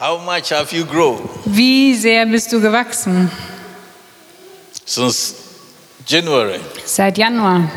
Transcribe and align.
How 0.00 0.18
much 0.18 0.50
have 0.50 0.72
you 0.74 0.84
grown 0.86 1.28
Wie 1.44 1.94
sehr 1.94 2.24
bist 2.26 2.50
du 2.52 2.60
gewachsen 2.60 3.30
since 4.86 5.34
January 6.06 6.58
seit 6.86 7.18
Januar, 7.18 7.70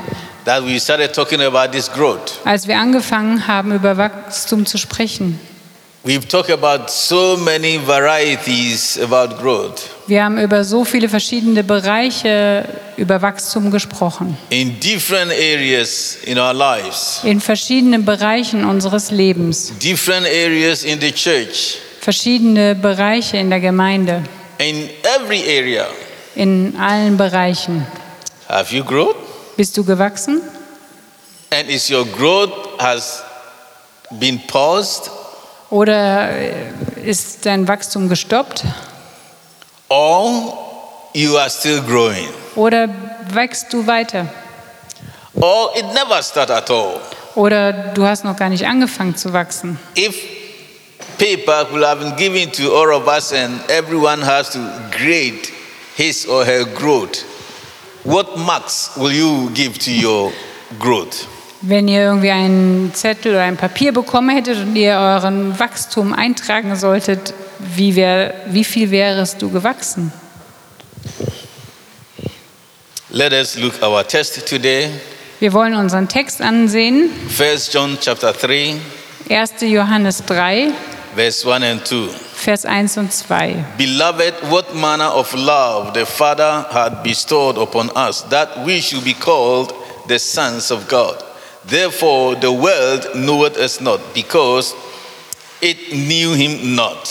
that 0.46 0.64
we 0.66 0.80
started 0.80 1.14
talking 1.14 1.42
about 1.42 1.72
this 1.72 1.92
growth? 1.92 2.40
als 2.46 2.66
wir 2.68 2.78
angefangen 2.78 3.46
haben, 3.46 3.74
über 3.74 3.98
Wachstum 3.98 4.66
zu 4.66 4.78
sprechen? 4.78 5.38
We've 6.06 6.28
talked 6.28 6.50
about 6.52 6.90
so 6.90 7.38
many 7.38 7.78
varieties 7.86 8.98
about 9.02 9.36
growth 9.42 9.90
Wir 10.08 10.24
haben 10.24 10.38
über 10.38 10.64
so 10.64 10.84
viele 10.86 11.10
verschiedene 11.10 11.64
Bereiche 11.64 12.64
über 12.96 13.22
Wachstum 13.22 13.70
gesprochen. 13.70 14.38
in 14.50 14.80
different 14.80 15.32
areas 15.34 16.18
in 16.26 16.38
our 16.40 16.54
lives, 16.54 17.20
In 17.24 17.42
verschiedenen 17.42 18.06
Bereichen 18.06 18.64
unseres 18.64 19.12
Lebens. 19.12 19.74
different 19.80 20.26
areas 20.26 20.84
in 20.86 21.02
the 21.02 21.12
church, 21.12 21.80
Verschiedene 22.04 22.76
Bereiche 22.76 23.38
in 23.38 23.50
der 23.50 23.62
Gemeinde. 23.62 24.24
in 24.58 24.90
every 25.18 25.42
area. 25.42 25.86
In 26.36 26.76
allen 26.78 27.16
Bereichen. 27.16 27.88
Have 28.50 28.76
you 28.76 28.84
grown? 28.84 29.14
Bist 29.56 29.78
du 29.78 29.86
gewachsen? 29.86 30.42
And 31.50 31.70
is 31.70 31.90
your 31.90 32.06
growth 32.06 32.52
has 32.80 33.24
been 34.12 34.38
paused 34.48 35.10
Oder 35.70 36.30
äh, 36.30 36.52
ist 37.06 37.46
dein 37.46 37.68
Wachstum 37.70 38.10
gestoppt? 38.10 38.64
or 39.90 40.58
you 41.14 41.38
are 41.38 41.50
still 41.50 41.82
growing? 41.82 42.28
Oder 42.56 42.90
wächst 43.32 43.72
du 43.72 43.86
weiter? 43.88 44.28
Or 45.36 45.72
it 45.78 45.86
never 45.94 46.22
started 46.22 46.54
at 46.56 46.70
all? 46.70 47.00
Oder 47.36 47.72
du 47.94 48.04
hast 48.06 48.26
noch 48.26 48.36
gar 48.36 48.50
nicht 48.50 48.66
angefangen 48.68 49.16
zu 49.16 49.32
wachsen? 49.32 49.80
If 49.98 50.16
paper 51.18 51.66
could 51.70 51.84
have 51.84 52.00
been 52.00 52.16
given 52.16 52.52
to 52.52 52.74
all 52.74 52.94
of 52.94 53.08
us 53.08 53.34
and 53.34 53.62
everyone 53.70 54.22
has 54.22 54.50
to 54.52 54.60
grade 54.92 55.48
his 55.96 56.26
or 56.26 56.46
her 56.46 56.66
growth, 56.66 57.24
what 58.04 58.38
marks 58.38 58.96
will 58.98 59.12
you 59.12 59.50
give 59.54 59.78
to 59.80 59.92
your 59.92 60.32
growth? 60.80 61.28
Wenn 61.62 61.88
ihr 61.88 62.02
irgendwie 62.02 62.32
einen 62.32 62.94
Zettel 62.94 63.32
oder 63.32 63.44
ein 63.44 63.56
Papier 63.56 63.94
bekommen 63.94 64.36
hättet 64.36 64.58
und 64.58 64.76
ihr 64.76 64.96
euren 64.96 65.58
Wachstum 65.58 66.12
eintragen 66.12 66.76
solltet, 66.76 67.34
wie, 67.60 67.96
wär, 67.96 68.34
wie 68.48 68.66
viel 68.66 68.92
wärest 68.92 69.42
du 69.42 69.50
gewachsen? 69.50 70.12
Let 73.10 73.32
us 73.32 73.58
look 73.58 73.82
our 73.82 74.06
text 74.06 74.46
today. 74.50 74.90
Wir 75.40 75.54
wollen 75.54 75.76
unseren 75.76 76.08
Text 76.08 76.42
ansehen. 76.42 77.10
First 77.30 77.74
John 77.74 77.98
chapter 78.02 78.34
3, 78.34 78.76
1. 79.30 79.54
Johannes 79.62 80.24
3, 80.26 80.72
verse 81.16 81.46
1 81.46 81.64
and 81.64 81.86
2. 81.86 82.08
Vers 82.46 82.66
1 82.66 82.98
und 82.98 83.12
2. 83.12 83.78
Beloved, 83.78 84.34
what 84.50 84.76
manner 84.76 85.06
of 85.06 85.34
love 85.34 85.94
the 85.94 86.06
Father 86.06 86.66
had 86.72 87.04
bestowed 87.04 87.58
upon 87.58 87.90
us, 87.96 88.24
that 88.24 88.66
we 88.66 88.82
should 88.82 89.04
be 89.04 89.14
called 89.14 89.74
the 90.08 90.20
sons 90.20 90.72
of 90.72 90.88
God. 90.88 91.24
Therefore, 91.66 92.36
the 92.36 92.52
world 92.52 93.08
knoweth 93.16 93.58
us 93.58 93.80
not, 93.80 94.02
because 94.14 94.76
it 95.62 95.94
knew 95.94 96.34
him 96.34 96.76
not. 96.76 97.08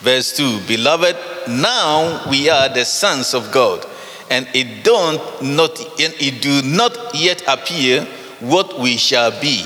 Verse 0.00 0.36
2 0.36 0.60
Beloved, 0.66 1.16
now 1.48 2.28
we 2.28 2.48
are 2.48 2.68
the 2.68 2.84
sons 2.84 3.34
of 3.34 3.50
God, 3.50 3.84
and 4.30 4.46
it 4.54 4.84
don't 4.84 5.20
not 5.42 5.78
and 6.00 6.14
it 6.20 6.40
do 6.42 6.62
not 6.62 7.14
yet 7.14 7.42
appear 7.48 8.04
what 8.40 8.78
we 8.78 8.96
shall 8.96 9.30
be, 9.40 9.64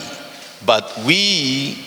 but 0.65 0.93
we 1.07 1.86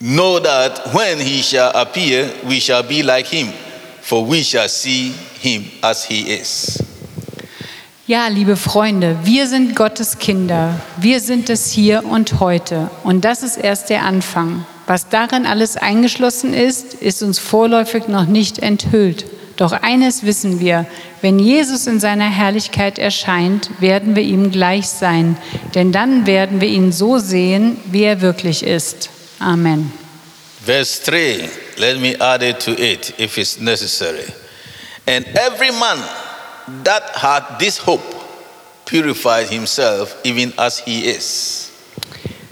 know 0.00 0.38
that 0.40 0.94
when 0.94 1.18
he 1.18 1.42
shall 1.42 1.70
appear, 1.74 2.30
we 2.46 2.60
shall 2.60 2.82
be 2.82 3.02
like 3.02 3.26
him, 3.26 3.52
for 4.00 4.24
we 4.24 4.42
shall 4.42 4.68
see 4.68 5.12
him 5.40 5.64
as 5.82 6.04
he 6.04 6.32
is. 6.32 6.82
Ja, 8.06 8.28
liebe 8.28 8.56
Freunde, 8.56 9.18
wir 9.24 9.46
sind 9.46 9.76
Gottes 9.76 10.18
Kinder. 10.18 10.80
Wir 10.96 11.20
sind 11.20 11.50
es 11.50 11.70
hier 11.70 12.04
und 12.06 12.40
heute. 12.40 12.90
Und 13.04 13.22
das 13.26 13.42
ist 13.42 13.58
erst 13.58 13.90
der 13.90 14.02
Anfang. 14.02 14.64
Was 14.86 15.10
darin 15.10 15.44
alles 15.44 15.76
eingeschlossen 15.76 16.54
ist, 16.54 16.94
ist 16.94 17.22
uns 17.22 17.38
vorläufig 17.38 18.08
noch 18.08 18.24
nicht 18.24 18.60
enthüllt. 18.60 19.26
Doch 19.58 19.72
eines 19.72 20.24
wissen 20.24 20.58
wir, 20.58 20.86
wenn 21.20 21.38
Jesus 21.38 21.86
in 21.86 22.00
seiner 22.00 22.30
Herrlichkeit 22.30 22.98
erscheint, 22.98 23.70
werden 23.78 24.16
wir 24.16 24.22
ihm 24.22 24.52
gleich 24.52 24.88
sein, 24.88 25.36
denn 25.74 25.92
dann 25.92 26.26
werden 26.26 26.62
wir 26.62 26.68
ihn 26.68 26.92
so 26.92 27.18
sehen, 27.18 27.76
wie 27.90 28.04
er 28.04 28.22
wirklich 28.22 28.62
ist. 28.62 29.10
Amen. 29.40 29.92
Verse 30.64 30.98
3, 31.00 31.48
let 31.78 31.98
me 31.98 32.16
add 32.16 32.42
it 32.42 32.60
to 32.60 32.72
it 32.72 33.14
if 33.18 33.38
it's 33.38 33.58
necessary. 33.60 34.26
And 35.06 35.24
every 35.38 35.70
man 35.70 35.98
that 36.84 37.16
had 37.16 37.58
this 37.58 37.78
hope 37.78 38.02
purified 38.84 39.48
himself 39.48 40.16
even 40.24 40.52
as 40.58 40.78
he 40.78 41.08
is. 41.08 41.70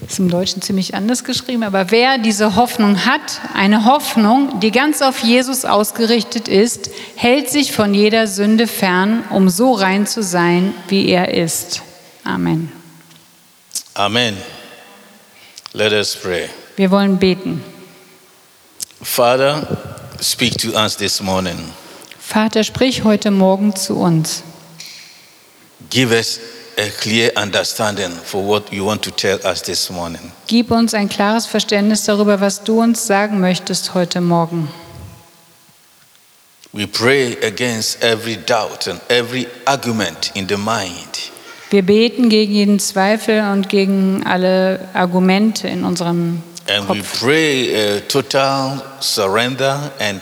Ist 0.08 0.20
im 0.20 0.30
Deutschen 0.30 0.62
ziemlich 0.62 0.94
anders 0.94 1.24
geschrieben, 1.24 1.64
aber 1.64 1.90
wer 1.90 2.18
diese 2.18 2.54
Hoffnung 2.54 3.04
hat, 3.06 3.40
eine 3.54 3.84
Hoffnung, 3.86 4.60
die 4.60 4.70
ganz 4.70 5.02
auf 5.02 5.18
Jesus 5.18 5.64
ausgerichtet 5.64 6.46
ist, 6.46 6.90
hält 7.16 7.50
sich 7.50 7.72
von 7.72 7.92
jeder 7.92 8.28
Sünde 8.28 8.68
fern, 8.68 9.24
um 9.30 9.48
so 9.48 9.72
rein 9.72 10.06
zu 10.06 10.22
sein, 10.22 10.74
wie 10.86 11.08
er 11.08 11.34
ist. 11.34 11.82
Amen. 12.22 12.70
Amen. 13.94 14.36
Let 15.72 15.92
us 15.92 16.14
pray. 16.14 16.48
Wir 16.76 16.90
wollen 16.90 17.16
beten. 17.16 17.62
Father, 19.02 19.66
speak 20.20 20.58
to 20.58 20.72
us 20.72 20.96
this 20.96 21.22
morning. 21.22 21.56
Vater, 22.18 22.64
sprich 22.64 23.02
heute 23.04 23.30
Morgen 23.30 23.74
zu 23.74 23.96
uns. 23.96 24.42
Give 25.88 26.12
us 26.12 26.38
a 26.76 26.90
clear 27.00 27.32
understanding 27.36 28.10
for 28.10 28.46
what 28.46 28.70
you 28.70 28.84
want 28.84 29.02
to 29.02 29.10
tell 29.10 29.38
us 29.46 29.62
this 29.62 29.88
morning. 29.90 30.32
Gib 30.48 30.70
uns 30.70 30.92
ein 30.92 31.08
klares 31.08 31.46
Verständnis 31.46 32.04
darüber, 32.04 32.40
was 32.40 32.62
du 32.62 32.82
uns 32.82 33.06
sagen 33.06 33.40
möchtest 33.40 33.94
heute 33.94 34.20
Morgen. 34.20 34.68
We 36.72 36.86
pray 36.86 37.38
against 37.42 38.02
every 38.02 38.36
doubt 38.36 38.86
and 38.86 39.00
every 39.08 39.46
argument 39.64 40.30
in 40.34 40.46
the 40.46 40.58
mind. 40.58 41.30
Wir 41.70 41.82
beten 41.82 42.28
gegen 42.28 42.52
jeden 42.52 42.78
Zweifel 42.78 43.50
und 43.50 43.70
gegen 43.70 44.24
alle 44.26 44.88
Argumente 44.92 45.68
in 45.68 45.84
unserem 45.84 46.42
And 46.68 46.88
we 46.88 47.02
pray 47.02 47.74
a 47.96 48.00
total 48.00 48.82
surrender 49.00 49.90
and 50.00 50.20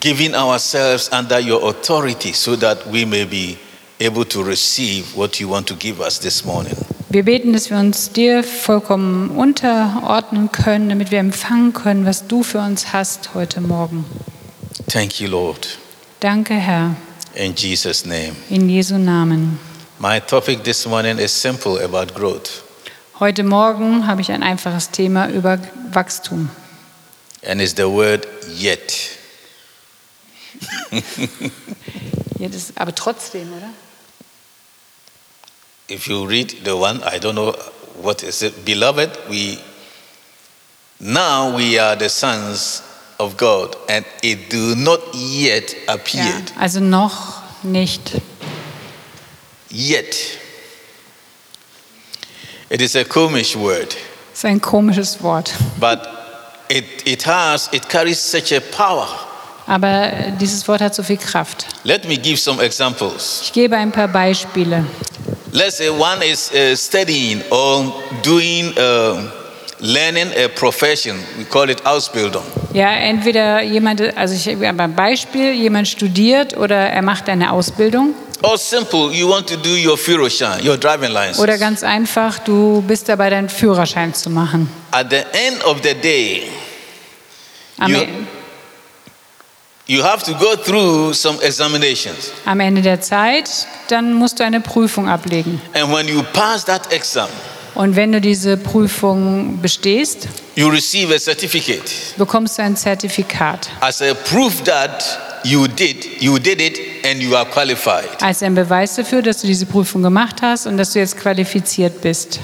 giving 0.00 0.34
ourselves 0.34 1.08
under 1.12 1.40
your 1.40 1.70
authority 1.70 2.32
so 2.32 2.56
that 2.56 2.86
we 2.86 3.04
may 3.06 3.24
be 3.24 3.58
able 4.00 4.24
to 4.26 4.42
receive 4.44 5.16
what 5.16 5.40
you 5.40 5.48
want 5.48 5.66
to 5.68 5.74
give 5.74 6.00
us 6.00 6.18
this 6.18 6.44
morning. 6.44 6.76
Wir 7.08 7.22
beten, 7.22 7.52
dass 7.52 7.70
wir 7.70 7.78
uns 7.78 8.10
dir 8.10 8.42
vollkommen 8.42 9.30
unterordnen 9.30 10.50
können, 10.50 10.88
damit 10.88 11.10
wir 11.10 11.20
empfangen 11.20 11.72
können, 11.72 12.04
was 12.06 12.26
du 12.26 12.42
für 12.42 12.58
uns 12.58 12.92
hast 12.92 13.30
heute 13.34 13.60
Morgen. 13.60 14.04
Thank 14.88 15.20
you, 15.20 15.28
Lord. 15.28 15.78
Danke, 16.20 16.54
Herr, 16.54 16.96
In 17.34 17.54
Jesus' 17.54 18.04
name. 18.04 18.34
in 18.50 18.68
Jesu 18.68 18.98
Namen. 18.98 19.58
My 19.98 20.18
topic 20.20 20.64
this 20.64 20.86
morning 20.86 21.18
is 21.18 21.32
simple 21.32 21.78
about 21.78 22.12
growth, 22.14 22.62
Heute 23.20 23.44
Morgen 23.44 24.06
habe 24.06 24.20
ich 24.20 24.32
ein 24.32 24.42
einfaches 24.42 24.90
Thema 24.90 25.28
über 25.28 25.58
Wachstum. 25.92 26.50
and 27.46 27.60
it's 27.60 27.74
the 27.76 27.84
word 27.88 28.26
yet. 28.58 29.10
Ja, 32.40 32.48
das, 32.48 32.72
aber 32.76 32.94
trotzdem, 32.94 33.48
oder? 33.56 33.70
If 35.88 36.08
you 36.08 36.24
read 36.24 36.50
the 36.64 36.72
one, 36.72 37.00
I 37.04 37.18
don't 37.18 37.32
know 37.34 37.54
what 38.02 38.22
is 38.22 38.42
it. 38.42 38.64
Beloved, 38.64 39.10
we 39.30 39.58
now 40.98 41.56
we 41.56 41.80
are 41.80 41.96
the 41.96 42.08
sons 42.08 42.82
of 43.18 43.36
God, 43.36 43.76
and 43.88 44.04
it 44.22 44.50
do 44.50 44.74
not 44.74 45.00
yet 45.14 45.74
Ja, 45.86 45.94
appeared. 45.94 46.52
also 46.58 46.80
noch 46.80 47.42
nicht. 47.62 48.20
Yet. 49.70 50.14
It 52.70 52.80
is 52.80 52.96
a 52.96 53.04
komisch 53.04 53.56
word, 53.56 53.96
Das 54.30 54.38
ist 54.38 54.44
ein 54.46 54.60
komisches 54.60 55.22
Wort. 55.22 55.52
but 55.78 56.00
it, 56.68 56.84
it 57.06 57.26
has 57.26 57.68
it 57.72 57.88
carries 57.88 58.18
such 58.18 58.52
a 58.52 58.60
power. 58.60 59.06
Aber 59.66 60.10
dieses 60.40 60.66
Wort 60.68 60.80
hat 60.80 60.94
so 60.94 61.02
viel 61.02 61.16
Kraft. 61.16 61.66
Let 61.84 62.06
me 62.06 62.16
give 62.16 62.36
some 62.38 62.62
examples. 62.62 63.40
Ich 63.44 63.52
gebe 63.52 63.76
ein 63.76 63.90
paar 63.92 64.08
Beispiele. 64.08 64.84
Let's 65.52 65.76
say 65.78 65.88
one 65.88 66.22
is 66.24 66.50
uh, 66.52 66.74
studying 66.76 67.40
or 67.50 67.92
doing, 68.22 68.74
uh, 68.76 69.22
learning 69.80 70.32
a 70.36 70.48
profession. 70.48 71.16
We 71.38 71.44
call 71.44 71.70
it 71.70 71.84
Ausbildung. 71.86 72.42
Ja, 72.72 72.90
entweder 72.92 73.62
jemand, 73.62 74.00
also 74.16 74.34
ich 74.34 74.44
gebe 74.44 74.66
ein 74.68 74.94
Beispiel, 74.96 75.52
jemand 75.52 75.86
studiert 75.88 76.56
oder 76.56 76.76
er 76.76 77.02
macht 77.02 77.28
eine 77.28 77.52
Ausbildung. 77.52 78.14
Or 78.44 78.58
simple, 78.58 79.10
you 79.12 79.28
want 79.28 79.46
to 79.48 79.56
do 79.56 79.70
your 79.76 79.96
Führerschein, 79.96 80.62
your 80.66 80.76
driving 80.76 81.10
license. 81.12 81.40
Oder 81.40 81.56
ganz 81.58 81.82
einfach, 81.82 82.38
du 82.40 82.82
bist 82.86 83.08
dabei, 83.08 83.30
deinen 83.30 83.48
Führerschein 83.48 84.12
zu 84.14 84.28
machen. 84.30 84.68
At 84.90 85.06
the 85.10 85.16
end 85.32 85.64
of 85.64 85.78
the 85.82 85.94
day, 85.94 86.42
Am, 87.78 87.90
You- 87.92 88.06
You 89.86 90.02
have 90.02 90.24
to 90.24 90.32
go 90.38 90.56
through 90.56 91.12
some 91.14 91.38
examinations. 91.42 92.30
am 92.46 92.58
Ende 92.60 92.80
der 92.80 93.00
Zeit, 93.02 93.50
dann 93.88 94.14
musst 94.14 94.40
du 94.40 94.44
eine 94.44 94.60
Prüfung 94.62 95.08
ablegen. 95.10 95.60
And 95.74 95.92
when 95.92 96.08
you 96.08 96.22
pass 96.32 96.64
that 96.64 96.90
exam, 96.92 97.28
Und 97.74 97.94
wenn 97.96 98.12
du 98.12 98.20
diese 98.20 98.56
Prüfung 98.56 99.60
bestehst, 99.60 100.28
you 100.54 100.68
receive 100.68 101.12
a 101.14 101.18
certificate 101.18 101.82
bekommst 102.16 102.56
du 102.56 102.62
ein 102.62 102.76
Zertifikat 102.76 103.68
as 103.80 104.00
a 104.00 104.14
proof 104.14 104.62
that 104.64 105.04
you 105.44 105.68
did 105.68 106.04
you 106.20 106.38
did 106.38 106.60
it 106.60 106.78
and 107.04 107.20
you 107.22 107.36
are 107.36 107.44
qualified. 107.48 108.08
als 108.22 108.42
ein 108.42 108.54
Beweis 108.54 108.94
dafür, 108.96 109.22
dass 109.22 109.40
du 109.42 109.46
diese 109.46 109.66
Prüfung 109.66 110.02
gemacht 110.02 110.36
hast 110.42 110.66
und 110.66 110.76
dass 110.78 110.92
du 110.92 110.98
jetzt 110.98 111.16
qualifiziert 111.18 112.00
bist. 112.00 112.40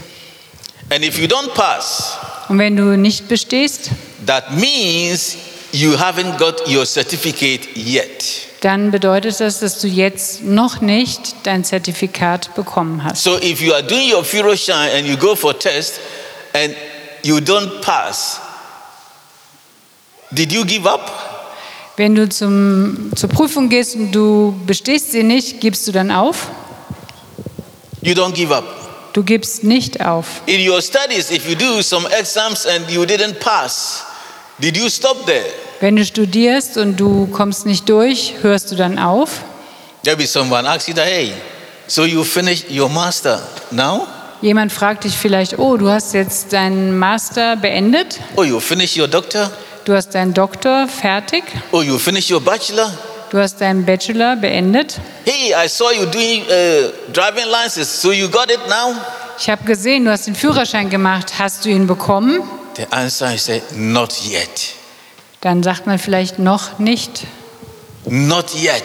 And 0.91 1.05
if 1.05 1.19
you 1.19 1.27
don't 1.27 1.49
pass, 1.55 2.19
Und 2.49 2.59
wenn 2.59 2.77
du 2.77 2.97
nicht 2.97 3.29
bestehst, 3.29 3.91
that 4.27 4.53
means 4.53 5.37
you 5.73 5.93
haven't 5.97 6.37
got 6.39 6.67
your 6.69 6.85
certificate 6.85 7.69
yet. 7.77 8.25
dann 8.61 8.91
bedeutet 8.91 9.41
das, 9.41 9.61
dass 9.61 9.81
du 9.81 9.87
jetzt 9.89 10.43
noch 10.43 10.81
nicht 10.83 11.35
dein 11.45 11.65
Zertifikat 11.65 12.55
bekommen 12.55 13.03
hast. 13.05 13.23
So 13.23 13.39
if 13.39 13.61
you 13.63 13.73
are 13.73 13.83
doing 13.83 14.13
your 14.13 14.25
Führerschein 14.25 14.91
and 14.99 15.07
you 15.07 15.17
go 15.17 15.35
for 15.37 15.57
test 15.59 15.95
and 16.53 16.75
you 17.23 17.37
don't 17.39 17.81
pass, 17.81 18.41
did 20.33 20.53
you 20.53 20.65
give 20.65 20.87
up? 20.89 21.30
Wenn 22.01 22.15
du 22.15 22.27
zum, 22.31 23.13
zur 23.15 23.29
Prüfung 23.29 23.69
gehst 23.69 23.95
und 23.95 24.11
du 24.11 24.59
bestehst 24.67 25.13
sie 25.13 25.23
nicht, 25.23 25.61
gibst 25.61 25.87
du 25.87 25.93
dann 25.93 26.11
auf? 26.11 26.49
You 28.01 28.15
don't 28.15 28.33
give 28.33 28.57
up. 28.57 28.65
Du 29.13 29.23
gibst 29.23 29.65
nicht 29.65 30.03
auf. 30.03 30.25
In 30.47 30.67
your 30.67 30.81
studies, 30.81 31.31
if 31.31 31.47
you 31.47 31.55
do 31.55 31.83
some 31.83 32.09
exams 32.19 32.65
and 32.65 32.91
you 32.91 33.03
didn't 33.03 33.35
pass, 33.35 34.03
did 34.59 34.79
you 34.79 34.89
stop 34.89 35.27
there? 35.27 35.45
Wenn 35.81 35.97
du 35.97 36.03
studierst 36.07 36.79
und 36.79 36.99
du 36.99 37.27
kommst 37.27 37.67
nicht 37.67 37.87
durch, 37.91 38.33
hörst 38.41 38.73
du 38.73 38.77
dann 38.77 38.99
auf? 38.99 39.43
Maybe 40.07 40.27
someone 40.27 40.67
asks 40.67 40.89
you 40.89 40.95
that, 40.95 41.05
hey, 41.05 41.35
so 41.87 42.07
you 42.07 42.25
finished 42.25 42.71
your 42.71 42.89
master 42.89 43.43
now? 43.71 44.07
Jemand 44.41 44.73
fragt 44.73 45.05
dich 45.05 45.19
vielleicht, 45.19 45.59
oh, 45.59 45.77
du 45.77 45.91
hast 45.91 46.15
jetzt 46.15 46.55
deinen 46.55 46.99
Master 46.99 47.57
beendet, 47.57 48.21
Oh, 48.37 48.43
you 48.43 48.59
finished 48.59 48.97
your 48.97 49.07
doctor? 49.07 49.51
Du 49.85 49.95
hast 49.95 50.15
deinen 50.15 50.35
Doktor 50.35 50.87
fertig, 50.89 51.45
Oh, 51.73 51.83
you 51.83 51.99
finished 51.99 52.31
your 52.31 52.41
bachelor? 52.41 52.91
du 53.31 53.39
hast 53.39 53.61
deinen 53.61 53.85
Bachelor 53.85 54.37
beendet. 54.37 54.99
Hey, 55.25 55.55
I 55.55 55.69
saw 55.69 55.91
you 55.93 56.05
doing 56.07 56.43
uh, 56.43 56.91
driving 57.13 57.47
license, 57.47 57.85
so 58.01 58.11
you 58.13 58.29
got 58.29 58.51
it 58.51 58.61
now? 58.69 58.95
Ich 59.39 59.49
habe 59.49 59.65
gesehen, 59.65 60.05
du 60.05 60.11
hast 60.11 60.27
den 60.27 60.35
Führerschein 60.35 60.91
gemacht, 60.91 61.35
hast 61.39 61.65
du 61.65 61.69
ihn 61.71 61.87
bekommen? 61.87 62.43
The 62.77 62.87
answer 62.91 63.33
is 63.35 63.49
uh, 63.49 63.61
not 63.75 64.13
yet. 64.25 64.75
Dann 65.41 65.63
sagt 65.63 65.87
man 65.87 65.99
vielleicht 65.99 66.39
noch 66.39 66.79
nicht, 66.79 67.23
Not 68.05 68.55
yet. 68.55 68.83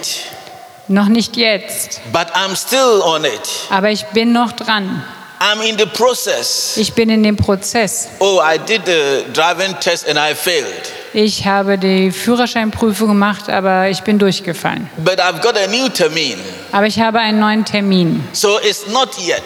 noch 0.88 1.08
nicht 1.08 1.36
jetzt, 1.36 2.00
But 2.14 2.28
I'm 2.36 2.56
still 2.56 3.02
on 3.04 3.26
it. 3.26 3.42
aber 3.70 3.90
ich 3.90 4.06
bin 4.08 4.32
noch 4.32 4.52
dran. 4.54 5.04
I'm 5.46 5.62
in 5.62 5.78
the 5.78 5.86
process. 5.86 6.76
Ich 6.76 6.92
bin 6.94 7.08
in 7.10 7.22
dem 7.22 7.38
Prozess. 7.38 8.08
Oh, 8.18 8.42
I 8.42 8.58
did 8.58 8.82
the 8.86 9.26
driving 9.32 9.80
test 9.80 10.10
and 10.10 10.18
I 10.18 10.34
failed. 10.34 10.92
Ich 11.14 11.46
habe 11.46 11.78
die 11.78 12.12
Führerscheinprüfung 12.12 13.10
gemacht, 13.10 13.48
aber 13.48 13.88
ich 13.88 14.02
bin 14.02 14.18
durchgefallen. 14.18 14.90
But 14.98 15.20
I've 15.20 15.42
got 15.42 15.56
a 15.56 15.68
new 15.68 15.88
termin. 15.90 16.40
Aber 16.72 16.88
ich 16.88 17.00
habe 17.00 17.20
einen 17.20 17.40
neuen 17.40 17.64
Termin. 17.64 18.24
So 18.34 18.60
it's 18.60 18.88
not 18.88 19.10
yet. 19.20 19.44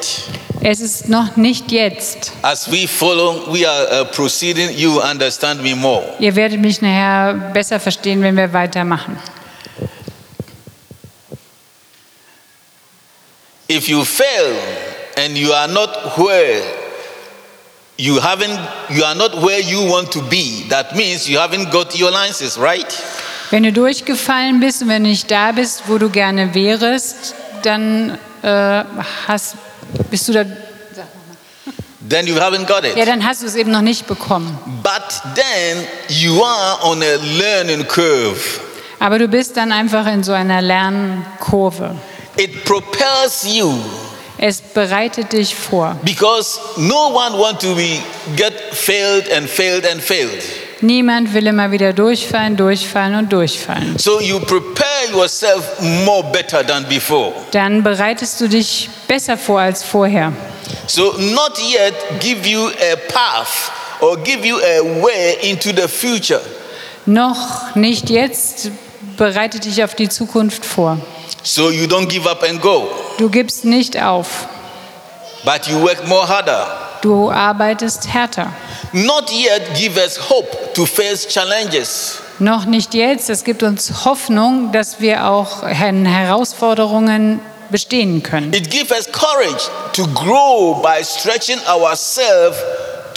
Es 0.61 0.79
ist 0.79 1.09
noch 1.09 1.35
nicht 1.35 1.69
jetzt. 1.69 2.31
As 2.43 2.71
we 2.71 2.87
follow, 2.87 3.53
we 3.53 3.67
are 3.67 4.01
uh, 4.01 4.05
proceeding, 4.05 4.69
you 4.77 5.01
understand 5.01 5.61
me 5.61 5.75
more. 5.75 6.03
Ihr 6.19 6.33
werdet 6.33 6.61
mich 6.61 6.81
nachher 6.81 7.33
besser 7.53 7.77
verstehen, 7.77 8.21
wenn 8.21 8.37
wir 8.37 8.53
weitermachen. 8.53 9.17
If 13.69 13.89
you 13.89 14.05
fail 14.05 14.55
and 15.25 15.37
you 15.37 15.53
are 15.53 15.67
not 15.67 16.17
where 16.17 16.61
you 17.97 18.19
haven't 18.21 18.59
you 18.89 19.03
are 19.03 19.15
not 19.15 19.33
where 19.41 19.59
you 19.59 19.81
want 19.91 20.11
to 20.11 20.21
be, 20.21 20.65
that 20.69 20.95
means 20.95 21.27
you 21.29 21.37
haven't 21.39 21.69
got 21.71 21.93
your 21.97 22.11
license, 22.11 22.57
right? 22.59 22.87
Wenn 23.51 23.63
du 23.63 23.71
durchgefallen 23.73 24.59
bist 24.59 24.81
und 24.83 24.89
wenn 24.89 25.03
du 25.03 25.09
nicht 25.09 25.29
da 25.29 25.51
bist, 25.51 25.83
wo 25.87 25.97
du 25.97 26.09
gerne 26.09 26.53
wärst, 26.53 27.33
dann 27.63 28.17
äh, 28.43 28.83
hast, 29.27 29.55
bist 30.09 30.27
du 30.27 30.33
da. 30.33 30.45
Then 32.07 32.25
you 32.27 32.35
haven't 32.35 32.65
got 32.67 32.83
Ja, 32.83 33.03
it. 33.03 33.07
dann 33.07 33.23
hast 33.27 33.41
du 33.41 33.47
es 33.47 33.55
eben 33.55 33.71
noch 33.71 33.81
nicht 33.81 34.07
bekommen. 34.07 34.57
But 34.83 35.21
then 35.35 35.85
you 36.07 36.43
are 36.43 36.79
on 36.83 37.01
a 37.03 37.15
learning 37.37 37.87
curve. 37.87 38.39
Aber 38.99 39.19
du 39.19 39.27
bist 39.27 39.55
dann 39.57 39.71
einfach 39.71 40.05
in 40.07 40.23
so 40.23 40.31
einer 40.33 40.61
Lernkurve. 40.61 41.95
It 42.37 42.63
propels 42.65 43.43
you 43.45 43.73
Es 44.41 44.61
bereitet 44.61 45.33
dich 45.33 45.53
vor. 45.53 45.97
because 46.03 46.59
no 46.77 47.09
one 47.09 47.37
want 47.37 47.59
to 47.59 47.75
be 47.75 47.99
get 48.37 48.53
failed 48.71 49.29
and 49.31 49.49
failed 49.49 49.85
and 49.85 50.01
failed. 50.01 50.41
Niemand 50.81 51.33
will 51.33 51.45
immer 51.45 51.71
wieder 51.71 51.91
durchfallen, 51.91 52.55
durchfallen 52.55 53.15
und 53.15 53.33
durchfallen. 53.33 53.99
So 53.99 54.21
you 54.21 54.39
prepare 54.39 55.11
yourself 55.11 55.81
more 56.05 56.23
better 56.31 56.65
than 56.65 56.85
before. 56.87 57.33
Dann 57.51 57.83
bereitest 57.83 58.39
du 58.39 58.47
dich 58.47 58.89
besser 59.07 59.37
vor 59.37 59.59
als 59.59 59.83
vorher. 59.83 60.31
So 60.87 61.13
not 61.17 61.59
yet 61.59 61.93
give 62.21 62.47
you 62.47 62.67
a 62.67 62.95
path 63.11 63.71
or 63.99 64.17
give 64.23 64.47
you 64.47 64.55
a 64.57 65.01
way 65.03 65.37
into 65.41 65.71
the 65.75 65.89
future. 65.89 66.39
Noch 67.05 67.75
nicht 67.75 68.09
jetzt, 68.09 68.71
bereite 69.17 69.59
dich 69.59 69.83
auf 69.83 69.95
die 69.95 70.07
Zukunft 70.07 70.65
vor. 70.65 70.97
So 71.43 71.69
you 71.69 71.85
don't 71.87 72.07
give 72.09 72.27
up 72.29 72.43
and 72.43 72.61
go, 72.61 72.87
Du 73.17 73.29
gibst 73.29 73.65
nicht 73.65 74.01
auf. 74.01 74.47
but 75.45 75.67
you 75.67 75.81
work 75.81 76.05
more 76.07 76.27
harder. 76.27 76.67
Du 77.01 77.31
arbeitest 77.31 78.07
härter. 78.13 78.51
Not 78.91 79.31
yet 79.31 79.61
give 79.75 79.97
us 79.97 80.17
hope 80.29 80.73
to 80.73 80.85
face 80.85 81.25
challenges. 81.27 82.19
Noch 82.39 82.65
nicht 82.65 82.93
jetzt. 82.93 83.29
Es 83.29 83.43
gibt 83.43 83.63
uns 83.63 84.05
Hoffnung, 84.05 84.71
dass 84.73 84.99
wir 84.99 85.25
auch 85.27 85.63
an 85.63 86.05
Herausforderungen 86.05 87.39
bestehen 87.69 88.21
können. 88.23 88.51
It 88.53 88.69
gives 88.69 88.91
us 88.91 89.07
courage 89.11 89.69
to 89.93 90.07
grow 90.07 90.81
by 90.81 91.03
stretching 91.03 91.59
ourselves 91.67 92.57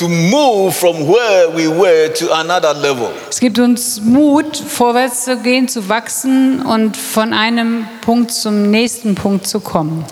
to 0.02 0.08
move 0.08 0.74
from 0.74 1.06
where 1.06 1.48
we 1.50 1.68
were 1.68 2.08
to 2.08 2.28
another 2.34 2.74
level. 2.74 3.12
Es 3.30 3.38
gibt 3.38 3.60
uns 3.60 4.00
Mut, 4.00 4.56
vorwärts 4.56 5.26
zu 5.26 5.36
gehen, 5.36 5.68
zu 5.68 5.88
wachsen 5.88 6.60
und 6.66 6.96
von 6.96 7.32
einem 7.32 7.86
Punkt 8.00 8.32
zum 8.32 8.68
nächsten 8.72 9.14
Punkt 9.14 9.46
zu 9.46 9.60
kommen. 9.60 10.04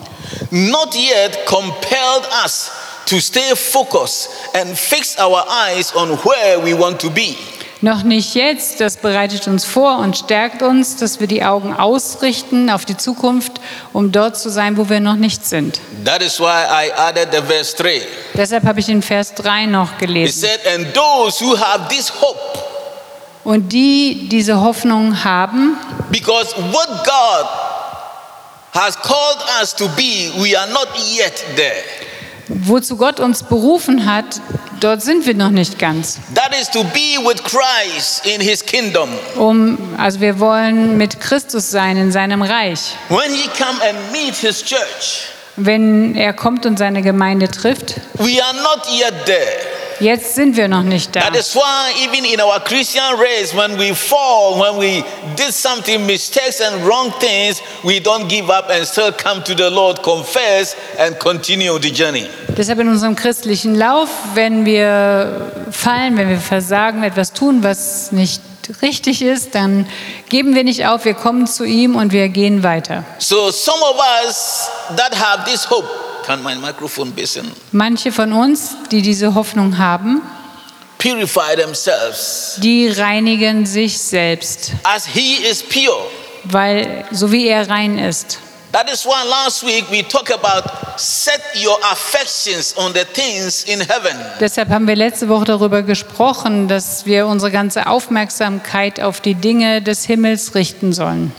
Not 0.52 0.94
yet 0.94 1.44
compelled 1.44 2.24
us 2.44 2.70
to 3.06 3.18
stay 3.18 3.56
focused 3.56 4.28
and 4.54 4.78
fix 4.78 5.18
our 5.18 5.44
eyes 5.48 5.92
on 5.96 6.10
where 6.24 6.64
we 6.64 6.72
want 6.72 7.00
to 7.00 7.10
be. 7.10 7.36
Noch 7.82 8.02
nicht 8.02 8.34
jetzt, 8.34 8.80
das 8.82 8.98
bereitet 8.98 9.46
uns 9.48 9.64
vor 9.64 9.98
und 9.98 10.14
stärkt 10.14 10.60
uns, 10.60 10.96
dass 10.96 11.18
wir 11.18 11.26
die 11.26 11.42
Augen 11.42 11.72
ausrichten 11.74 12.68
auf 12.68 12.84
die 12.84 12.96
Zukunft, 12.96 13.52
um 13.94 14.12
dort 14.12 14.36
zu 14.36 14.50
sein, 14.50 14.76
wo 14.76 14.90
wir 14.90 15.00
noch 15.00 15.16
nicht 15.16 15.46
sind. 15.46 15.80
That 16.04 16.22
is 16.22 16.38
why 16.38 16.44
I 16.44 16.92
added 16.94 17.28
the 17.32 17.40
verse 17.40 17.74
3. 17.76 18.02
Deshalb 18.34 18.64
habe 18.64 18.80
ich 18.80 18.86
den 18.86 19.00
Vers 19.00 19.34
3 19.34 19.64
noch 19.64 19.96
gelesen. 19.96 20.40
said, 20.42 20.60
And 20.74 20.92
those 20.94 21.42
who 21.42 21.58
have 21.58 21.88
this 21.88 22.12
hope, 22.20 22.38
Und 23.44 23.72
die 23.72 24.28
diese 24.30 24.60
Hoffnung 24.60 25.24
haben, 25.24 25.78
because 26.10 26.54
what 26.72 26.88
God 27.04 27.46
has 28.74 28.94
called 29.00 29.38
us 29.62 29.74
to 29.74 29.88
be, 29.96 30.30
we 30.36 30.54
are 30.54 30.70
not 30.70 30.88
yet 31.16 31.42
there. 31.56 31.82
Wozu 32.50 32.96
Gott 32.96 33.20
uns 33.20 33.42
berufen 33.42 34.06
hat, 34.06 34.40
dort 34.80 35.02
sind 35.02 35.26
wir 35.26 35.34
noch 35.34 35.50
nicht 35.50 35.78
ganz. 35.78 36.18
That 36.34 36.50
is 36.60 36.68
to 36.70 36.82
be 36.84 37.18
with 37.24 37.42
Christ 37.44 38.26
in 38.26 38.40
his 38.40 38.64
kingdom. 38.64 39.08
Um, 39.36 39.78
also 39.96 40.20
wir 40.20 40.40
wollen 40.40 40.96
mit 40.96 41.20
Christus 41.20 41.70
sein 41.70 41.96
in 41.96 42.12
seinem 42.12 42.42
Reich. 42.42 42.96
When 43.08 43.32
he 43.32 43.48
come 43.56 43.78
and 43.88 44.12
meet 44.12 44.34
his 44.34 44.62
church, 44.64 45.28
Wenn 45.56 46.14
er 46.16 46.32
kommt 46.32 46.64
und 46.64 46.78
seine 46.78 47.02
Gemeinde 47.02 47.48
trifft, 47.48 48.00
we 48.14 48.42
are 48.42 48.54
not 48.62 48.86
yet 48.90 49.14
there. 49.26 49.69
Jetzt 50.00 50.34
sind 50.34 50.56
wir 50.56 50.68
noch 50.68 50.82
nicht 50.82 51.14
da. 51.14 51.20
That 51.20 51.36
is 51.36 51.54
why 51.54 51.92
even 52.04 52.24
in 52.24 52.40
our 52.40 52.60
Christian 52.60 53.18
race, 53.18 53.54
when 53.54 53.78
we 53.78 53.94
fall, 53.94 54.58
when 54.58 54.78
we 54.78 55.04
did 55.36 55.52
something, 55.52 56.04
mistakes 56.06 56.60
and 56.60 56.86
wrong 56.86 57.12
things, 57.20 57.62
we 57.84 58.00
don't 58.00 58.28
give 58.28 58.50
up 58.50 58.70
and 58.70 58.86
still 58.86 59.12
come 59.12 59.42
to 59.44 59.54
the 59.54 59.70
Lord, 59.70 60.02
confess 60.02 60.76
and 60.98 61.18
continue 61.18 61.78
the 61.78 61.90
journey. 61.90 62.26
Deshalb 62.56 62.80
in 62.80 62.88
unserem 62.88 63.14
christlichen 63.14 63.74
Lauf, 63.74 64.08
wenn 64.34 64.64
wir 64.64 65.52
fallen, 65.70 66.16
wenn 66.16 66.28
wir 66.28 66.40
versagen, 66.40 67.02
etwas 67.02 67.32
tun, 67.32 67.62
was 67.62 68.12
nicht 68.12 68.40
richtig 68.82 69.22
ist, 69.22 69.54
dann 69.54 69.86
geben 70.28 70.54
wir 70.54 70.64
nicht 70.64 70.86
auf, 70.86 71.04
wir 71.04 71.14
kommen 71.14 71.46
zu 71.46 71.64
ihm 71.64 71.96
und 71.96 72.12
wir 72.12 72.28
gehen 72.28 72.62
weiter. 72.62 73.04
So 73.18 73.50
some 73.50 73.82
of 73.82 73.96
us 74.24 74.68
that 74.96 75.14
have 75.14 75.44
this 75.50 75.68
hope, 75.68 75.88
can 76.30 76.42
my 76.42 76.54
microphone 76.54 77.10
be 77.12 77.26
seen? 77.26 77.50
Manche 77.72 78.12
von 78.12 78.32
uns, 78.32 78.76
die 78.90 79.02
diese 79.02 79.34
Hoffnung 79.34 79.78
haben, 79.78 80.22
purify 80.98 81.56
themselves 81.56 82.56
Die 82.58 82.88
reinigen 82.88 83.66
sich 83.66 83.98
selbst, 83.98 84.72
as 84.84 85.06
he 85.06 85.36
is 85.50 85.62
pure. 85.62 86.06
weil 86.44 87.04
so 87.10 87.30
wie 87.32 87.48
er 87.48 87.68
rein 87.68 87.98
ist. 87.98 88.38
That 88.72 88.88
is 88.88 89.04
why 89.04 89.28
last 89.28 89.66
week 89.66 89.84
we 89.90 90.06
talked 90.06 90.32
about 90.32 90.70
set 90.96 91.40
your 91.56 91.76
affections 91.90 92.76
on 92.76 92.92
the 92.94 93.04
things 93.04 93.64
in 93.64 93.80
heaven. 93.80 94.14
Deshalb 94.38 94.68
haben 94.68 94.86
wir 94.86 94.94
letzte 94.94 95.28
Woche 95.28 95.46
darüber 95.46 95.82
gesprochen, 95.82 96.68
dass 96.68 97.04
wir 97.04 97.26
unsere 97.26 97.50
ganze 97.50 97.88
Aufmerksamkeit 97.88 99.00
auf 99.00 99.20
die 99.20 99.34
Dinge 99.34 99.82
des 99.82 100.04
Himmels 100.04 100.54
richten 100.54 100.92
sollen. 100.92 101.32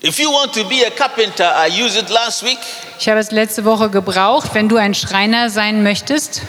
If 0.00 0.18
you 0.20 0.30
want 0.30 0.52
to 0.54 0.64
be 0.68 0.84
a 0.86 0.90
carpenter, 0.90 1.44
I 1.56 1.66
used 1.68 1.96
it 2.00 2.08
last 2.08 2.44
week. 2.44 2.58
Ich 3.00 3.08
habe 3.08 3.18
es 3.18 3.32
letzte 3.32 3.64
Woche 3.64 3.90
gebraucht. 3.90 4.50
Wenn 4.54 4.68
du 4.68 4.76
ein 4.76 4.94
Schreiner 4.94 5.50
sein 5.50 5.82
möchtest, 5.82 6.42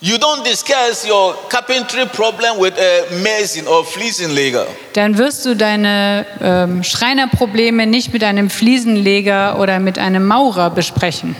You 0.00 0.16
don't 0.16 0.42
discuss 0.44 1.06
your 1.08 1.34
carpentry 1.48 2.04
problem 2.04 2.60
with 2.60 2.74
a 2.78 3.14
mason 3.22 3.66
or 3.66 3.86
fliesenleger. 3.86 4.66
dann 4.92 5.16
wirst 5.16 5.46
du 5.46 5.56
deine 5.56 6.26
ähm, 6.42 6.84
Schreinerprobleme 6.84 7.86
nicht 7.86 8.12
mit 8.12 8.22
einem 8.22 8.50
Fliesenleger 8.50 9.58
oder 9.58 9.78
mit 9.78 9.98
einem 9.98 10.26
Maurer 10.26 10.68
besprechen. 10.68 11.34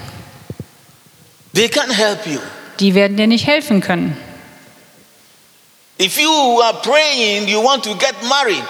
They 1.54 1.66
can't 1.66 1.92
help 1.92 2.26
you. 2.26 2.38
Die 2.80 2.94
werden 2.94 3.18
dir 3.18 3.26
nicht 3.26 3.46
helfen 3.46 3.82
können. 3.82 4.16
If 6.00 6.18
you 6.18 6.60
are 6.62 6.80
praying, 6.82 7.46
you 7.46 7.62
want 7.62 7.84
to 7.84 7.94
get 7.96 8.14
married, 8.26 8.64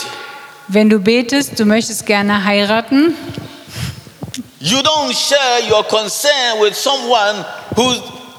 Wenn 0.69 0.89
du 0.89 0.99
betest, 0.99 1.59
du 1.59 1.65
möchtest 1.65 2.07
gerne 2.07 2.45
heiraten, 2.45 3.15
you 4.61 4.79
don't 4.79 5.13
share 5.15 5.61
your 5.71 5.85
concern 5.85 6.61
with 6.61 6.75
someone 6.75 7.45
who 7.77 7.95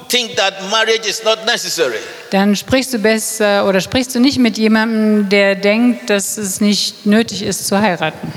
think 0.08 0.34
that 0.36 0.54
marriage 0.70 1.06
is 1.08 1.22
not 1.24 1.44
necessary. 1.46 2.00
dann 2.30 2.56
sprichst 2.56 2.92
du 2.94 2.98
besser 2.98 3.64
oder 3.68 3.80
sprichst 3.80 4.14
du 4.14 4.18
nicht 4.20 4.38
mit 4.38 4.58
jemandem, 4.58 5.28
der 5.28 5.54
denkt, 5.54 6.10
dass 6.10 6.36
es 6.36 6.60
nicht 6.60 7.06
nötig 7.06 7.42
ist 7.42 7.68
zu 7.68 7.80
heiraten. 7.80 8.32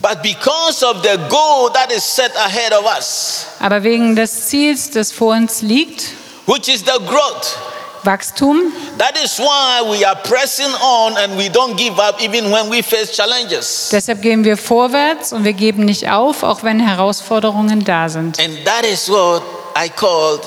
But 0.00 0.22
because 0.22 0.84
of 0.86 1.02
the 1.02 1.18
goal 1.28 1.72
that 1.72 1.90
is 1.92 2.04
set 2.04 2.30
ahead 2.36 2.72
of 2.72 2.84
us, 2.96 3.46
Aber 3.58 3.82
wegen 3.82 4.14
des 4.14 4.46
Ziels, 4.46 4.90
das 4.90 5.10
vor 5.10 5.34
uns 5.34 5.62
liegt, 5.62 6.04
which 6.46 6.68
is 6.68 6.80
the 6.80 7.04
growth, 7.04 7.56
Wachstum, 8.04 8.72
that 8.98 9.16
is 9.22 9.38
why 9.38 9.82
we 9.90 10.04
are 10.04 10.16
pressing 10.16 10.72
on 10.82 11.16
and 11.18 11.36
we 11.36 11.48
don't 11.48 11.76
give 11.76 11.98
up 11.98 12.20
even 12.22 12.50
when 12.50 12.70
we 12.70 12.82
face 12.82 13.12
challenges. 13.14 13.90
deshalb 13.92 14.22
gehen 14.22 14.44
wir 14.44 14.56
vorwärts 14.56 15.32
und 15.32 15.44
wir 15.44 15.52
geben 15.52 15.84
nicht 15.84 16.10
auf, 16.10 16.42
auch 16.42 16.62
wenn 16.62 16.80
Herausforderungen 16.80 17.84
da 17.84 18.08
sind. 18.08 18.38
And 18.40 18.64
that 18.64 18.84
is 18.84 19.08
what 19.08 19.42
I 19.76 19.88
called 19.88 20.42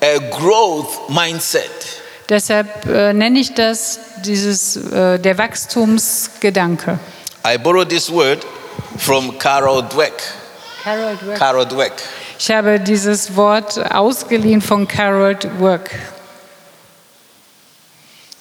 a 0.00 0.18
growth 0.30 1.08
mindset. 1.08 1.70
Deshalb 2.28 2.86
äh, 2.86 3.12
nenne 3.12 3.38
ich 3.38 3.54
das 3.54 3.98
dieses, 4.24 4.76
äh, 4.76 5.18
der 5.18 5.38
Wachstumsgedanke. 5.38 6.98
I 7.46 7.56
borrowed 7.56 7.88
this 7.88 8.10
word 8.12 8.44
from 8.98 9.38
Carol 9.38 9.82
Dweck. 9.82 10.12
Carol 11.38 11.66
Dweck. 11.66 11.92
Ich 12.38 12.50
habe 12.50 12.78
dieses 12.78 13.34
Wort 13.34 13.78
ausgeliehen 13.92 14.60
von 14.60 14.86
Carol 14.86 15.34
Dweck. 15.34 15.90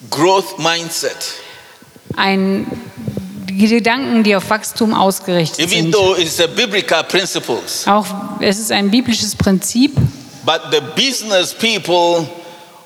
Growth 0.09 0.59
mindset. 0.59 1.15
Ein, 2.15 2.67
die 3.49 3.67
Gedanken, 3.67 4.23
die 4.23 4.35
auf 4.35 4.49
Wachstum 4.49 4.93
ausgerichtet 4.93 5.59
Even 5.59 5.69
sind. 5.69 5.91
though 5.93 6.15
it's 6.17 6.39
a 6.39 6.47
biblical 6.47 7.03
principles, 7.03 7.87
Auch 7.87 8.05
es 8.39 8.59
ist 8.59 8.71
ein 8.71 8.91
biblisches 8.91 9.35
Prinzip, 9.35 9.95
but 10.45 10.61
the 10.71 10.79
business 10.95 11.53
people 11.53 12.27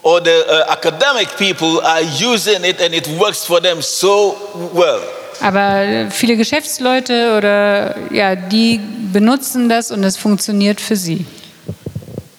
or 0.04 0.22
the 0.24 0.32
uh, 0.50 0.72
academic 0.72 1.28
people 1.38 1.82
are 1.86 2.02
using 2.02 2.64
it 2.64 2.82
and 2.82 2.94
it 2.96 3.08
works 3.20 3.46
for 3.46 3.62
them 3.62 3.82
so 3.82 4.36
well. 4.74 5.02
aber 5.42 6.10
viele 6.12 6.38
Geschäftsleute 6.38 7.36
oder 7.38 7.96
ja, 8.14 8.36
die 8.36 8.80
benutzen 9.12 9.68
das 9.70 9.92
und 9.92 10.04
es 10.04 10.16
funktioniert 10.18 10.80
für 10.80 10.96
sie. 10.96 11.26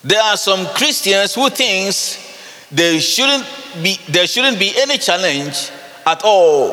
There 0.09 0.23
are 0.23 0.37
some 0.37 0.67
Christians 0.75 1.37
who 1.37 1.49
thinks 1.51 2.17
there 2.75 3.01
shouldn't 3.01 3.45
be 3.83 3.99
there 4.13 4.27
shouldn't 4.27 4.59
be 4.59 4.73
any 4.83 4.99
challenge 4.99 5.71
at 6.05 6.23
all 6.25 6.73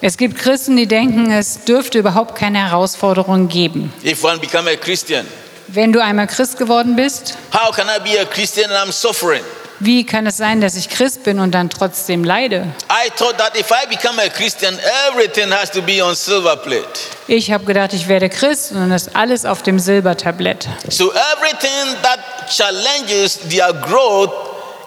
Es 0.00 0.16
gibt 0.18 0.36
Christen, 0.38 0.76
die 0.76 0.86
denken, 0.86 1.30
es 1.30 1.64
dürfte 1.64 1.98
überhaupt 1.98 2.34
keine 2.34 2.58
Herausforderung 2.58 3.48
geben. 3.48 3.92
if 4.02 4.22
one 4.24 4.38
become 4.38 4.68
a 4.70 4.76
Christian. 4.76 5.26
Wenn 5.68 5.92
du 5.92 6.00
einmal 6.02 6.26
Christ 6.26 6.58
geworden 6.58 6.94
bist, 6.94 7.36
How 7.54 7.74
can 7.74 7.86
I 7.88 7.98
be 8.02 8.20
a 8.20 8.24
Christian 8.26 8.70
and 8.70 8.88
I'm 8.88 8.92
suffering? 8.92 9.42
wie 9.80 10.04
kann 10.04 10.26
es 10.26 10.36
sein, 10.36 10.60
dass 10.60 10.76
ich 10.76 10.88
Christ 10.88 11.24
bin 11.24 11.38
und 11.40 11.52
dann 11.52 11.68
trotzdem 11.70 12.22
leide? 12.22 12.66
I 12.90 13.08
thought 13.16 13.38
that 13.38 13.56
if 13.58 13.70
I 13.70 13.86
become 13.88 14.20
a 14.22 14.28
Christian, 14.28 14.78
everything 15.08 15.50
has 15.52 15.70
to 15.70 15.80
be 15.82 16.04
on 16.04 16.14
silver 16.14 16.56
plate. 16.56 16.86
Ich 17.26 17.50
habe 17.50 17.64
gedacht, 17.64 17.92
ich 17.92 18.06
werde 18.08 18.28
Christ 18.28 18.72
und 18.72 18.78
dann 18.78 18.92
ist 18.92 19.16
alles 19.16 19.44
auf 19.46 19.62
dem 19.62 19.78
Silbertablett. 19.78 20.68
So 20.90 21.12
everything 21.12 21.96
that 22.02 22.18
challenges 22.50 23.38
their 23.48 23.72
growth 23.72 24.30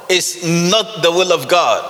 is 0.09 0.43
not 0.43 1.03
the 1.03 1.09
will 1.09 1.31
of 1.31 1.47
God. 1.47 1.83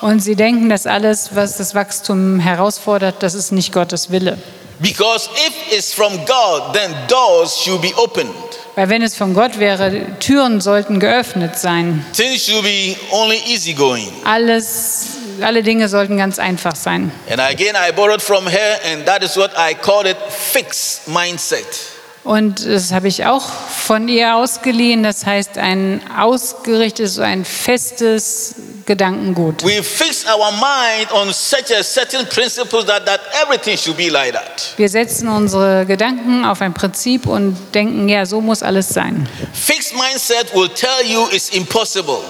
Und 0.00 0.20
sie 0.20 0.36
denken, 0.36 0.68
dass 0.68 0.86
alles, 0.86 1.30
was 1.34 1.56
das 1.56 1.74
Wachstum 1.74 2.38
herausfordert, 2.38 3.22
das 3.22 3.34
ist 3.34 3.52
nicht 3.52 3.72
Gottes 3.72 4.10
Wille. 4.10 4.38
Because 4.80 5.30
if 5.46 5.72
it's 5.72 5.92
from 5.94 6.18
God, 6.26 6.74
then 6.74 6.94
doors 7.08 7.56
should 7.62 7.80
be 7.80 7.94
opened. 7.96 8.34
Weil 8.74 8.88
wenn 8.88 9.02
es 9.02 9.16
von 9.16 9.34
Gott 9.34 9.58
wäre, 9.60 10.18
Türen 10.18 10.60
sollten 10.60 10.98
geöffnet 10.98 11.56
sein. 11.56 12.04
Things 12.12 12.44
should 12.44 12.64
be 12.64 12.96
only 13.12 13.40
easygoing. 13.46 14.10
Alles, 14.24 15.10
alle 15.40 15.62
Dinge 15.62 15.88
sollten 15.88 16.16
ganz 16.16 16.40
einfach 16.40 16.74
sein. 16.74 17.12
And 17.30 17.40
again, 17.40 17.76
I 17.76 17.92
borrowed 17.92 18.20
from 18.20 18.46
her, 18.46 18.80
and 18.92 19.06
that 19.06 19.22
is 19.22 19.36
what 19.36 19.52
I 19.56 19.74
called 19.74 20.06
it 20.06 20.16
fixed 20.28 21.08
mindset. 21.08 21.93
Und 22.24 22.64
das 22.64 22.90
habe 22.90 23.06
ich 23.06 23.26
auch 23.26 23.42
von 23.46 24.08
ihr 24.08 24.34
ausgeliehen. 24.34 25.02
Das 25.02 25.26
heißt, 25.26 25.58
ein 25.58 26.00
ausgerichtetes, 26.16 27.18
ein 27.18 27.44
festes 27.44 28.54
Gedankengut. 28.86 29.62
We 29.62 29.82
fix 29.82 30.24
our 30.26 30.50
mind 30.52 31.12
on 31.12 31.32
such 31.34 31.70
a 31.78 31.82
certain 31.82 32.26
principles 32.28 32.86
that, 32.86 33.04
that 33.04 33.20
everything 33.42 33.76
should 33.76 33.98
be 33.98 34.08
like 34.08 34.32
that. 34.32 34.72
Wir 34.78 34.88
setzen 34.88 35.28
unsere 35.28 35.84
Gedanken 35.84 36.46
auf 36.46 36.62
ein 36.62 36.72
Prinzip 36.72 37.26
und 37.26 37.56
denken, 37.74 38.08
ja, 38.08 38.24
so 38.24 38.40
muss 38.40 38.62
alles 38.62 38.88
sein. 38.88 39.28
Fixed 39.52 39.94
mindset 39.94 40.54
will 40.54 40.70
tell 40.70 41.06
you 41.06 41.28
it's 41.30 41.50
impossible. 41.50 42.20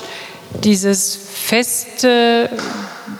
Dieses 0.62 1.16
feste 1.32 2.50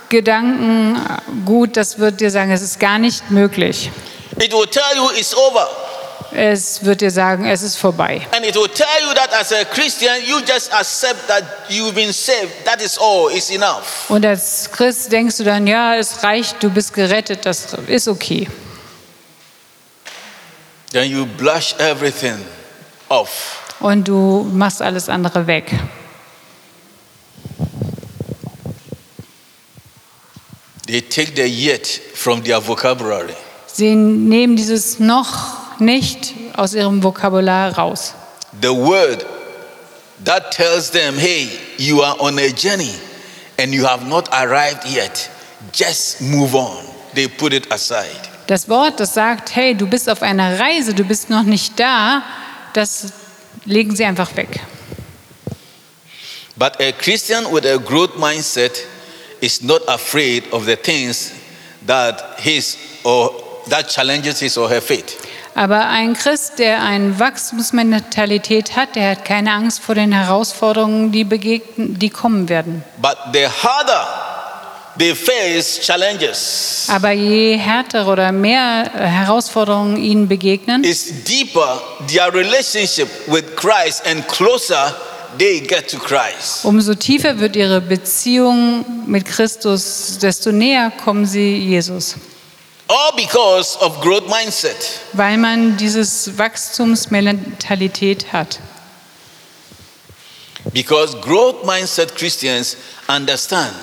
Gedankengut, 0.09 1.77
das 1.77 1.99
wird 1.99 2.19
dir 2.19 2.31
sagen, 2.31 2.51
es 2.51 2.61
ist 2.61 2.79
gar 2.79 2.99
nicht 2.99 3.31
möglich. 3.31 3.91
It 4.39 4.51
will 4.51 4.67
tell 4.67 4.83
you 4.97 5.09
it's 5.17 5.35
over. 5.35 5.67
Es 6.35 6.83
wird 6.83 6.99
dir 6.99 7.11
sagen, 7.11 7.45
es 7.45 7.61
ist 7.61 7.77
vorbei. 7.77 8.27
And 8.35 8.45
it 8.45 8.55
will 8.55 8.67
tell 8.67 8.85
you 9.01 9.13
that 9.13 9.31
as 9.33 9.53
a 9.53 9.63
Christian, 9.63 10.15
you 10.25 10.39
just 10.39 10.73
accept 10.73 11.27
that 11.27 11.43
you've 11.69 11.95
been 11.95 12.11
saved. 12.11 12.51
That 12.65 12.81
is 12.81 12.97
all, 12.97 13.29
it's 13.31 13.49
enough. 13.49 14.09
Und 14.09 14.25
als 14.25 14.69
Christ 14.69 15.11
denkst 15.11 15.37
du 15.37 15.43
dann, 15.45 15.65
ja, 15.65 15.95
es 15.95 16.23
reicht, 16.23 16.61
du 16.61 16.69
bist 16.69 16.93
gerettet, 16.93 17.45
das 17.45 17.67
ist 17.87 18.07
okay. 18.09 18.49
Then 20.91 21.09
you 21.09 21.25
blush 21.25 21.73
everything 21.79 22.45
off. 23.07 23.61
Und 23.79 24.05
du 24.07 24.45
machst 24.51 24.81
alles 24.81 25.07
andere 25.07 25.47
weg. 25.47 25.71
They 30.85 31.01
take 31.01 31.31
the 31.35 31.47
yet 31.47 31.87
from 32.13 32.43
their 32.43 32.59
vocabulary. 32.65 33.35
Sie 33.67 33.95
nehmen 33.95 34.55
dieses 34.55 34.99
noch 34.99 35.54
nicht 35.79 36.33
aus 36.55 36.73
ihrem 36.73 37.01
Vokabular 37.01 37.77
raus. 37.77 38.13
The 38.61 38.73
word 38.73 39.25
that 40.23 40.51
tells 40.51 40.91
them, 40.91 41.17
hey, 41.17 41.49
you 41.77 42.01
are 42.01 42.15
on 42.19 42.39
a 42.39 42.49
journey 42.49 42.95
and 43.59 43.73
you 43.73 43.85
have 43.85 44.07
not 44.07 44.29
arrived 44.31 44.85
yet. 44.85 45.29
Just 45.71 46.21
move 46.21 46.55
on. 46.55 46.85
They 47.13 47.27
put 47.27 47.53
it 47.53 47.71
aside. 47.71 48.29
Das 48.47 48.69
Wort, 48.69 48.99
das 48.99 49.13
sagt, 49.13 49.55
hey, 49.55 49.73
du 49.73 49.87
bist 49.87 50.07
auf 50.09 50.21
einer 50.21 50.59
Reise, 50.59 50.93
du 50.93 51.03
bist 51.03 51.29
noch 51.29 51.43
nicht 51.43 51.79
da, 51.79 52.23
das 52.73 53.11
legen 53.65 53.95
sie 53.95 54.05
einfach 54.05 54.35
weg. 54.35 54.59
But 56.57 56.79
a 56.79 56.91
Christian 56.91 57.51
with 57.51 57.65
a 57.65 57.77
growth 57.77 58.15
mindset 58.17 58.85
is 59.41 59.61
not 59.61 59.81
afraid 59.87 60.43
of 60.53 60.65
the 60.65 60.75
things 60.75 61.31
that 61.85 62.39
his 62.39 62.77
or 63.03 63.31
that 63.67 63.89
challenges 63.89 64.39
his 64.39 64.57
or 64.57 64.69
her 64.69 64.81
faith. 64.81 65.17
Aber 65.55 65.87
ein 65.87 66.13
Christ, 66.15 66.59
der 66.59 66.83
eine 66.83 67.17
Wachstumsmentalität 67.17 68.75
hat, 68.75 68.97
der 68.97 69.11
hat 69.11 69.23
keine 69.23 69.53
Angst 69.53 69.79
vor 69.79 69.95
den 69.95 70.11
Herausforderungen, 70.11 71.13
die, 71.13 71.23
begegnen, 71.23 71.97
die 71.97 72.09
kommen 72.09 72.49
werden. 72.49 72.83
But 73.01 73.17
the 73.31 73.47
harder 73.47 74.05
they 74.99 75.15
face 75.15 75.79
challenges, 75.81 76.87
Aber 76.89 77.11
je 77.11 77.55
härter 77.57 78.05
oder 78.07 78.33
mehr 78.33 78.91
äh, 78.93 78.99
Herausforderungen 78.99 79.97
ihnen 79.97 80.27
begegnen, 80.27 80.83
is 80.83 81.23
deeper 81.23 81.81
their 82.07 82.33
relationship 82.33 83.07
with 83.27 83.55
Christ 83.55 84.05
and 84.05 84.27
closer 84.27 84.93
they 85.37 85.61
get 85.61 85.89
to 85.89 85.97
Christ. 85.97 86.63
Umso 86.63 86.95
tiefer 86.95 87.39
wird 87.39 87.55
ihre 87.55 87.81
Beziehung 87.81 88.85
mit 89.07 89.25
Christus, 89.25 90.17
desto 90.21 90.51
näher 90.51 90.91
kommen 91.03 91.25
sie 91.25 91.57
Jesus, 91.57 92.15
All 92.87 93.11
because 93.15 93.77
of 93.79 93.99
growth 94.01 94.27
mindset. 94.29 94.75
weil 95.13 95.37
man 95.37 95.75
dieses 95.77 96.37
Wachstumsmentalität 96.37 98.31
hat. 98.31 98.59
Because 100.73 101.15
growth 101.21 101.63
mindset 101.65 102.15
Christians 102.15 102.77
understand 103.07 103.73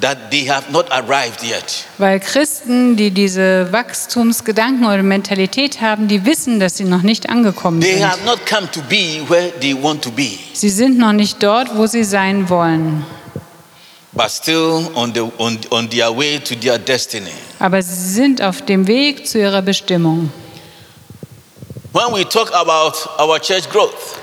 that 0.00 0.30
they 0.30 0.46
have 0.46 0.70
not 0.70 0.90
arrived 0.90 1.42
yet. 1.42 1.84
Weil 1.98 2.20
Christen, 2.20 2.96
die 2.96 3.10
diese 3.10 3.72
Wachstumsgedanken 3.72 4.84
oder 4.86 5.02
Mentalität 5.02 5.80
haben, 5.80 6.08
die 6.08 6.24
wissen, 6.26 6.60
dass 6.60 6.76
sie 6.76 6.84
noch 6.84 7.02
nicht 7.02 7.28
angekommen 7.30 7.80
They 7.80 7.94
sind. 7.94 8.06
have 8.10 8.24
not 8.24 8.44
come 8.46 8.70
to 8.70 8.80
be 8.82 9.22
where 9.28 9.50
they 9.60 9.74
want 9.74 10.02
to 10.04 10.10
be, 10.10 10.38
Sie 10.52 10.68
sind 10.70 10.98
noch 10.98 11.12
nicht 11.12 11.42
dort, 11.42 11.74
wo 11.76 11.86
sie 11.86 12.04
sein 12.04 12.48
wollen. 12.50 13.04
But 14.16 14.30
still 14.30 14.90
on, 14.94 15.12
the, 15.12 15.30
on, 15.38 15.58
on 15.70 15.88
their 15.90 16.10
way 16.10 16.38
to 16.38 16.54
their 16.54 16.78
destiny. 16.78 17.30
Aber 17.58 17.82
sie 17.82 18.12
sind 18.14 18.42
auf 18.42 18.62
dem 18.64 18.86
Weg 18.86 19.26
zu 19.28 19.38
ihrer 19.38 19.62
Bestimmung. 19.62 20.30
When 21.92 22.12
we 22.12 22.24
talk 22.28 22.52
about 22.54 22.94
our 23.18 23.38
church 23.40 23.68
growth, 23.70 24.16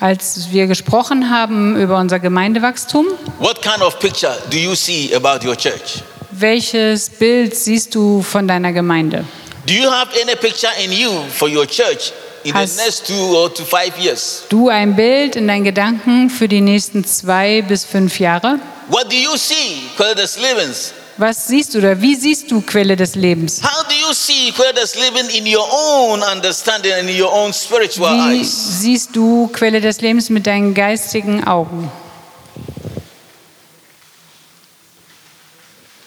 Als 0.00 0.48
wir 0.50 0.66
gesprochen 0.66 1.28
haben 1.30 1.76
über 1.76 1.98
unser 1.98 2.18
Gemeindewachstum, 2.18 3.06
what 3.38 3.60
kind 3.60 3.82
of 3.82 3.98
picture 3.98 4.34
do 4.50 4.56
you 4.56 4.74
see 4.74 5.14
about 5.14 5.44
your 5.46 5.54
church? 5.56 6.02
welches 6.32 7.10
Bild 7.10 7.54
siehst 7.54 7.94
du 7.94 8.22
von 8.22 8.48
deiner 8.48 8.72
Gemeinde? 8.72 9.24
Do 9.66 9.74
you 9.74 9.90
have 9.90 10.08
any 10.22 10.34
picture 10.36 10.70
in 10.82 10.90
you 10.90 11.10
for 11.34 11.48
your 11.48 11.66
church 11.66 12.12
in 12.44 12.54
Has- 12.54 12.76
the 12.76 12.82
next 12.84 13.06
two 13.06 13.36
or 13.36 13.52
to 13.52 13.62
five 13.62 13.92
years? 14.02 14.44
Du 14.48 14.68
ein 14.70 14.96
Bild 14.96 15.36
in 15.36 15.46
deinen 15.46 15.64
Gedanken 15.64 16.30
für 16.30 16.48
die 16.48 16.62
nächsten 16.62 17.04
zwei 17.04 17.60
bis 17.62 17.84
fünf 17.84 18.18
Jahre? 18.18 18.58
What 18.90 19.08
do 19.08 19.16
you 19.16 19.36
see, 19.36 19.88
Quelle 19.96 20.14
des 20.16 20.36
Lebens? 20.36 20.92
Was 21.16 21.46
siehst 21.46 21.74
du 21.74 21.78
oder 21.78 22.00
wie 22.00 22.14
siehst 22.16 22.50
du 22.50 22.60
Quelle 22.62 22.96
des 22.96 23.14
Lebens? 23.14 23.60
How 23.62 23.84
do 23.84 23.94
you 23.94 24.12
see 24.12 24.50
Quelle 24.52 24.72
des 24.72 24.94
Lebens 24.96 25.28
in 25.32 25.46
your 25.46 25.66
own 25.70 26.22
understanding 26.22 26.92
and 26.92 27.08
in 27.08 27.16
your 27.20 27.32
own 27.32 27.52
spiritual 27.52 28.10
Wie 28.10 28.40
eyes? 28.40 28.80
siehst 28.80 29.14
du 29.14 29.48
Quelle 29.52 29.80
des 29.80 30.00
Lebens 30.00 30.28
mit 30.30 30.46
deinen 30.46 30.74
geistigen 30.74 31.44
Augen? 31.46 31.90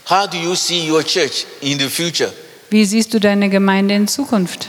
How 0.10 0.28
do 0.28 0.38
you 0.38 0.56
see 0.56 0.86
your 0.90 1.04
church 1.04 1.46
in 1.62 1.80
the 1.80 1.88
future? 1.90 2.34
Wie 2.70 2.84
siehst 2.86 3.13
du 3.13 3.20
deine 3.20 3.50
Gemeinde 3.50 3.94
in 3.96 4.08
Zukunft? 4.08 4.68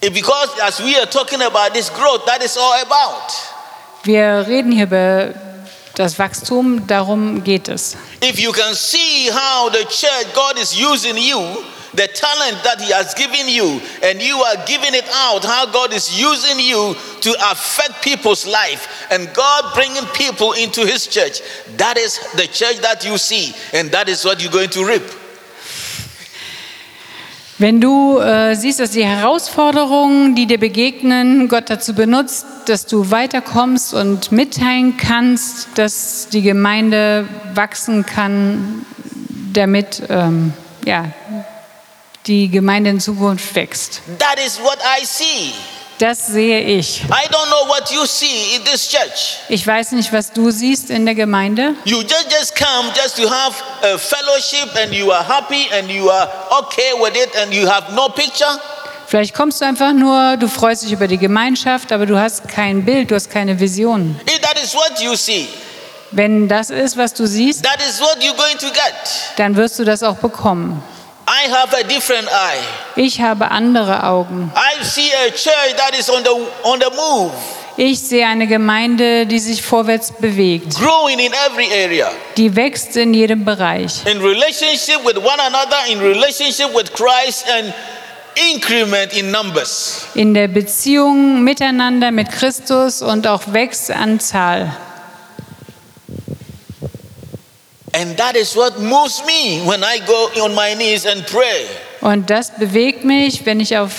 It- 0.00 0.12
because 0.12 0.48
as 0.60 0.80
we 0.80 0.96
are 0.96 1.08
talking 1.08 1.40
about 1.42 1.72
this 1.74 1.88
growth, 1.92 2.24
that 2.26 2.42
is 2.42 2.56
all 2.56 2.72
about. 2.82 3.32
Wir 4.02 4.44
reden 4.48 4.72
hier 4.72 4.84
über 4.86 5.34
das 5.94 6.18
Wachstum, 6.18 6.86
darum 6.86 7.42
geht 7.44 7.68
es. 7.68 7.96
If 8.20 8.38
you 8.38 8.52
can 8.52 8.74
see 8.74 9.30
how 9.30 9.70
the 9.70 9.84
church, 9.84 10.34
God 10.34 10.58
is 10.58 10.74
using 10.74 11.16
you, 11.16 11.38
the 11.94 12.08
talent 12.08 12.62
that 12.64 12.80
He 12.80 12.92
has 12.92 13.14
given 13.14 13.48
you, 13.48 13.80
and 14.02 14.20
you 14.20 14.36
are 14.36 14.56
giving 14.66 14.94
it 14.94 15.08
out, 15.12 15.44
how 15.44 15.66
God 15.66 15.92
is 15.92 16.20
using 16.20 16.58
you 16.58 16.94
to 17.20 17.30
affect 17.50 18.02
people's 18.02 18.46
life, 18.46 19.06
and 19.10 19.32
God 19.32 19.74
bringing 19.74 20.04
people 20.14 20.52
into 20.52 20.84
His 20.84 21.06
church, 21.06 21.40
that 21.76 21.96
is 21.96 22.18
the 22.36 22.46
church 22.46 22.78
that 22.78 23.04
you 23.04 23.16
see, 23.16 23.54
and 23.72 23.90
that 23.92 24.08
is 24.08 24.24
what 24.24 24.42
you're 24.42 24.52
going 24.52 24.70
to 24.70 24.84
reap. 24.84 25.02
Wenn 27.58 27.80
du 27.80 28.18
äh, 28.18 28.56
siehst, 28.56 28.80
dass 28.80 28.90
die 28.90 29.04
Herausforderungen, 29.04 30.34
die 30.34 30.46
dir 30.46 30.58
begegnen, 30.58 31.48
Gott 31.48 31.70
dazu 31.70 31.94
benutzt, 31.94 32.46
dass 32.66 32.86
du 32.86 33.12
weiterkommst 33.12 33.94
und 33.94 34.32
mitteilen 34.32 34.96
kannst, 34.96 35.68
dass 35.76 36.28
die 36.28 36.42
Gemeinde 36.42 37.28
wachsen 37.54 38.04
kann, 38.04 38.84
damit 39.52 40.02
ähm, 40.08 40.52
ja, 40.84 41.04
die 42.26 42.48
Gemeinde 42.48 42.90
in 42.90 43.00
Zukunft 43.00 43.54
wächst. 43.54 44.02
That 44.18 44.44
is 44.44 44.58
what 44.60 44.78
I 45.00 45.04
see. 45.04 45.52
Das 45.98 46.26
sehe 46.26 46.60
ich. 46.60 47.02
I 47.04 47.28
don't 47.30 47.46
know 47.46 47.68
what 47.68 47.90
you 47.92 48.04
see 48.04 48.56
in 48.56 48.64
this 48.64 48.88
church. 48.88 49.38
Ich 49.48 49.64
weiß 49.64 49.92
nicht, 49.92 50.12
was 50.12 50.32
du 50.32 50.50
siehst 50.50 50.90
in 50.90 51.04
der 51.04 51.14
Gemeinde. 51.14 51.74
You 51.84 52.00
just, 52.00 52.26
just 52.36 52.56
come 52.56 52.90
just 53.00 53.16
to 53.16 53.30
have 53.30 53.54
a 53.82 53.96
fellowship 53.96 54.74
and 54.82 54.92
you 54.92 55.12
are 55.12 55.22
happy 55.26 55.68
and 55.72 55.88
you 55.88 56.10
are 56.10 56.28
okay 56.58 56.92
with 57.00 57.14
it 57.16 57.30
and 57.40 57.52
you 57.54 57.68
have 57.68 57.92
no 57.94 58.08
picture. 58.08 58.58
Vielleicht 59.06 59.34
kommst 59.34 59.60
du 59.60 59.66
einfach 59.66 59.92
nur, 59.92 60.36
du 60.38 60.48
freust 60.48 60.82
dich 60.82 60.90
über 60.92 61.06
die 61.06 61.18
Gemeinschaft, 61.18 61.92
aber 61.92 62.06
du 62.06 62.18
hast 62.18 62.48
kein 62.48 62.84
Bild, 62.84 63.10
du 63.10 63.14
hast 63.14 63.30
keine 63.30 63.60
Vision. 63.60 64.18
If 64.28 64.40
that 64.40 64.58
is 64.60 64.74
what 64.74 64.98
you 65.00 65.14
see, 65.14 65.46
Wenn 66.10 66.48
das 66.48 66.70
ist, 66.70 66.96
was 66.96 67.12
du 67.14 67.26
siehst, 67.26 67.62
that 67.64 67.78
is 67.88 68.00
what 68.00 68.16
you're 68.20 68.36
going 68.36 68.58
to 68.58 68.66
get. 68.66 68.94
dann 69.36 69.54
wirst 69.56 69.78
du 69.78 69.84
das 69.84 70.02
auch 70.02 70.16
bekommen. 70.16 70.82
I 71.26 71.48
have 71.50 71.74
a 71.74 71.82
different 71.82 72.28
eye. 72.28 72.58
Ich 72.96 73.20
habe 73.20 73.50
andere 73.50 74.04
Augen. 74.04 74.52
I 74.54 74.84
see 74.84 75.10
a 75.26 75.30
church 75.30 75.74
that 75.76 75.98
is 75.98 76.10
on 76.10 76.22
the 76.22 76.30
on 76.62 76.80
the 76.80 76.90
move, 76.94 77.32
Ich 77.76 77.98
sehe 78.00 78.26
eine 78.26 78.46
Gemeinde, 78.46 79.26
die 79.26 79.38
sich 79.40 79.62
vorwärts 79.62 80.12
bewegt, 80.12 80.74
growing 80.76 81.18
in 81.18 81.32
every 81.50 81.66
area. 81.72 82.10
die 82.36 82.54
wächst 82.54 82.96
in 82.96 83.14
jedem 83.14 83.44
Bereich, 83.44 84.04
In 84.06 84.20
relationship 84.20 85.04
with 85.04 85.16
one 85.16 85.40
another, 85.40 85.78
in 85.90 85.98
relationship 86.00 86.72
with 86.74 86.92
Christ 86.92 87.46
and 87.50 87.72
increment 88.52 89.12
in 89.16 89.30
numbers. 89.30 90.06
in 90.14 90.34
der 90.34 90.48
Beziehung 90.48 91.42
miteinander 91.42 92.10
mit 92.12 92.30
Christus 92.30 93.00
und 93.02 93.26
auch 93.26 93.42
wächst 93.52 93.90
an 93.90 94.20
Zahl. 94.20 94.76
And 97.94 98.16
that 98.16 98.34
is 98.36 98.56
what 98.56 98.80
moves 98.80 99.24
me 99.24 99.60
when 99.64 99.84
I 99.84 100.00
go 100.04 100.28
on 100.44 100.54
my 100.54 100.74
knees 100.74 101.06
and 101.06 101.24
pray. 101.26 101.66
Und 102.00 102.28
das 102.28 102.50
bewegt 102.50 103.04
mich, 103.04 103.46
wenn 103.46 103.60
ich 103.60 103.78
auf 103.78 103.92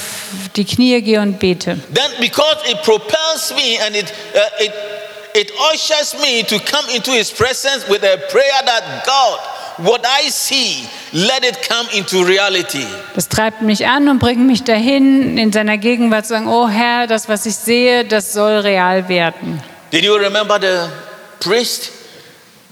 die 0.55 0.65
Knie 0.65 1.01
gehe 1.01 1.21
und 1.21 1.39
bete. 1.39 1.77
Then 1.93 2.11
because 2.19 2.57
it 2.69 2.83
propels 2.83 3.53
me 3.55 3.79
and 3.85 3.95
it 3.95 4.13
uh, 4.35 4.63
it 4.63 4.73
it 5.33 5.51
ushers 5.73 6.13
me 6.21 6.43
to 6.43 6.59
come 6.59 6.87
into 6.93 7.11
his 7.11 7.31
presence 7.31 7.87
with 7.87 8.03
a 8.03 8.17
prayer 8.29 8.61
that 8.65 9.05
God 9.05 9.39
what 9.77 10.05
I 10.05 10.29
see 10.29 10.87
let 11.13 11.43
it 11.45 11.67
come 11.67 11.87
into 11.93 12.23
reality. 12.23 12.85
Das 13.15 13.29
treibt 13.29 13.61
mich 13.61 13.87
an 13.87 14.09
und 14.09 14.19
bringt 14.19 14.45
mich 14.45 14.63
dahin, 14.63 15.37
in 15.37 15.51
seiner 15.51 15.77
Gegenwart 15.77 16.25
zu 16.25 16.33
sagen, 16.33 16.47
oh 16.47 16.67
Herr, 16.67 17.07
das, 17.07 17.29
was 17.29 17.45
ich 17.45 17.55
sehe, 17.55 18.05
das 18.05 18.33
soll 18.33 18.59
real 18.59 19.07
werden. 19.07 19.61
Did 19.91 20.03
you 20.03 20.15
remember 20.15 20.59
the 20.59 20.89
priest 21.39 21.91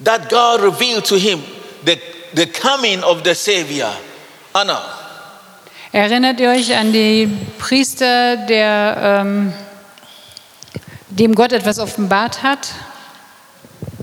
that 0.03 0.29
God 0.29 0.61
revealed 0.61 1.05
to 1.05 1.17
him 1.17 1.41
the 1.85 1.97
the 2.33 2.45
coming 2.47 3.03
of 3.03 3.23
the 3.23 3.33
savior? 3.35 3.91
Anna. 4.53 4.81
Erinnert 5.91 6.39
ihr 6.39 6.49
euch 6.49 6.73
an 6.75 6.91
die 6.91 7.27
Priester, 7.59 8.37
der, 8.37 9.21
ähm, 9.21 9.53
dem 11.09 11.35
Gott 11.35 11.51
etwas 11.51 11.77
offenbart 11.77 12.41
hat? 12.41 12.69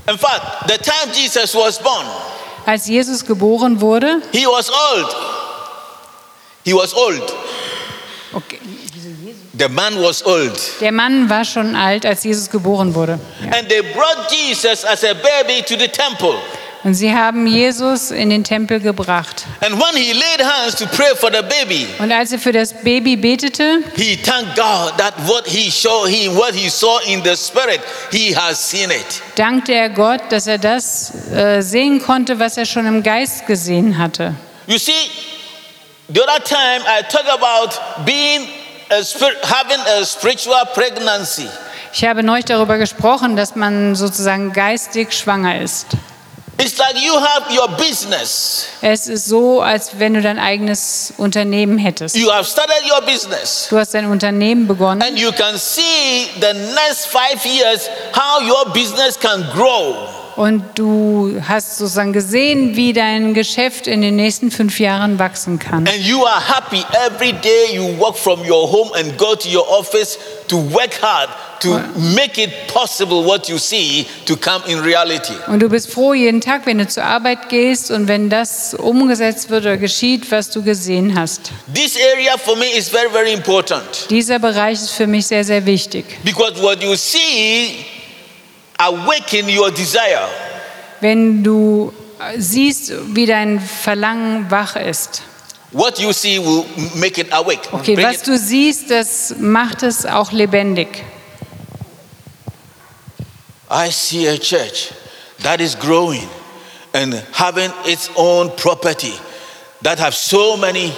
In 0.09 0.17
fact, 0.17 0.69
the 0.71 0.79
time 0.79 1.13
Jesus 1.13 1.53
was 1.55 1.79
born, 1.81 2.07
Als 2.67 2.87
Jesus 2.87 3.25
geboren 3.25 3.81
wurde, 3.81 4.23
he 4.33 4.47
was 4.47 4.71
old. 4.71 5.17
He 6.65 6.73
was 6.73 6.95
old. 6.95 7.35
okay, 8.35 8.60
The 9.61 9.69
man 9.69 10.03
was 10.03 10.25
old. 10.25 10.59
der 10.81 10.91
Mann 10.91 11.29
war 11.29 11.45
schon 11.45 11.77
alt, 11.77 12.07
als 12.07 12.25
Jesus 12.25 12.49
geboren 12.49 12.95
wurde. 12.95 13.19
Ja. 13.45 13.59
And 13.59 13.69
they 13.69 13.83
brought 13.83 14.31
Jesus 14.33 14.87
as 14.87 15.05
a 15.05 15.13
baby 15.13 15.61
to 15.63 15.75
the 15.79 15.87
temple. 15.89 16.35
Und 16.83 16.95
sie 16.95 17.13
haben 17.15 17.47
Jesus 17.47 18.11
in 18.11 18.31
den 18.31 18.43
Tempel 18.43 18.81
gebracht. 18.81 19.45
And 19.61 19.75
when 19.75 20.03
he 20.03 20.15
laid 20.15 20.43
hands 20.43 20.77
to 20.77 20.87
pray 20.87 21.15
for 21.15 21.31
the 21.31 21.43
baby, 21.43 21.87
Und 21.99 22.11
als 22.11 22.33
er 22.33 22.39
für 22.39 22.53
das 22.53 22.73
Baby 22.73 23.17
betete, 23.17 23.83
he 23.97 24.17
thanked 24.17 24.57
God 24.57 24.97
that 24.97 25.13
what 25.27 25.47
he 25.47 25.71
saw 25.71 26.07
him, 26.07 26.35
what 26.37 26.55
he 26.55 26.71
saw 26.71 26.99
in 27.07 27.23
the 27.23 27.37
spirit, 27.37 27.81
he 28.11 28.35
has 28.35 28.59
seen 28.71 28.91
it. 28.91 29.21
dankte 29.37 29.75
er 29.75 29.91
Gott, 29.91 30.23
dass 30.31 30.47
er 30.47 30.57
das 30.57 31.13
äh, 31.35 31.61
sehen 31.61 32.01
konnte, 32.01 32.39
was 32.39 32.57
er 32.57 32.65
schon 32.65 32.87
im 32.87 33.03
Geist 33.03 33.47
gesehen 33.47 33.99
hatte. 33.99 34.35
You 34.67 34.79
see, 34.79 35.11
the 36.09 36.23
other 36.23 36.43
time 36.43 36.81
I 36.87 37.03
talked 37.03 37.29
about 37.29 37.75
being 38.07 38.49
a 38.91 39.03
having 39.47 39.81
a 39.99 40.05
spiritual 40.05 40.65
pregnancy. 40.75 41.49
Ich 41.93 42.05
habe 42.05 42.23
neulich 42.23 42.45
darüber 42.45 42.79
gesprochen, 42.79 43.37
dass 43.37 43.57
man 43.57 43.95
sozusagen 43.95 44.53
geistig 44.53 45.13
schwanger 45.13 45.61
ist. 45.61 45.87
It's 46.59 46.77
like 46.77 46.95
you 47.01 47.15
have 47.15 47.51
your 47.51 47.69
business. 47.79 48.67
Es 48.83 49.07
ist 49.07 49.27
so, 49.27 49.63
als 49.63 49.99
wenn 49.99 50.13
du 50.13 50.21
dein 50.21 50.39
eigenes 50.39 51.13
Unternehmen 51.17 51.79
hättest. 51.79 52.15
You 52.15 52.31
have 52.31 52.45
started 52.45 52.83
your 52.91 53.01
business. 53.01 53.69
Du 53.71 53.79
hast 53.79 53.95
dein 53.95 54.07
Unternehmen 54.07 54.69
begonnen 54.69 55.03
And 55.03 55.19
you 55.19 55.33
can 55.33 55.57
see 55.57 56.29
the 56.39 56.53
next 56.53 57.07
five 57.07 57.45
years 57.47 57.89
how 58.13 58.43
your 58.43 58.71
business 58.75 59.19
can 59.19 59.49
grow. 59.55 60.20
Und 60.41 60.65
du 60.77 61.37
hast 61.47 61.77
sozusagen 61.77 62.15
gesehen, 62.15 62.75
wie 62.75 62.95
dein 62.95 63.35
Geschäft 63.35 63.87
in 63.87 64.01
den 64.01 64.17
nächsten 64.17 64.51
fünf 64.51 64.81
Jahren 64.81 65.19
wachsen 65.19 65.59
kann. 65.59 65.87
And 65.87 65.99
you 65.99 66.25
are 66.25 66.41
happy 66.41 66.83
every 67.07 67.35
day 67.35 67.75
you 67.75 67.85
walk 67.99 68.17
from 68.17 68.41
your 68.49 68.67
home 68.73 68.91
and 68.99 69.19
go 69.19 69.35
to 69.35 69.47
your 69.51 69.69
office 69.69 70.19
to 70.49 70.57
work 70.73 70.99
hard 71.03 71.29
to 71.61 71.79
make 72.17 72.39
it 72.43 72.51
possible 72.73 73.23
what 73.23 73.51
you 73.51 73.59
see 73.59 74.07
to 74.25 74.35
come 74.35 74.63
in 74.67 74.79
reality. 74.81 75.35
Und 75.47 75.61
du 75.61 75.69
bist 75.69 75.93
froh 75.93 76.15
jeden 76.15 76.41
Tag, 76.41 76.63
wenn 76.65 76.79
du 76.79 76.89
zur 76.89 77.05
Arbeit 77.05 77.51
gehst 77.51 77.91
und 77.91 78.09
wenn 78.09 78.31
das 78.31 78.73
umgesetzt 78.73 79.51
wird 79.51 79.65
oder 79.65 79.77
geschieht, 79.77 80.31
was 80.31 80.49
du 80.49 80.63
gesehen 80.63 81.19
hast. 81.21 81.51
This 81.75 81.99
area 82.15 82.39
for 82.39 82.57
me 82.57 82.65
is 82.65 82.89
very, 82.89 83.11
very 83.11 83.35
important 83.35 83.83
Dieser 84.09 84.39
Bereich 84.39 84.79
ist 84.81 84.93
für 84.93 85.07
mich 85.07 85.27
sehr, 85.27 85.45
sehr 85.45 85.67
wichtig. 85.67 86.07
because 86.25 86.63
what 86.63 86.83
you 86.83 86.95
see 86.97 87.85
awaken 88.81 89.49
your 89.49 89.71
desire. 89.71 90.29
Wenn 91.01 91.43
du 91.43 91.93
äh, 92.19 92.39
siehst, 92.41 92.93
wie 93.15 93.27
dein 93.27 93.61
Verlangen 93.61 94.51
wach 94.51 94.77
ist. 94.77 95.23
What 95.73 95.99
you 96.01 96.13
see 96.13 96.39
will 96.39 96.65
make 96.97 97.21
it 97.21 97.33
awake. 97.33 97.61
Okay, 97.73 97.95
Bring 97.95 98.07
was 98.07 98.17
it- 98.17 98.27
du 98.27 98.37
siehst, 98.39 98.91
das 98.91 99.35
macht 99.39 99.83
es 99.83 100.05
auch 100.05 100.33
lebendig. 100.33 101.05
I 103.71 103.91
see 103.91 104.27
a 104.29 104.37
church 104.37 104.91
that 105.43 105.61
is 105.61 105.77
growing 105.79 106.29
and 106.93 107.23
having 107.33 107.71
its 107.87 108.11
own 108.17 108.51
property 108.57 109.15
that 109.83 109.99
have 110.01 110.13
so 110.15 110.57
many 110.57 110.93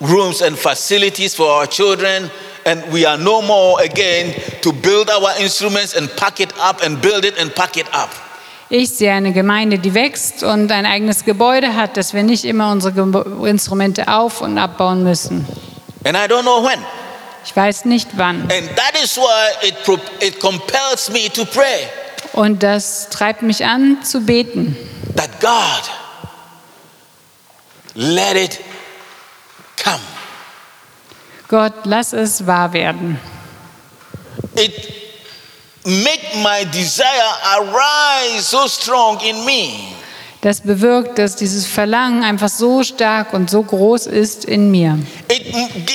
rooms 0.00 0.40
and 0.40 0.56
facilities 0.56 1.34
for 1.34 1.46
our 1.48 1.66
children 1.66 2.30
and 2.64 2.82
we 2.92 3.06
are 3.06 3.18
no 3.18 3.42
more 3.42 3.80
again 3.82 4.34
to 4.62 4.72
build 4.72 5.10
our 5.10 5.36
instruments 5.40 5.94
and 5.96 6.08
pack 6.16 6.40
it 6.40 6.52
up 6.58 6.82
and 6.84 7.00
build 7.00 7.24
it 7.24 7.38
and 7.40 7.54
pack 7.54 7.76
it 7.76 7.86
up. 7.92 8.10
Ich 8.68 8.90
sehe 8.90 9.12
eine 9.12 9.32
Gemeinde, 9.32 9.78
die 9.78 9.92
wächst 9.92 10.42
und 10.42 10.72
ein 10.72 10.86
eigenes 10.86 11.24
Gebäude 11.26 11.74
hat, 11.76 11.96
dass 11.98 12.14
wir 12.14 12.22
nicht 12.22 12.44
immer 12.46 12.70
unsere 12.72 12.94
Gebo- 12.98 13.46
Instrumente 13.46 14.08
auf- 14.08 14.40
und 14.40 14.56
abbauen 14.56 15.02
müssen. 15.02 15.46
And 16.04 16.16
I 16.16 16.20
don't 16.32 16.42
know 16.42 16.64
when. 16.64 16.78
Ich 17.44 17.54
weiß 17.54 17.84
nicht 17.84 18.08
wann. 18.16 18.42
And 18.42 18.70
that 18.76 18.94
is 19.02 19.16
why 19.18 19.66
it, 19.68 19.74
it 20.20 20.40
compels 20.40 21.10
me 21.10 21.28
to 21.34 21.44
pray 21.44 21.86
Und 22.32 22.62
das 22.62 23.08
treibt 23.10 23.42
mich 23.42 23.64
an 23.66 23.98
zu 24.02 24.20
beten. 24.20 24.74
that 25.16 25.28
God, 25.40 25.82
let 27.94 28.36
it 28.36 28.58
come. 29.82 30.00
Gott, 31.52 31.74
lass 31.84 32.14
es 32.14 32.46
wahr 32.46 32.72
werden. 32.72 33.20
it 34.56 34.72
make 35.84 36.22
my 36.42 36.64
desire 36.72 37.04
arise 37.58 38.40
so 38.42 38.66
strong 38.66 39.20
in 39.20 39.44
me 39.44 39.68
Das 40.40 40.60
bewirkt, 40.62 41.18
dass 41.18 41.36
dieses 41.36 41.66
Verlangen 41.66 42.24
einfach 42.24 42.48
so 42.48 42.82
stark 42.82 43.32
und 43.34 43.48
so 43.50 43.62
groß 43.62 44.06
ist 44.06 44.46
in 44.46 44.70
mir. 44.70 44.98
it, 45.30 45.46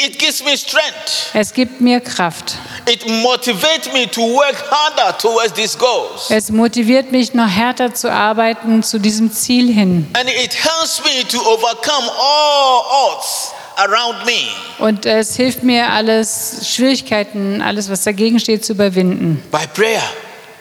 it 0.05 0.19
gives 0.19 0.43
me 0.43 0.55
strength 0.55 1.31
Es 1.33 1.51
gibt 1.51 1.81
mir 1.81 2.01
Kraft. 2.01 2.53
it 2.87 3.07
motivates 3.23 3.91
me 3.93 4.07
to 4.11 4.21
work 4.21 4.63
harder 4.69 5.17
towards 5.17 5.53
these 5.53 5.75
goals 5.75 6.29
Es 6.29 6.51
motiviert 6.51 7.11
mich, 7.11 7.33
noch 7.33 7.49
härter 7.49 7.95
zu 7.95 8.11
arbeiten 8.11 8.83
zu 8.83 8.99
diesem 8.99 9.31
Ziel 9.31 9.73
hin. 9.73 10.07
and 10.13 10.29
it 10.29 10.53
helps 10.53 11.01
me 11.03 11.27
to 11.27 11.39
overcome 11.39 12.07
all 12.19 12.83
odds 13.15 13.51
around 13.77 14.25
me 14.25 14.47
Und 14.79 15.05
es 15.05 15.35
hilft 15.35 15.63
mir, 15.63 15.89
alles 15.89 16.67
Schwierigkeiten, 16.73 17.61
alles, 17.61 17.89
was 17.89 18.03
dagegen 18.03 18.39
steht, 18.39 18.65
zu 18.65 18.73
überwinden. 18.73 19.41
by 19.51 19.65
prayer 19.73 20.03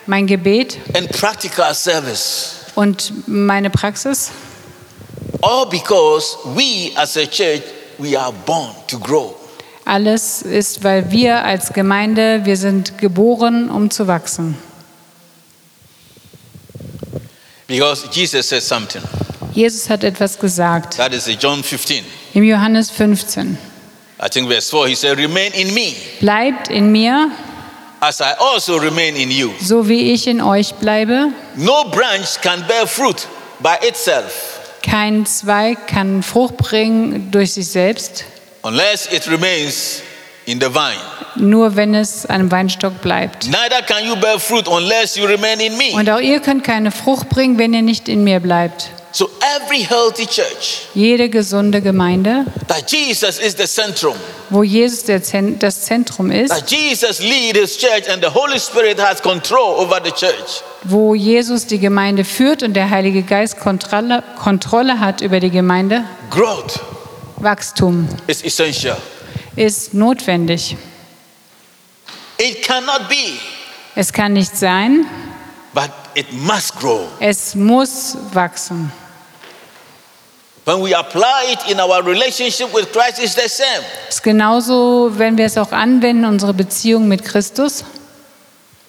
Mein 0.06 0.26
Gebet 0.26 0.78
and 0.94 1.10
practical 1.10 1.74
service 1.74 2.52
und 2.76 3.12
meine 3.26 3.70
Praxis. 3.70 4.30
all 5.42 5.66
because 5.66 6.36
we 6.54 6.92
as 6.96 7.16
a 7.16 7.26
church 7.26 7.62
we 7.98 8.18
are 8.18 8.32
born 8.46 8.70
to 8.88 8.98
grow 8.98 9.34
Alles 9.88 10.42
ist, 10.42 10.82
weil 10.82 11.12
wir 11.12 11.44
als 11.44 11.72
Gemeinde, 11.72 12.40
wir 12.44 12.56
sind 12.56 12.98
geboren, 12.98 13.70
um 13.70 13.88
zu 13.90 14.06
wachsen. 14.08 14.56
because 17.68 18.06
jesus 18.12 18.48
said 18.48 18.62
something 18.62 19.02
Jesus 19.56 19.88
hat 19.90 20.04
etwas 20.04 20.38
gesagt. 20.38 20.96
that 20.98 21.12
is 21.12 21.26
in 21.26 21.38
john 21.40 21.62
15 21.64 22.04
Im 22.34 22.42
Johannes 22.44 22.90
15. 22.90 23.56
i 24.22 24.28
think 24.28 24.48
verse 24.48 24.68
4 24.70 24.86
he 24.88 24.94
said 24.94 25.18
remain 25.18 25.50
in 25.52 25.72
me 25.74 25.92
Bleibt 26.20 26.68
in 26.68 26.92
mir, 26.92 27.30
as 28.00 28.20
I 28.20 28.34
also 28.38 28.76
remain 28.76 29.16
in 29.16 29.30
you. 29.30 29.50
so 29.60 29.88
wie 29.88 30.12
ich 30.12 30.26
in 30.26 30.40
euch 30.42 30.74
bleibe. 30.74 31.28
No 31.56 31.84
branch 31.90 32.40
can 32.42 32.62
bear 32.68 32.86
fruit 32.86 33.26
by 33.60 33.76
itself 33.86 34.60
Kein 34.82 35.26
Zweig 35.26 35.86
kann 35.88 36.22
Frucht 36.22 36.58
bringen 36.58 37.30
durch 37.32 37.54
sich 37.54 37.66
selbst, 37.68 38.24
unless 38.62 39.06
it 39.12 39.26
remains 39.28 40.00
in 40.44 40.60
the 40.60 40.68
vine. 40.72 41.00
nur 41.34 41.74
wenn 41.74 41.94
es 41.94 42.24
an 42.26 42.36
einem 42.36 42.50
Weinstock 42.52 43.00
bleibt. 43.02 43.46
Neither 43.48 43.82
can 43.82 44.06
you 44.06 44.14
bear 44.16 44.38
fruit 44.38 44.68
unless 44.68 45.16
you 45.16 45.24
remain 45.26 45.58
in 45.60 45.76
me. 45.76 45.92
Und 45.94 46.08
auch 46.08 46.20
ihr 46.20 46.38
könnt 46.40 46.62
keine 46.62 46.92
Frucht 46.92 47.28
bringen, 47.30 47.58
wenn 47.58 47.74
ihr 47.74 47.82
nicht 47.82 48.08
in 48.08 48.22
mir 48.22 48.38
bleibt. 48.40 48.90
So 49.16 49.30
every 49.40 49.82
healthy 49.82 50.26
church 50.26 50.88
Jede 50.94 51.30
gesunde 51.30 51.80
Gemeinde, 51.80 52.44
that 52.68 52.92
Jesus 52.92 53.38
is 53.38 53.56
the 53.56 53.66
centrum, 53.66 54.14
wo 54.50 54.62
Jesus 54.62 55.04
der 55.04 55.22
Zen 55.22 55.58
das 55.58 55.86
Zentrum 55.86 56.30
ist, 56.30 56.50
that 56.50 56.70
Jesus 56.70 57.20
leads 57.20 57.58
his 57.58 57.78
church 57.78 58.10
and 58.10 58.22
the 58.22 58.28
Holy 58.28 58.60
Spirit 58.60 59.00
has 59.00 59.22
control 59.22 59.80
over 59.80 60.02
the 60.04 60.10
church, 60.10 60.60
wo 60.84 61.14
Jesus 61.14 61.64
die 61.66 61.78
Gemeinde 61.78 62.24
führt 62.26 62.62
und 62.62 62.74
der 62.74 62.90
Heilige 62.90 63.22
Geist 63.22 63.58
Kontrolle, 63.58 64.22
Kontrolle 64.38 65.00
hat 65.00 65.22
über 65.22 65.40
die 65.40 65.48
Gemeinde, 65.50 66.04
growth 66.30 66.78
Wachstum 67.36 68.06
is 68.26 68.42
essential. 68.42 68.98
ist 69.56 69.94
notwendig. 69.94 70.76
It 72.36 72.62
cannot 72.62 73.08
be, 73.08 73.38
Es 73.94 74.12
kann 74.12 74.34
nicht 74.34 74.54
sein, 74.54 75.06
but 75.72 75.88
it 76.14 76.30
must 76.34 76.76
grow. 76.78 77.08
es 77.18 77.54
muss 77.54 78.18
wachsen. 78.34 78.92
When 80.66 80.82
we 80.82 80.92
apply 80.94 81.52
it 81.52 81.70
in 81.70 81.78
our 81.78 82.02
relationship 82.02 82.74
with 82.74 82.90
Christ, 82.92 83.20
it's 83.20 83.36
the 83.36 83.48
same. 83.48 83.84
Ist 84.08 84.20
genauso, 84.20 85.12
wenn 85.16 85.38
wir 85.38 85.46
es 85.46 85.56
auch 85.56 85.70
anwenden, 85.70 86.24
unsere 86.24 86.52
Beziehung 86.52 87.06
mit 87.06 87.24
Christus. 87.24 87.84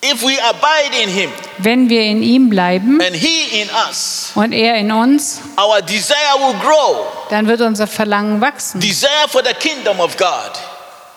If 0.04 0.24
we 0.24 0.38
abide 0.44 1.04
in 1.04 1.08
him 1.10 1.30
Wenn 1.60 1.88
wir 1.88 2.02
in 2.02 2.24
ihm 2.24 2.50
bleiben 2.50 3.00
and 3.00 3.16
he 3.16 3.62
in 3.62 3.70
us, 3.88 4.32
und 4.34 4.54
er 4.54 4.76
in 4.76 4.92
uns, 4.92 5.40
our 5.56 5.80
desire 5.84 6.16
will 6.40 6.56
grow. 6.60 7.06
dann 7.30 7.48
wird 7.48 7.62
unser 7.62 7.86
Verlangen 7.86 8.42
wachsen. 8.42 8.80
Desire 8.80 9.28
for 9.28 9.44
the 9.46 9.54
kingdom 9.54 10.00
of 10.00 10.18
God. 10.18 10.54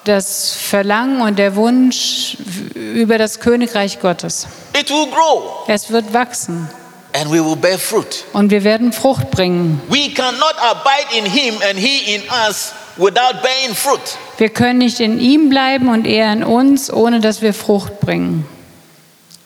Das 0.04 0.52
Verlangen 0.52 1.22
und 1.22 1.38
der 1.38 1.56
Wunsch 1.56 2.36
über 2.74 3.16
das 3.16 3.40
Königreich 3.40 3.98
Gottes. 3.98 4.46
It 4.78 4.90
will 4.90 5.06
grow 5.06 5.64
Es 5.68 5.90
wird 5.90 6.12
wachsen 6.12 6.68
and 7.12 7.30
we 7.30 7.40
will 7.44 7.56
bear 7.56 7.78
fruit. 7.78 8.24
und 8.32 8.50
wir 8.50 8.62
werden 8.64 8.92
Frucht 8.92 9.30
bringen. 9.30 9.80
We 9.88 10.10
cannot 10.14 10.54
abide 10.58 11.16
in 11.16 11.24
him 11.26 11.54
and 11.68 11.78
he 11.78 12.14
in 12.14 12.22
us 12.46 12.72
without 12.96 13.42
bearing 13.42 13.74
fruit. 13.74 14.00
Wir 14.38 14.48
können 14.48 14.78
nicht 14.78 15.00
in 15.00 15.20
ihm 15.20 15.48
bleiben 15.48 15.88
und 15.88 16.06
er 16.06 16.32
in 16.32 16.42
uns, 16.44 16.90
ohne 16.92 17.20
dass 17.20 17.42
wir 17.42 17.52
Frucht 17.54 18.00
bringen. 18.00 18.46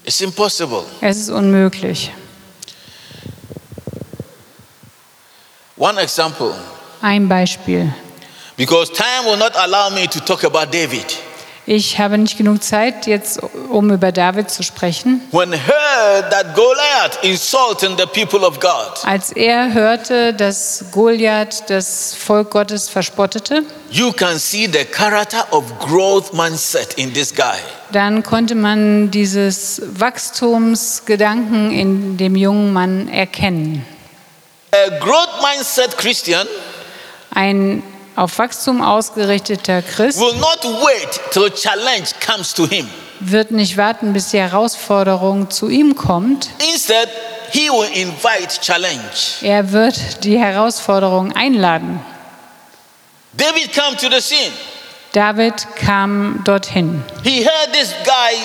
It's 0.04 0.20
impossible. 0.20 0.82
Es 1.00 1.16
ist 1.18 1.30
unmöglich. 1.30 2.10
One 5.76 5.98
example, 6.00 6.54
Ein 7.02 7.28
Beispiel. 7.28 7.92
because 8.56 8.90
time 8.92 9.24
will 9.24 9.36
not 9.36 9.56
allow 9.56 9.90
me 9.90 10.06
to 10.06 10.20
talk 10.20 10.44
about 10.44 10.70
David. 10.70 11.04
Ich 11.66 11.98
habe 11.98 12.18
nicht 12.18 12.36
genug 12.36 12.62
Zeit 12.62 13.06
jetzt, 13.06 13.40
um 13.70 13.90
über 13.90 14.12
David 14.12 14.50
zu 14.50 14.62
sprechen. 14.62 15.22
When 15.32 15.50
heard 15.50 16.30
that 16.30 16.54
Goliath 16.54 17.18
insulting 17.22 17.96
the 17.96 18.04
people 18.04 18.46
of 18.46 18.60
God, 18.60 19.02
Als 19.04 19.32
er 19.32 19.72
hörte, 19.72 20.34
dass 20.34 20.84
Goliath 20.92 21.64
das 21.68 22.14
Volk 22.14 22.50
Gottes 22.50 22.90
verspottete, 22.90 23.62
you 23.90 24.12
can 24.12 24.38
see 24.38 24.66
the 24.70 24.84
character 24.84 25.46
of 25.52 25.64
growth 25.78 26.34
mindset 26.34 26.92
in 26.98 27.14
this 27.14 27.34
guy. 27.34 27.56
dann 27.92 28.22
konnte 28.22 28.54
man 28.54 29.10
dieses 29.10 29.80
Wachstumsgedanken 29.98 31.70
in 31.72 32.16
dem 32.18 32.36
jungen 32.36 32.74
Mann 32.74 33.08
erkennen. 33.08 33.86
A 34.70 34.90
growth 34.98 35.40
mindset 35.42 35.96
Christian 35.96 36.46
Ein 37.30 37.82
auf 38.16 38.38
Wachstum 38.38 38.80
ausgerichteter 38.82 39.82
Christ 39.82 40.20
will 40.20 40.34
not 40.36 40.62
wait 40.82 41.20
till 41.32 41.50
challenge 41.50 42.08
comes 42.24 42.54
to 42.54 42.66
him. 42.66 42.88
wird 43.20 43.50
nicht 43.50 43.76
warten, 43.76 44.12
bis 44.12 44.30
die 44.30 44.38
Herausforderung 44.38 45.50
zu 45.50 45.68
ihm 45.68 45.94
kommt. 45.96 46.50
Instead, 46.72 47.08
he 47.50 47.68
will 47.70 47.88
invite 47.94 48.60
challenge. 48.60 49.40
Er 49.42 49.72
wird 49.72 50.24
die 50.24 50.38
Herausforderung 50.38 51.32
einladen. 51.32 52.00
David 53.32 53.72
come 53.74 53.96
to 53.96 54.08
the 54.10 54.20
scene. 54.20 54.52
David 55.12 55.54
kam 55.76 56.40
dorthin. 56.44 57.02
He 57.22 57.44
heard 57.44 57.72
this 57.72 57.94
guy 58.04 58.36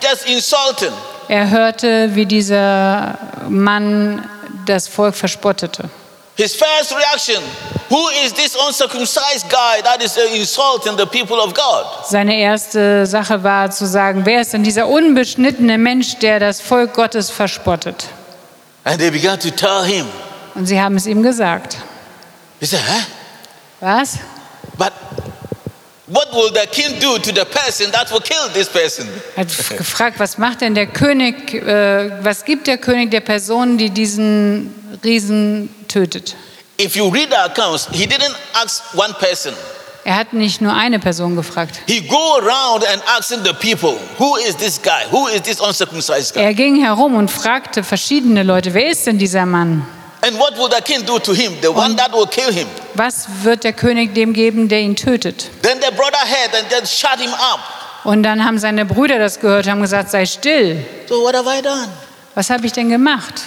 just 0.00 0.26
insulting. 0.28 0.92
Er 1.28 1.50
hörte, 1.50 2.14
wie 2.14 2.26
dieser 2.26 3.18
Mann 3.48 4.28
das 4.66 4.88
Volk 4.88 5.14
verspottete. 5.14 5.88
His 6.36 6.54
first 6.56 6.94
reaction 6.94 7.42
Who 7.90 8.08
is 8.24 8.32
this 8.32 8.56
uncircumcised 8.56 9.48
guy 9.50 9.82
that 9.82 10.02
is 10.02 10.16
uh, 10.16 10.26
insulting 10.34 10.96
the 10.96 11.06
people 11.06 11.36
of 11.36 11.54
God? 11.54 11.86
Seine 12.08 12.36
erste 12.36 13.06
Sache 13.06 13.44
war 13.44 13.70
zu 13.70 13.86
sagen, 13.86 14.24
wer 14.24 14.40
ist 14.40 14.52
denn 14.52 14.64
dieser 14.64 14.88
unbeschnittene 14.88 15.76
Mensch, 15.76 16.18
der 16.18 16.40
das 16.40 16.60
Volk 16.60 16.94
Gottes 16.94 17.30
verspottet? 17.30 18.06
And 18.84 18.98
they 18.98 19.10
began 19.10 19.38
to 19.38 19.50
tell 19.50 19.84
him. 19.84 20.06
Und 20.54 20.66
sie 20.66 20.80
haben 20.80 20.96
es 20.96 21.06
ihm 21.06 21.22
gesagt. 21.22 21.76
He 22.58 22.66
said, 22.66 22.80
Huh? 22.80 23.04
Was? 23.80 24.18
But 24.78 24.92
what 26.06 26.32
will 26.32 26.50
the 26.52 26.66
king 26.66 26.98
do 27.00 27.18
to 27.18 27.32
the 27.32 27.44
person 27.44 27.92
that 27.92 28.10
will 28.10 28.20
kill 28.20 28.48
this 28.54 28.68
person? 28.68 29.06
Er 29.36 29.42
hat 29.42 29.76
gefragt, 29.76 30.18
was 30.18 30.38
macht 30.38 30.62
denn 30.62 30.74
der 30.74 30.86
König, 30.86 31.54
äh, 31.54 32.24
was 32.24 32.44
gibt 32.44 32.66
der 32.66 32.78
König 32.78 33.10
der 33.10 33.20
Person, 33.20 33.76
die 33.76 33.90
diesen 33.90 34.74
Riesen 35.04 35.68
tötet? 35.94 36.34
If 36.80 36.96
you 36.96 37.08
read 37.08 37.28
the 37.30 37.36
accounts, 37.36 37.88
he 37.92 38.04
didn't 38.04 38.34
ask 38.52 38.82
one 38.94 39.14
person. 39.14 39.54
Er 40.04 40.16
hat 40.16 40.32
nicht 40.34 40.60
nur 40.60 40.74
eine 40.74 40.98
Person 40.98 41.34
gefragt. 41.34 41.80
Er 46.34 46.54
ging 46.54 46.84
herum 46.84 47.14
und 47.14 47.30
fragte 47.30 47.82
verschiedene 47.82 48.42
Leute, 48.42 48.74
wer 48.74 48.90
ist 48.90 49.06
denn 49.06 49.18
dieser 49.18 49.46
Mann? 49.46 49.86
Him. 50.22 50.36
Was 52.94 53.26
wird 53.42 53.64
der 53.64 53.72
König 53.72 54.14
dem 54.14 54.32
geben, 54.34 54.68
der 54.68 54.80
ihn 54.80 54.96
tötet? 54.96 55.50
Und 58.04 58.22
dann 58.22 58.44
haben 58.44 58.58
seine 58.58 58.84
Brüder 58.84 59.18
das 59.18 59.40
gehört, 59.40 59.66
haben 59.66 59.80
gesagt, 59.80 60.10
sei 60.10 60.26
still. 60.26 60.84
So? 61.08 61.30
Was 62.34 62.50
habe 62.50 62.66
ich 62.66 62.72
denn 62.72 62.90
gemacht? 62.90 63.42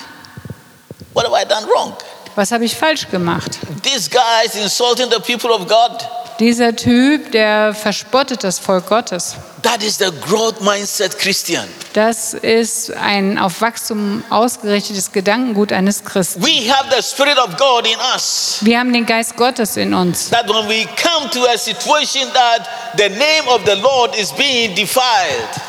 What 1.13 1.25
have 1.25 1.35
I 1.35 1.45
done 1.47 1.67
wrong? 1.67 1.93
Was 2.37 2.51
habe 2.51 2.65
ich 2.65 2.75
falsch 2.75 3.09
gemacht? 3.09 3.57
This 3.81 4.07
guy 4.07 4.45
is 4.45 4.53
insulting 4.53 5.09
the 5.09 5.19
people 5.19 5.49
of 5.49 5.67
God. 5.67 6.07
Dieser 6.39 6.75
Typ, 6.75 7.31
der 7.31 7.73
verspottet 7.73 8.43
das 8.43 8.59
Volk 8.59 8.85
Gottes. 8.85 9.37
That 9.63 9.81
is 9.81 9.97
the 9.97 10.11
growth 10.27 10.61
mindset 10.61 11.17
Christian. 11.17 11.65
Das 11.93 12.35
ist 12.35 12.91
ein 12.95 13.39
auf 13.39 13.59
Wachstum 13.59 14.23
ausgerichtetes 14.29 15.11
Gedankengut 15.11 15.71
eines 15.73 16.03
Christen. 16.03 16.43
We 16.45 16.71
have 16.71 16.85
the 16.95 17.01
Spirit 17.01 17.39
of 17.39 17.57
God 17.57 17.87
in 17.87 17.97
us. 18.13 18.59
Wir 18.61 18.77
haben 18.79 18.93
den 18.93 19.05
Geist 19.07 19.35
Gottes 19.35 19.75
in 19.77 19.95
uns. 19.95 20.29
That 20.29 20.47
when 20.47 20.67
we 20.69 20.85
come 21.01 21.27
to 21.31 21.47
a 21.47 21.57
situation 21.57 22.27
that 22.33 22.67
the 22.97 23.09
name 23.09 23.47
of 23.47 23.61
the 23.65 23.81
Lord 23.81 24.15
is 24.15 24.31
being 24.33 24.75
defiled, 24.75 25.01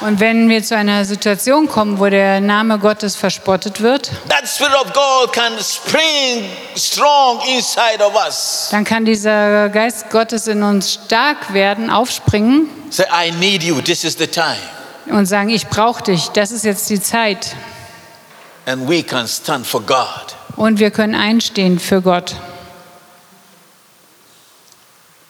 Und 0.02 0.20
wenn 0.20 0.50
wir 0.50 0.62
zu 0.62 0.76
einer 0.76 1.06
Situation 1.06 1.66
kommen, 1.66 1.98
wo 1.98 2.10
der 2.10 2.42
Name 2.42 2.78
Gottes 2.78 3.16
verspottet 3.16 3.80
wird, 3.80 4.10
that 4.28 4.46
Spirit 4.46 4.74
of 4.74 4.92
God 4.92 5.32
can 5.32 5.58
spring 5.60 6.44
strong 6.76 7.40
inside 7.48 8.04
of 8.04 8.14
us. 8.14 8.68
dann 8.70 8.84
kann 8.84 9.06
dieser 9.06 9.70
Geist 9.70 10.10
Gottes 10.10 10.46
in 10.46 10.62
uns 10.62 10.92
stark 10.92 11.54
werden, 11.54 11.88
aufspringen 11.88 12.68
Say, 12.90 13.04
I 13.10 13.30
need 13.30 13.62
you. 13.62 13.80
This 13.80 14.04
is 14.04 14.16
the 14.16 14.26
time. 14.26 14.58
und 15.10 15.26
sagen, 15.26 15.50
ich 15.50 15.66
brauche 15.68 16.02
dich, 16.02 16.28
das 16.28 16.50
ist 16.50 16.64
jetzt 16.64 16.88
die 16.90 17.00
Zeit. 17.00 17.56
And 18.66 18.88
we 18.88 19.02
can 19.02 19.26
stand 19.26 19.66
for 19.66 19.80
God. 19.80 20.36
Und 20.56 20.78
wir 20.78 20.90
können 20.90 21.14
einstehen 21.14 21.78
für 21.78 22.02
Gott. 22.02 22.36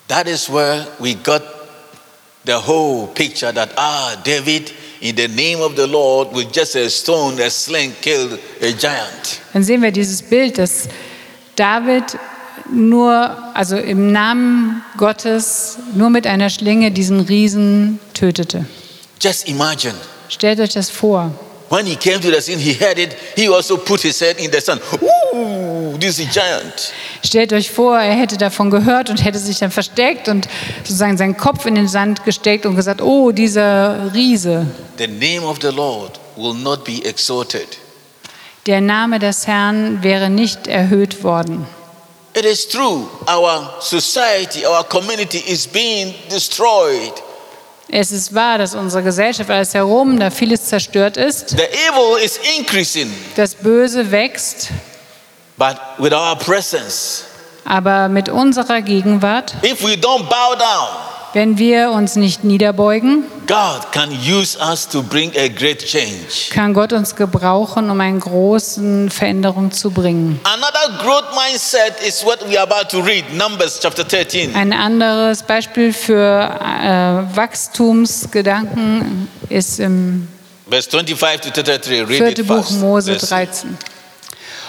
That 0.08 0.26
is 0.26 0.50
where 0.50 0.86
we 0.98 1.14
got 1.14 1.42
the 2.44 2.54
whole 2.54 3.08
picture 3.08 3.52
that, 3.52 3.70
ah, 3.76 4.16
David, 4.24 4.72
in 5.00 5.16
the 5.16 5.28
name 5.28 5.60
of 5.60 5.76
the 5.76 5.86
Lord, 5.86 6.34
with 6.34 6.50
just 6.52 6.74
a 6.76 6.88
stone, 6.88 7.40
a 7.40 7.50
sling, 7.50 7.92
killed 8.00 8.38
a 8.60 8.72
giant. 8.72 9.40
Dann 9.52 9.62
sehen 9.62 9.82
wir 9.82 9.92
dieses 9.92 10.22
Bild, 10.22 10.58
dass 10.58 10.88
David 11.56 12.18
nur, 12.70 13.36
also 13.54 13.76
im 13.76 14.12
Namen 14.12 14.82
Gottes, 14.96 15.78
nur 15.94 16.10
mit 16.10 16.26
einer 16.26 16.50
Schlinge 16.50 16.90
diesen 16.90 17.20
Riesen 17.20 18.00
tötete. 18.14 18.66
Just 19.20 19.48
imagine. 19.48 19.94
Stellt 20.28 20.60
euch 20.60 20.74
das 20.74 20.90
vor. 20.90 21.32
When 21.70 21.84
he 21.84 21.96
came 21.96 22.20
to 22.20 22.30
the 22.30 22.40
scene, 22.40 22.58
he 22.58 22.72
heard 22.72 22.98
it. 22.98 23.14
He 23.36 23.48
also 23.48 23.76
put 23.76 24.00
his 24.00 24.20
head 24.20 24.38
in 24.38 24.50
the 24.50 24.60
sand. 24.60 24.80
Ooh, 25.34 25.98
this 25.98 26.18
is 26.18 26.26
giant. 26.32 26.92
Stellt 27.22 27.52
euch 27.52 27.70
vor, 27.70 27.98
er 27.98 28.14
hätte 28.14 28.38
davon 28.38 28.70
gehört 28.70 29.10
und 29.10 29.22
hätte 29.22 29.38
sich 29.38 29.58
dann 29.58 29.70
versteckt 29.70 30.28
und 30.28 30.48
sozusagen 30.78 31.18
seinen 31.18 31.36
Kopf 31.36 31.66
in 31.66 31.74
den 31.74 31.88
Sand 31.88 32.24
gesteckt 32.24 32.64
und 32.64 32.74
gesagt, 32.74 33.02
oh, 33.02 33.32
dieser 33.32 34.14
Riese. 34.14 34.66
The 34.96 35.08
name 35.08 35.46
of 35.46 35.58
the 35.60 35.68
Lord 35.68 36.18
will 36.36 36.54
not 36.54 36.84
be 36.84 37.04
exalted. 37.04 37.66
Der 38.66 38.80
Name 38.80 39.18
des 39.18 39.46
Herrn 39.46 40.02
wäre 40.02 40.30
nicht 40.30 40.66
erhöht 40.66 41.22
worden. 41.22 41.66
It 42.34 42.44
is 42.44 42.68
true, 42.68 43.08
our 43.26 43.80
society, 43.80 44.64
our 44.66 44.84
community 44.84 45.38
is 45.38 45.66
being 45.66 46.14
destroyed. 46.30 47.12
Es 47.90 48.12
ist 48.12 48.34
wahr, 48.34 48.58
dass 48.58 48.74
unsere 48.74 49.02
Gesellschaft 49.02 49.50
alles 49.50 49.72
herum, 49.72 50.18
da 50.20 50.30
vieles 50.30 50.66
zerstört 50.66 51.16
ist. 51.16 51.50
The 51.56 51.64
evil 51.88 52.22
is 52.22 52.38
increasing, 52.58 53.10
Das 53.34 53.54
Böse 53.54 54.10
wächst, 54.10 54.68
but 55.56 55.76
with 55.98 56.12
our 56.12 56.36
presence, 56.36 57.24
aber 57.64 58.08
mit 58.08 58.28
unserer 58.28 58.82
Gegenwart, 58.82 59.54
if 59.62 59.82
we 59.82 59.94
don't 59.94 60.28
bow 60.28 60.54
down, 60.54 60.88
wenn 61.38 61.56
wir 61.56 61.92
uns 61.92 62.16
nicht 62.16 62.42
niederbeugen, 62.42 63.22
God 63.46 63.92
can 63.92 64.10
use 64.10 64.58
us 64.58 64.88
to 64.88 65.04
bring 65.04 65.30
a 65.36 65.46
great 65.46 65.78
change. 65.78 66.50
kann 66.50 66.74
Gott 66.74 66.92
uns 66.92 67.14
gebrauchen, 67.14 67.88
um 67.90 68.00
eine 68.00 68.18
große 68.18 69.08
Veränderung 69.08 69.70
zu 69.70 69.92
bringen. 69.92 70.40
Another 70.42 70.98
growth 71.00 71.32
mindset 71.36 71.94
is 72.04 72.24
what 72.24 72.40
we 72.50 72.58
are 72.58 72.68
about 72.68 72.88
to 72.90 72.98
read, 73.00 73.22
Numbers 73.32 73.78
chapter 73.80 74.02
13. 74.02 74.52
Ein 74.56 74.72
anderes 74.72 75.44
Beispiel 75.44 75.92
für 75.92 76.16
äh, 76.16 77.36
Wachstumsgedanken 77.36 79.28
ist 79.48 79.78
im 79.78 80.26
Verse 80.68 80.90
25 80.90 81.52
to 81.52 81.62
33. 81.62 82.00
Read 82.00 82.08
vierten 82.08 82.40
it 82.40 82.46
Buch. 82.48 82.68
Mose 82.80 83.12
Let's 83.12 83.28
see. 83.28 83.34
13. 83.36 83.78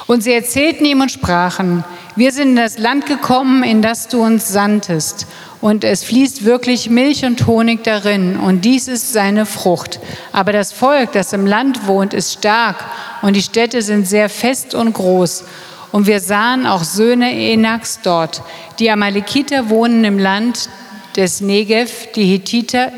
Und 0.05 0.21
sie 0.23 0.33
erzählten 0.33 0.85
ihm 0.85 1.01
und 1.01 1.11
sprachen, 1.11 1.83
wir 2.15 2.31
sind 2.31 2.49
in 2.49 2.55
das 2.57 2.77
Land 2.77 3.05
gekommen, 3.05 3.63
in 3.63 3.81
das 3.81 4.07
du 4.07 4.21
uns 4.21 4.49
sandtest. 4.49 5.25
Und 5.61 5.83
es 5.83 6.03
fließt 6.05 6.45
wirklich 6.45 6.89
Milch 6.89 7.25
und 7.25 7.45
Honig 7.45 7.83
darin, 7.83 8.37
und 8.37 8.63
dies 8.63 8.87
ist 8.87 9.11
seine 9.11 9.45
Frucht. 9.45 9.99
Aber 10.31 10.53
das 10.53 10.71
Volk, 10.71 11.11
das 11.11 11.33
im 11.33 11.45
Land 11.45 11.85
wohnt, 11.85 12.13
ist 12.13 12.33
stark, 12.33 12.77
und 13.21 13.35
die 13.35 13.41
Städte 13.41 13.81
sind 13.81 14.07
sehr 14.07 14.29
fest 14.29 14.73
und 14.73 14.93
groß. 14.93 15.43
Und 15.91 16.07
wir 16.07 16.21
sahen 16.21 16.65
auch 16.65 16.83
Söhne 16.83 17.33
Enaks 17.33 17.99
dort. 18.01 18.41
Die 18.79 18.89
Amalekiter 18.89 19.69
wohnen 19.69 20.05
im 20.05 20.19
Land 20.19 20.69
des 21.17 21.41
Negev, 21.41 22.07
die 22.15 22.25
Hethiter, 22.25 22.91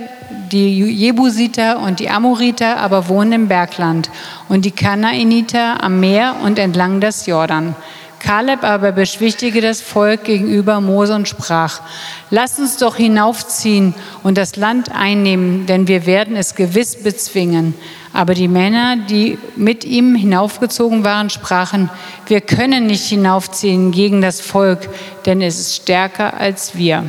die 0.52 0.84
Jebusiter 0.84 1.80
und 1.80 2.00
die 2.00 2.10
Amoriter 2.10 2.78
aber 2.78 3.08
wohnen 3.08 3.32
im 3.32 3.48
Bergland 3.48 4.10
und 4.50 4.66
die 4.66 4.72
Kanaaniter 4.72 5.82
am 5.84 6.00
Meer 6.00 6.36
und 6.44 6.60
entlang 6.60 7.00
des 7.00 7.26
Jordan. 7.26 7.76
Kaleb 8.22 8.64
aber 8.64 8.92
beschwichtigte 8.92 9.62
das 9.62 9.82
Volk 9.82 10.26
gegenüber 10.26 10.80
Mose 10.80 11.16
und 11.16 11.28
sprach, 11.28 11.82
Lass 12.30 12.60
uns 12.60 12.78
doch 12.78 12.96
hinaufziehen 12.96 13.96
und 14.24 14.38
das 14.38 14.56
Land 14.56 14.92
einnehmen, 14.94 15.66
denn 15.66 15.88
wir 15.88 16.06
werden 16.06 16.36
es 16.36 16.56
gewiss 16.56 17.02
bezwingen. 17.04 17.74
Aber 18.14 18.34
die 18.34 18.48
Männer, 18.48 18.96
die 18.96 19.38
mit 19.56 19.84
ihm 19.84 20.16
hinaufgezogen 20.16 21.04
waren, 21.04 21.30
sprachen, 21.30 21.90
wir 22.28 22.42
können 22.42 22.86
nicht 22.86 23.06
hinaufziehen 23.06 23.92
gegen 23.92 24.22
das 24.22 24.40
Volk, 24.40 24.88
denn 25.26 25.42
es 25.42 25.60
ist 25.60 25.76
stärker 25.78 26.36
als 26.36 26.76
wir. 26.76 27.06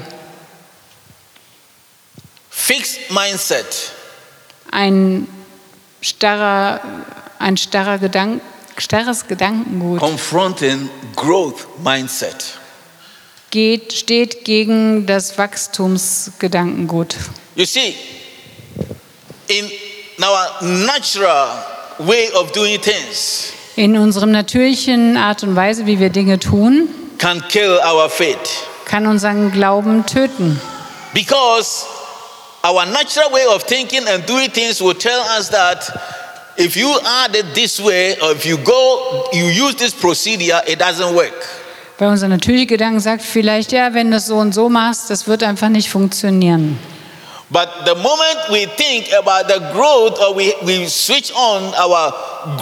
Fixed 2.51 3.11
mindset. 3.11 3.93
ein 4.71 5.27
starrer, 6.01 6.81
ein 7.39 7.57
starrer 7.57 7.99
Gedank, 7.99 8.41
starres 8.83 9.27
Gedankengut 9.29 10.01
confronting 10.01 10.89
growth 11.17 11.67
mindset. 11.83 12.59
geht, 13.51 13.93
steht 13.93 14.45
gegen 14.45 15.07
das 15.07 15.37
Wachstumsgedankengut. 15.39 17.17
You 17.55 17.67
see, 17.67 17.95
in 19.49 19.71
our 20.19 20.63
natural 20.63 21.49
way 21.99 22.31
of 22.35 22.53
doing 22.53 22.81
things 22.81 23.53
In 23.77 23.97
unserem 23.97 24.31
natürlichen 24.31 25.17
Art 25.17 25.43
und 25.43 25.57
Weise, 25.57 25.87
wie 25.87 25.99
wir 25.99 26.11
Dinge 26.11 26.39
tun, 26.39 26.89
can 27.19 27.43
kill 27.49 27.79
our 27.85 28.09
faith 28.11 28.39
kann 28.85 29.07
unseren 29.07 29.51
Glauben 29.53 30.05
töten. 30.07 30.61
because 31.15 31.85
our 32.65 32.85
natural 32.87 33.31
way 33.33 33.45
of 33.47 33.63
thinking 33.65 34.07
and 34.09 34.25
doing 34.27 34.51
things 34.51 34.81
will 34.81 34.95
tell 34.95 35.21
us 35.39 35.49
that 35.51 35.91
if 36.57 36.77
you 36.77 36.89
add 37.25 37.35
it 37.35 37.55
this 37.55 37.81
way 37.81 38.17
or 38.21 38.33
if 38.33 38.45
you 38.45 38.57
go 38.59 39.25
you 39.33 39.47
use 39.47 39.75
this 39.77 39.93
procedure 39.95 40.61
it 40.67 40.81
doesn't 40.81 41.15
work 41.15 41.49
Weil 41.99 42.09
unser 42.09 42.27
natürlicher 42.27 42.67
Gedanke 42.67 43.01
sagt 43.01 43.23
vielleicht, 43.23 43.71
ja, 43.71 43.95
wenn 43.95 44.11
du 44.11 44.17
es 44.17 44.27
so 44.27 44.37
und 44.37 44.53
so 44.53 44.69
machst, 44.69 45.09
das 45.09 45.29
wird 45.29 45.45
einfach 45.45 45.69
nicht 45.69 45.89
funktionieren. 45.89 46.77
But 47.53 47.85
the 47.85 47.95
moment 47.95 48.39
we 48.51 48.65
think 48.79 49.13
about 49.13 49.47
the 49.47 49.61
growth 49.75 50.19
or 50.21 50.35
we, 50.35 50.55
we 50.65 50.87
switch 50.89 51.31
on 51.35 51.75
our 51.75 52.15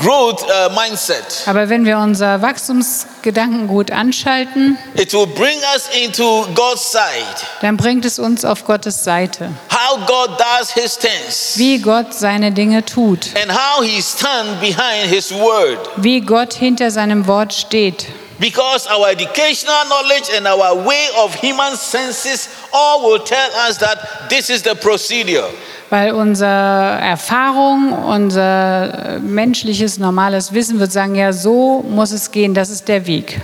growth 0.02 0.42
uh, 0.50 0.68
mindset, 0.74 1.46
Aber 1.46 1.68
wenn 1.68 1.84
wir 1.84 1.98
unser 1.98 2.42
Wachstumsgedankengut 2.42 3.92
anschalten, 3.92 4.76
it 4.94 5.12
will 5.12 5.26
bring 5.26 5.58
us 5.74 5.88
into 6.02 6.44
God's 6.54 6.90
side. 6.90 7.46
dann 7.60 7.76
bringt 7.76 8.04
es 8.04 8.18
uns 8.18 8.44
auf 8.44 8.64
Gottes 8.64 9.04
Seite. 9.04 9.52
How 9.70 9.96
God 10.06 10.30
does 10.38 10.70
his 10.72 10.96
things 10.98 11.52
Wie 11.56 11.78
Gott 11.78 12.12
seine 12.12 12.50
Dinge 12.52 12.84
tut. 12.84 13.28
and 13.40 13.50
how 13.52 13.82
he 13.82 14.00
stands 14.02 14.58
behind 14.60 15.08
his 15.08 15.30
word. 15.32 15.78
Wie 15.96 16.20
Gott 16.20 16.52
hinter 16.54 16.90
seinem 16.90 17.26
Wort 17.28 17.52
steht. 17.52 18.06
Because 18.40 18.86
our 18.88 19.10
educational 19.10 19.84
knowledge 19.88 20.30
and 20.34 20.46
our 20.46 20.74
way 20.74 21.08
of 21.18 21.34
human 21.34 21.76
senses 21.76 22.48
all 22.72 23.02
will 23.02 23.18
tell 23.18 23.50
us 23.68 23.76
that 23.78 24.30
this 24.30 24.48
is 24.48 24.62
the 24.62 24.74
procedure. 24.74 25.44
Weil 25.90 26.14
unsere 26.14 27.00
Erfahrung, 27.02 27.92
unser 27.92 29.18
menschliches, 29.20 29.98
normales 29.98 30.54
Wissen 30.54 30.80
wird 30.80 30.90
sagen, 30.90 31.16
ja, 31.16 31.32
so 31.32 31.84
muss 31.86 32.12
es 32.12 32.30
gehen, 32.30 32.54
das 32.54 32.70
ist 32.70 32.88
der 32.88 33.06
Weg. 33.06 33.40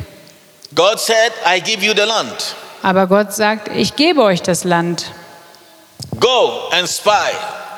God 0.74 0.98
said, 0.98 1.32
I 1.44 1.60
give 1.60 1.84
you 1.84 1.92
the 1.92 2.06
land. 2.06 2.54
Aber 2.82 3.06
Gott 3.06 3.34
sagt, 3.34 3.68
ich 3.76 3.96
gebe 3.96 4.22
euch 4.22 4.40
das 4.40 4.64
Land. 4.64 5.10
Go 6.20 6.68
and 6.70 6.88
spy. 6.88 7.32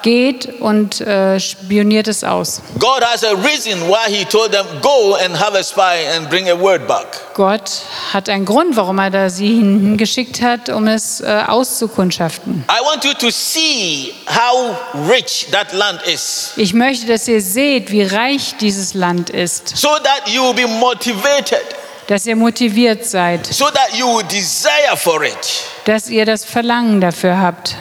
Geht 0.09 0.61
und 0.61 1.03
äh, 1.03 1.39
spioniert 1.39 2.09
es 2.09 2.25
aus. 2.25 2.63
God 2.79 3.05
has 3.05 3.23
a 3.23 3.33
reason 3.33 3.79
why 3.89 4.11
he 4.11 4.25
told 4.25 4.53
them, 4.53 4.65
go 4.81 5.17
and 5.23 5.39
have 5.39 5.55
a 5.55 5.63
spy 5.63 5.99
and 6.17 6.31
bring 6.31 6.49
a 6.49 6.59
word 6.59 6.87
back. 6.89 7.21
Gott 7.35 7.71
hat 8.15 8.31
einen 8.31 8.47
Grund, 8.47 8.75
warum 8.77 8.99
er 9.01 9.11
da 9.11 9.29
sie 9.29 9.49
hingeschickt 9.49 10.41
hat, 10.41 10.71
um 10.71 10.87
es 10.87 11.21
äh, 11.21 11.43
auszukundschaften. 11.47 12.65
I 12.71 12.83
want 12.87 13.05
you 13.05 13.13
to 13.13 13.29
see 13.31 14.15
how 14.27 14.75
rich 15.11 15.49
that 15.53 15.75
land 15.75 16.01
is 16.07 16.53
Ich 16.57 16.73
möchte, 16.73 17.07
dass 17.07 17.29
ihr 17.29 17.43
seht, 17.43 17.91
wie 17.91 18.03
reich 18.05 18.55
dieses 18.63 18.95
Land 18.95 19.29
ist, 19.29 19.77
so 19.77 19.91
that 20.03 20.27
you 20.27 20.43
will 20.43 20.55
be 20.55 20.67
motivated, 20.67 21.61
dass 22.07 22.25
ihr 22.25 22.35
motiviert 22.37 23.05
seid, 23.05 23.45
so 23.47 23.67
that 23.67 23.95
you 23.95 24.07
will 24.07 24.25
desire 24.27 24.97
for 24.97 25.23
it. 25.23 25.37
dass 25.85 26.09
ihr 26.09 26.25
das 26.25 26.47
Verlangen 26.47 27.03
dafür 27.03 27.39
habt. 27.39 27.77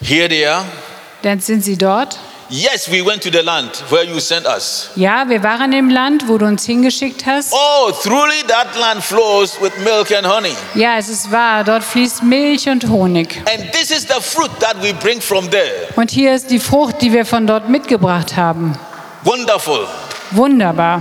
Here 0.00 0.28
they 0.28 0.46
are. 0.46 0.64
Dann 1.22 1.40
sind 1.40 1.62
sie 1.64 1.76
dort. 1.76 2.18
Yes, 2.48 2.90
we 2.90 3.02
went 3.02 3.22
to 3.22 3.30
the 3.30 3.40
land 3.42 3.82
where 3.88 4.04
you 4.04 4.20
sent 4.20 4.46
us. 4.46 4.90
Ja, 4.94 5.26
wir 5.26 5.42
waren 5.42 5.72
im 5.72 5.88
Land, 5.88 6.28
wo 6.28 6.36
du 6.36 6.44
uns 6.44 6.66
hingeschickt 6.66 7.24
hast. 7.24 7.50
Oh, 7.52 7.90
truly 8.02 8.42
that 8.46 8.76
land 8.78 9.02
flows 9.02 9.58
with 9.62 9.72
milk 9.82 10.12
and 10.12 10.26
honey. 10.26 10.54
Ja, 10.74 10.98
es 10.98 11.08
ist 11.08 11.32
wahr, 11.32 11.64
dort 11.64 11.82
fließt 11.82 12.22
Milch 12.22 12.68
und 12.68 12.86
Honig. 12.90 13.40
And 13.50 13.72
this 13.72 13.90
is 13.90 14.02
the 14.02 14.20
fruit 14.20 14.50
that 14.60 14.76
we 14.82 14.92
bring 14.92 15.18
from 15.22 15.50
there. 15.50 15.70
Und 15.96 16.10
hier 16.10 16.34
ist 16.34 16.50
die 16.50 16.58
Frucht, 16.58 17.00
die 17.00 17.10
wir 17.14 17.24
von 17.24 17.46
dort 17.46 17.70
mitgebracht 17.70 18.36
haben. 18.36 18.78
Wonderful. 19.24 19.86
Wunderbar. 20.32 21.00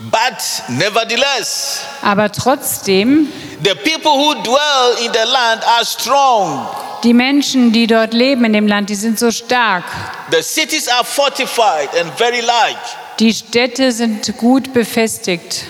But 0.00 0.36
nevertheless, 0.68 1.80
Aber 2.02 2.30
trotzdem, 2.30 3.28
the 3.62 3.74
people 3.74 4.12
who 4.12 4.34
dwell 4.42 5.02
in 5.02 5.10
the 5.12 5.30
land 5.30 5.62
are 5.64 5.84
strong. 5.86 6.66
Die 7.04 7.14
Menschen, 7.14 7.72
die 7.72 7.86
dort 7.86 8.14
leben 8.14 8.44
in 8.44 8.52
dem 8.52 8.66
Land, 8.66 8.88
die 8.88 8.94
sind 8.94 9.18
so 9.18 9.30
stark. 9.30 9.84
The 10.30 10.42
cities 10.42 10.88
are 10.88 11.04
fortified 11.04 11.88
and 12.00 12.12
very 12.16 12.40
large. 12.40 12.78
Die 13.20 13.32
Städte 13.32 13.92
sind 13.92 14.36
gut 14.38 14.72
befestigt. 14.72 15.64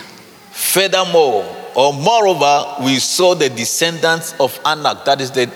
Furthermore, 0.53 1.45
or 1.75 1.93
moreover, 1.93 2.77
we 2.81 2.99
saw 2.99 3.35
the 3.35 3.51
descendants 3.51 4.35
of 4.39 4.59
Anak, 4.65 5.05
that 5.05 5.21
is 5.21 5.31
the 5.33 5.49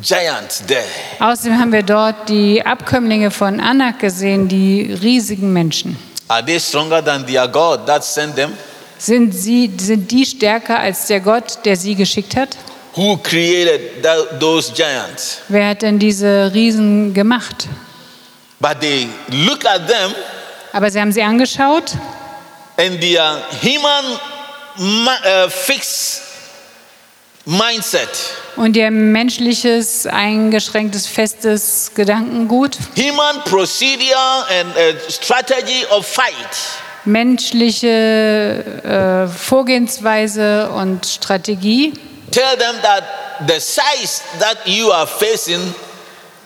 giants 0.00 0.62
there. 0.66 0.84
Außerdem 1.18 1.58
haben 1.58 1.72
wir 1.72 1.82
dort 1.82 2.28
die 2.28 2.64
Abkömmlinge 2.64 3.30
von 3.30 3.60
Anak 3.60 4.00
gesehen, 4.00 4.48
die 4.48 4.92
riesigen 5.02 5.52
Menschen. 5.52 5.96
Are 6.28 6.44
they 6.44 6.60
stronger 6.60 7.02
than 7.02 7.26
their 7.26 7.48
God 7.48 7.86
that 7.86 8.04
sent 8.04 8.36
them? 8.36 8.52
Sind, 8.98 9.34
sie, 9.34 9.70
sind 9.76 10.10
die 10.10 10.24
stärker 10.24 10.78
als 10.78 11.06
der 11.06 11.20
Gott, 11.20 11.58
der 11.64 11.76
sie 11.76 11.94
geschickt 11.94 12.36
hat? 12.36 12.56
Who 12.96 13.16
created 13.18 14.02
tho- 14.04 14.38
those 14.38 14.72
giants? 14.72 15.38
Wer 15.48 15.68
hat 15.70 15.82
denn 15.82 15.98
diese 15.98 16.50
Riesen 16.54 17.12
gemacht? 17.12 17.66
But 18.60 18.80
they 18.80 19.08
look 19.28 19.64
at 19.66 19.86
them 19.88 20.12
Aber 20.72 20.90
sie 20.90 21.00
haben 21.00 21.12
sie 21.12 21.22
angeschaut. 21.22 21.92
and 22.76 23.00
their 23.00 23.38
human 23.62 24.18
ma- 25.04 25.44
uh, 25.44 25.48
fixed 25.48 26.22
mindset, 27.46 28.08
und 28.56 28.76
ihr 28.76 28.90
menschliches, 28.90 30.06
eingeschränktes, 30.06 31.06
festes 31.06 31.90
Gedankengut, 31.94 32.78
human 32.96 33.42
procedure 33.44 34.44
and 34.60 34.70
uh, 34.76 35.10
strategy 35.10 35.84
of 35.90 36.06
fight. 36.06 36.32
Menschliche 37.04 38.64
äh, 38.84 39.28
Vorgehensweise 39.28 40.70
und 40.70 41.04
Strategie 41.06 41.92
tell 42.30 42.56
them 42.56 42.76
that 42.82 43.04
the 43.46 43.60
size 43.60 44.22
that 44.38 44.66
you 44.66 44.90
are 44.92 45.06
facing 45.06 45.60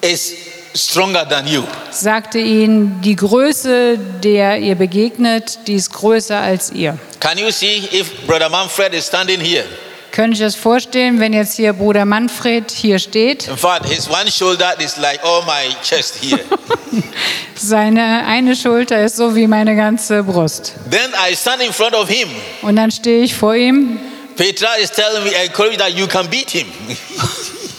is 0.03 0.35
stronger 0.75 1.25
than 1.29 1.47
you. 1.47 1.65
sagte 1.91 2.39
ihnen, 2.39 3.01
die 3.03 3.17
Größe, 3.17 3.99
der 4.23 4.59
ihr 4.59 4.75
begegnet, 4.75 5.67
die 5.67 5.75
ist 5.75 5.93
größer 5.93 6.39
als 6.39 6.71
ihr. 6.73 6.99
Can 7.21 7.39
you 7.39 7.51
see 7.51 7.89
if 7.93 8.27
Brother 8.27 8.49
Manfred 8.49 8.95
is 8.95 9.07
standing 9.07 9.41
here? 9.41 9.65
Können 10.13 10.33
Sie 10.33 10.39
sich 10.39 10.55
das 10.55 10.55
vorstellen, 10.57 11.21
wenn 11.21 11.33
jetzt 11.33 11.57
hier 11.57 11.73
Bruder 11.73 12.05
Manfred 12.05 12.71
hier 12.71 12.99
steht? 12.99 13.47
In 13.47 13.57
fact, 13.57 13.87
his 13.87 14.09
one 14.09 14.29
shoulder 14.31 14.75
is 14.81 14.97
like 14.97 15.23
all 15.23 15.43
my 15.43 15.73
chest 15.83 16.17
here. 16.21 16.41
Seine 17.55 18.25
eine 18.27 18.57
Schulter 18.57 19.05
ist 19.05 19.17
so 19.17 19.35
wie 19.37 19.47
meine 19.47 19.77
ganze 19.77 20.23
Brust. 20.23 20.75
then 20.91 21.11
I 21.31 21.37
stand 21.37 21.63
in 21.63 21.73
front 21.73 21.95
of 21.95 22.09
him. 22.09 22.29
Und 22.63 22.77
dann 22.77 22.91
stehe 22.91 23.23
ich 23.23 23.35
vor 23.35 23.55
ihm. 23.55 24.01
Petra 24.39 24.79
is 24.81 24.91
telling 24.91 25.25
me, 25.25 25.35
encourage 25.45 25.79
that 25.79 25.93
you 25.95 26.07
can 26.07 26.29
beat 26.31 26.49
him. 26.51 26.67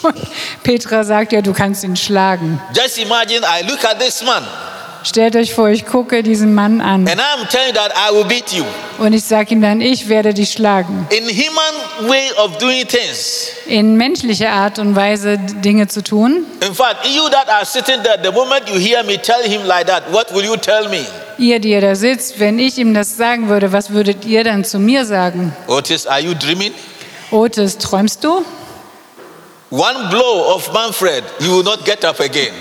Petra 0.62 1.04
sagt 1.04 1.32
ja, 1.32 1.40
du 1.40 1.54
kannst 1.54 1.84
ihn 1.84 1.96
schlagen. 1.96 2.60
Just 2.74 2.98
imagine 2.98 3.40
I 3.44 3.62
look 3.62 3.82
at 3.84 3.98
this 3.98 4.22
man 4.22 4.46
Stellt 5.02 5.34
euch 5.34 5.54
vor, 5.54 5.70
ich 5.70 5.86
gucke 5.86 6.22
diesen 6.22 6.52
Mann 6.54 6.82
an 6.82 7.08
and 7.08 7.18
I'm 7.18 7.48
telling 7.48 7.74
that 7.74 7.92
I 7.96 8.12
will 8.14 8.24
beat 8.24 8.52
you. 8.52 8.64
und 8.98 9.14
ich 9.14 9.24
sage 9.24 9.54
ihm 9.54 9.62
dann, 9.62 9.80
ich 9.80 10.08
werde 10.10 10.34
dich 10.34 10.52
schlagen. 10.52 11.06
In 11.08 11.24
human 11.24 12.10
way 12.10 12.30
of 12.36 12.58
doing 12.58 12.86
things. 12.86 13.52
In 13.64 13.96
menschlicher 13.96 14.50
Art 14.50 14.78
und 14.78 14.94
Weise 14.94 15.38
Dinge 15.38 15.88
zu 15.88 16.02
tun. 16.02 16.44
In 16.66 16.74
fact, 16.74 17.06
you 17.06 17.30
that 17.30 17.48
are 17.48 17.64
sitting 17.64 18.02
there, 18.02 18.18
the 18.22 18.30
moment 18.30 18.68
you 18.68 18.78
hear 18.78 19.02
me 19.02 19.16
tell 19.16 19.42
him 19.42 19.66
like 19.66 19.86
that, 19.86 20.02
what 20.12 20.30
will 20.34 20.44
you 20.44 20.58
tell 20.58 20.86
me? 20.90 21.06
Ihr, 21.40 21.58
die 21.58 21.70
ihr 21.70 21.80
da 21.80 21.94
sitzt, 21.94 22.38
wenn 22.38 22.58
ich 22.58 22.76
ihm 22.76 22.92
das 22.92 23.16
sagen 23.16 23.48
würde, 23.48 23.72
was 23.72 23.88
würdet 23.88 24.26
ihr 24.26 24.44
dann 24.44 24.62
zu 24.62 24.78
mir 24.78 25.06
sagen? 25.06 25.56
Otis, 25.68 26.06
are 26.06 26.20
you 26.20 26.34
dreaming? 26.34 26.74
Otis, 27.30 27.78
träumst 27.78 28.22
du? 28.22 28.44
One 29.70 30.08
blow 30.10 30.54
of 30.54 30.70
Manfred, 30.74 31.24
you 31.38 31.56
will 31.56 31.62
not 31.62 31.82
get 31.86 32.04
up 32.04 32.20
again. 32.20 32.52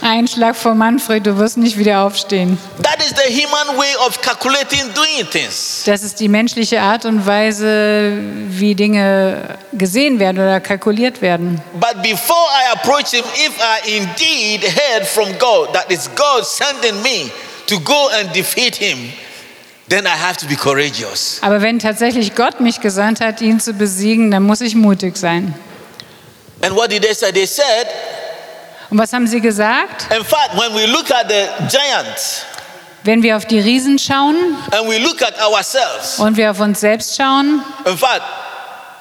Ein 0.00 0.26
Schlag 0.26 0.56
von 0.56 0.76
Manfred, 0.76 1.24
du 1.24 1.38
wirst 1.38 1.56
nicht 1.56 1.78
wieder 1.78 2.00
aufstehen. 2.00 2.58
That 2.82 2.98
is 2.98 3.10
the 3.10 3.32
human 3.32 3.78
way 3.78 3.94
of 4.04 4.20
calculating 4.20 4.92
doing 4.92 5.30
things. 5.30 5.84
Das 5.86 6.02
ist 6.02 6.18
die 6.18 6.28
menschliche 6.28 6.80
Art 6.80 7.04
und 7.04 7.26
Weise, 7.26 8.12
wie 8.48 8.74
Dinge 8.74 9.56
gesehen 9.72 10.18
werden 10.18 10.38
oder 10.38 10.58
kalkuliert 10.58 11.22
werden. 11.22 11.60
But 11.74 12.02
before 12.02 12.48
I 12.50 12.72
approach 12.72 13.10
him, 13.10 13.24
if 13.36 13.52
I 13.60 13.98
indeed 13.98 14.64
heard 14.64 15.06
from 15.06 15.28
God 15.38 15.72
that 15.74 15.92
it's 15.92 16.10
God 16.16 16.44
sending 16.44 17.00
me 17.02 17.30
to 17.66 17.78
go 17.80 18.08
and 18.20 18.32
defeat 18.34 18.76
him, 18.76 19.12
then 19.88 20.04
I 20.06 20.10
have 20.10 20.36
to 20.38 20.46
be 20.46 20.56
courageous. 20.56 21.38
Aber 21.42 21.62
wenn 21.62 21.78
tatsächlich 21.78 22.34
Gott 22.34 22.60
mich 22.60 22.80
gesandt 22.80 23.20
hat, 23.20 23.40
ihn 23.40 23.60
zu 23.60 23.72
besiegen, 23.72 24.30
dann 24.30 24.42
muss 24.42 24.60
ich 24.60 24.74
mutig 24.74 25.16
sein. 25.16 25.54
And 26.62 26.74
what 26.74 26.90
did 26.90 27.02
they 27.02 27.14
say? 27.14 27.32
They 27.32 27.46
said, 27.46 27.86
Und 28.90 28.98
was 28.98 29.12
haben 29.12 29.26
sie 29.26 29.40
gesagt? 29.40 30.06
in 30.16 30.24
fact, 30.24 30.50
when 30.56 30.74
we 30.74 30.86
look 30.86 31.10
at 31.10 31.28
the 31.28 31.46
giants 31.76 32.42
Wenn 33.04 33.22
wir 33.22 33.36
auf 33.36 33.44
die 33.44 33.60
Riesen 33.60 33.98
schauen 33.98 34.36
and 34.72 34.88
we 34.88 34.98
look 34.98 35.22
at 35.22 35.38
ourselves, 35.40 36.18
und 36.18 36.36
wir 36.36 36.50
auf 36.50 36.58
uns 36.60 36.80
selbst 36.80 37.16
schauen, 37.16 37.62
in 37.84 37.96
fact, 37.96 38.22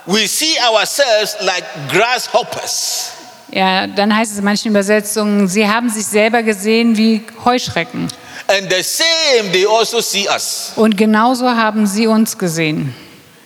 we 0.06 0.28
see 0.28 0.58
ourselves 0.70 1.36
like 1.42 1.64
grasshoppers. 1.92 3.12
ja, 3.52 3.88
dann 3.88 4.16
heißt 4.16 4.32
es 4.34 4.38
in 4.40 4.44
manchen 4.44 4.70
Übersetzungen, 4.72 5.48
sie 5.48 5.68
haben 5.68 5.90
sich 5.90 6.06
selber 6.06 6.44
gesehen 6.44 6.98
wie 6.98 7.26
Heuschrecken. 7.44 8.08
And 8.48 8.70
the 8.70 8.84
same, 8.84 9.52
they 9.52 9.66
also 9.66 10.02
see 10.02 10.28
us. 10.30 10.74
Und 10.76 10.96
genauso 10.98 11.48
haben 11.50 11.88
sie 11.88 12.06
uns 12.08 12.38
gesehen. 12.38 12.94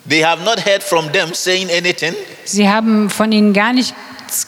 They 0.08 0.22
have 0.24 0.42
not 0.44 0.64
heard 0.64 0.82
from 0.82 1.10
them 1.12 1.32
saying 1.34 1.68
anything, 1.70 2.14
Sie 2.44 2.68
haben 2.68 3.08
von 3.10 3.30
ihnen 3.32 3.52
gar 3.52 3.72
nichts 3.72 3.94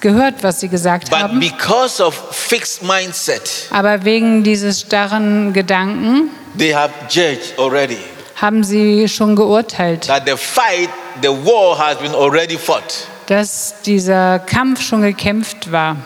gehört, 0.01 0.43
was 0.43 0.61
sie 0.61 0.69
gesagt 0.69 1.11
but 1.11 1.19
haben. 1.21 1.41
because 1.41 2.03
of 2.03 2.15
fixed 2.31 2.83
mindset, 2.83 3.43
Aber 3.71 4.05
wegen 4.05 4.43
dieses 4.43 4.81
starren 4.81 5.53
Gedanken 5.53 6.31
they 6.59 6.73
have 6.73 6.93
judged 7.09 7.59
already 7.59 7.99
haben 8.37 8.65
sie 8.65 9.09
schon 9.09 9.37
geurteilt, 9.37 10.07
that 10.07 10.27
the 10.27 10.37
fight, 10.37 10.89
the 11.23 11.29
war 11.29 11.79
has 11.79 11.97
been 11.99 12.15
already 12.15 12.57
fought. 12.59 13.07
dass 13.27 13.75
dieser 13.85 14.39
Kampf 14.41 14.83
schon 14.83 15.03
gekämpft 15.03 15.71
war. 15.71 15.97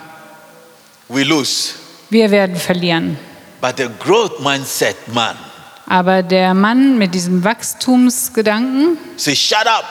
we 1.08 1.22
lose. 1.22 1.74
Wir 2.10 2.30
werden 2.30 2.56
verlieren. 2.56 3.18
But 3.66 3.78
the 3.78 3.88
growth 3.98 4.38
mindset 4.38 4.94
man 5.12 5.34
Aber 5.88 6.22
der 6.22 6.54
Mann 6.54 6.98
mit 6.98 7.14
diesem 7.14 7.42
Wachstumsgedanken 7.42 8.96
say, 9.16 9.34
shut 9.34 9.66
up. 9.66 9.84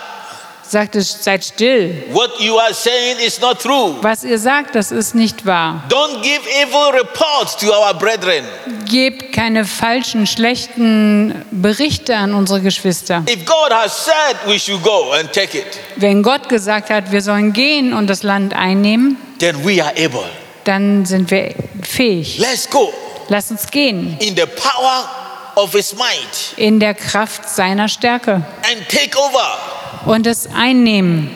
sagte, 0.63 1.01
seid 1.01 1.43
still. 1.43 1.93
What 2.13 2.39
you 2.39 2.57
are 2.57 2.73
saying 2.73 3.17
is 3.19 3.41
not 3.41 3.59
true. 3.61 3.95
Was 4.01 4.23
ihr 4.23 4.39
sagt, 4.39 4.75
das 4.75 4.91
ist 4.93 5.13
nicht 5.13 5.45
wahr. 5.45 5.83
Don't 5.89 6.21
give 6.21 6.39
evil 6.61 6.97
reports 6.97 7.57
to 7.57 7.67
our 7.67 7.93
brethren. 7.93 8.45
Gebt 8.89 9.33
keine 9.33 9.65
falschen, 9.65 10.25
schlechten 10.25 11.43
Berichte 11.51 12.15
an 12.15 12.33
unsere 12.33 12.61
Geschwister. 12.61 13.25
If 13.29 13.43
God 13.43 13.71
has 13.73 14.05
said 14.05 14.37
we 14.47 14.57
should 14.57 14.81
go 14.83 15.11
and 15.11 15.29
take 15.33 15.57
it, 15.57 15.65
Wenn 15.97 16.23
Gott 16.23 16.47
gesagt 16.47 16.89
hat, 16.89 17.11
wir 17.11 17.21
sollen 17.21 17.51
gehen 17.51 17.91
und 17.93 18.09
das 18.09 18.23
Land 18.23 18.53
einnehmen, 18.53 19.17
then 19.39 19.65
we 19.65 19.83
are 19.83 19.91
able. 19.97 20.23
dann 20.63 21.05
sind 21.05 21.29
wir 21.29 21.53
fähig. 21.83 22.37
Let's 22.39 22.69
go 22.69 22.93
Lass 23.29 23.49
uns 23.51 23.67
gehen 23.71 24.17
in 24.19 24.35
the 24.35 24.45
power 24.45 25.09
of 25.55 25.71
His 25.73 25.93
might 25.95 26.53
in 26.57 26.79
der 26.79 26.93
Kraft 26.93 27.49
seiner 27.49 27.87
Stärke 27.87 28.33
and 28.33 28.87
take 28.89 29.17
over. 29.17 29.57
und 30.05 30.27
es 30.27 30.47
einnehmen. 30.53 31.29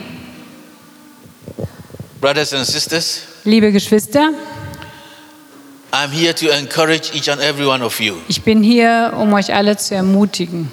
Brothers 2.21 2.53
and 2.53 2.65
sisters, 2.65 3.21
Liebe 3.45 3.71
Geschwister, 3.71 4.31
I'm 5.91 6.11
here 6.11 6.33
to 6.35 6.49
encourage 6.49 7.15
each 7.15 7.29
and 7.29 7.41
every 7.41 7.65
one 7.65 7.81
of 7.83 7.99
you. 7.99 8.17
ich 8.27 8.43
bin 8.43 8.61
hier, 8.61 9.13
um 9.17 9.33
euch 9.33 9.53
alle 9.53 9.77
zu 9.77 9.95
ermutigen. 9.95 10.71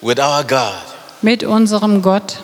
With 0.00 0.18
our 0.20 0.44
God, 0.44 0.74
Mit 1.22 1.42
unserem 1.42 2.00
Gott 2.02 2.38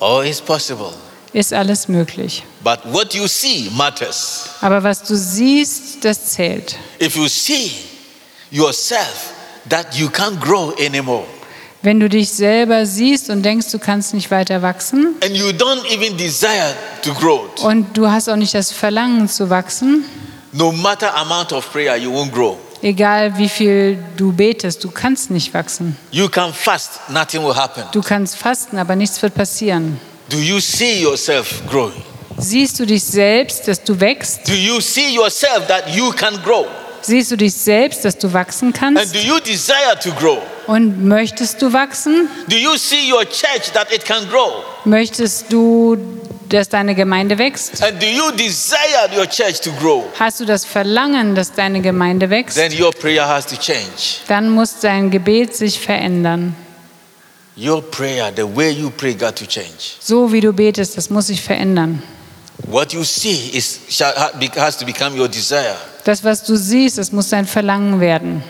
all 0.00 0.26
is 0.26 0.40
possible. 0.40 0.92
Ist 1.36 1.52
alles 1.52 1.86
möglich. 1.86 2.44
But 2.64 2.78
what 2.84 3.12
you 3.12 3.26
see 3.28 3.70
matters. 3.76 4.48
Aber 4.62 4.82
was 4.82 5.02
du 5.02 5.14
siehst, 5.14 6.02
das 6.02 6.24
zählt. 6.32 6.76
If 7.00 7.14
you 7.14 7.28
see 7.28 7.72
yourself 8.50 9.32
that 9.68 9.94
you 9.94 10.08
can't 10.08 10.40
grow 10.40 10.74
anymore, 10.80 11.24
Wenn 11.82 12.00
du 12.00 12.08
dich 12.08 12.30
selber 12.30 12.86
siehst 12.86 13.28
und 13.28 13.42
denkst, 13.42 13.70
du 13.70 13.78
kannst 13.78 14.14
nicht 14.14 14.30
weiter 14.30 14.62
wachsen 14.62 15.14
and 15.22 15.36
you 15.36 15.48
don't 15.48 15.84
even 15.92 16.16
desire 16.16 16.74
to 17.02 17.12
grow, 17.12 17.42
und 17.62 17.96
du 17.96 18.10
hast 18.10 18.28
auch 18.30 18.36
nicht 18.36 18.54
das 18.54 18.72
Verlangen 18.72 19.28
zu 19.28 19.50
wachsen, 19.50 20.04
no 20.52 20.72
matter 20.72 21.14
amount 21.14 21.52
of 21.52 21.70
prayer, 21.70 21.96
you 21.96 22.10
won't 22.10 22.32
grow. 22.32 22.56
egal 22.80 23.36
wie 23.36 23.50
viel 23.50 23.98
du 24.16 24.32
betest, 24.32 24.82
du 24.82 24.90
kannst 24.90 25.30
nicht 25.30 25.52
wachsen. 25.52 25.98
You 26.12 26.28
can 26.30 26.52
fast, 26.54 26.92
nothing 27.10 27.44
will 27.44 27.54
happen. 27.54 27.84
Du 27.92 28.00
kannst 28.00 28.36
fasten, 28.36 28.78
aber 28.78 28.96
nichts 28.96 29.20
wird 29.20 29.34
passieren. 29.34 30.00
Do 30.28 30.38
you 30.38 30.58
see 30.60 31.02
yourself 31.02 31.62
growing? 31.70 32.02
Siehst 32.38 32.78
du 32.80 32.84
dich 32.84 33.04
selbst, 33.04 33.66
dass 33.68 33.82
du 33.82 33.98
wächst? 33.98 34.40
Do 34.48 34.52
you 34.54 34.80
see 34.80 35.14
yourself 35.14 35.66
that 35.68 35.88
you 35.94 36.10
can 36.10 36.42
grow? 36.42 36.66
Siehst 37.00 37.30
du 37.30 37.36
dich 37.36 37.54
selbst, 37.54 38.04
dass 38.04 38.18
du 38.18 38.32
wachsen 38.32 38.66
And 38.68 38.76
kannst? 38.76 39.14
do 39.14 39.20
you 39.20 39.38
desire 39.38 39.96
to 40.02 40.10
grow? 40.12 40.38
Und 40.66 41.04
möchtest 41.06 41.62
du 41.62 41.72
wachsen? 41.72 42.28
Do 42.48 42.56
you 42.56 42.76
see 42.76 43.10
your 43.12 43.24
church 43.24 43.70
that 43.72 43.92
it 43.92 44.04
can 44.04 44.28
grow? 44.28 44.64
Möchtest 44.84 45.52
du, 45.52 45.96
dass 46.48 46.68
deine 46.68 46.96
Gemeinde 46.96 47.38
wächst? 47.38 47.80
And 47.82 48.02
do 48.02 48.06
you 48.06 48.32
desire 48.32 49.08
your 49.16 49.26
church 49.28 49.60
to 49.60 49.70
grow? 49.80 50.04
Hast 50.18 50.40
du 50.40 50.44
das 50.44 50.64
Verlangen, 50.64 51.36
dass 51.36 51.52
deine 51.52 51.80
Gemeinde 51.80 52.28
wächst? 52.28 52.56
Then 52.56 52.72
your 52.78 52.90
prayer 52.90 53.26
has 53.28 53.46
to 53.46 53.54
change. 53.56 54.22
Dann 54.26 54.50
muss 54.50 54.80
dein 54.80 55.12
Gebet 55.12 55.54
sich 55.54 55.78
verändern. 55.78 56.56
Your 57.56 57.82
prayer, 57.82 58.30
the 58.34 58.46
way 58.46 58.70
you 58.70 58.90
pray, 58.90 59.14
got 59.14 59.34
to 59.36 59.46
change. 59.46 59.96
So 60.00 60.30
wie 60.30 60.40
du 60.40 60.52
betest, 60.52 60.96
das 60.96 61.08
muss 61.08 61.28
sich 61.28 61.40
verändern. 61.40 62.02
What 62.66 62.92
you 62.92 63.02
see 63.04 63.50
is 63.52 63.80
has 64.56 64.76
to 64.76 64.84
become 64.84 65.18
your 65.18 65.28
desire. 65.28 65.76
Das, 66.04 66.22
was 66.22 66.44
du 66.44 66.56
siehst, 66.56 66.98
das 66.98 67.12
muss 67.12 67.30
dein 67.30 67.46
Verlangen 67.46 68.00
werden. 68.00 68.42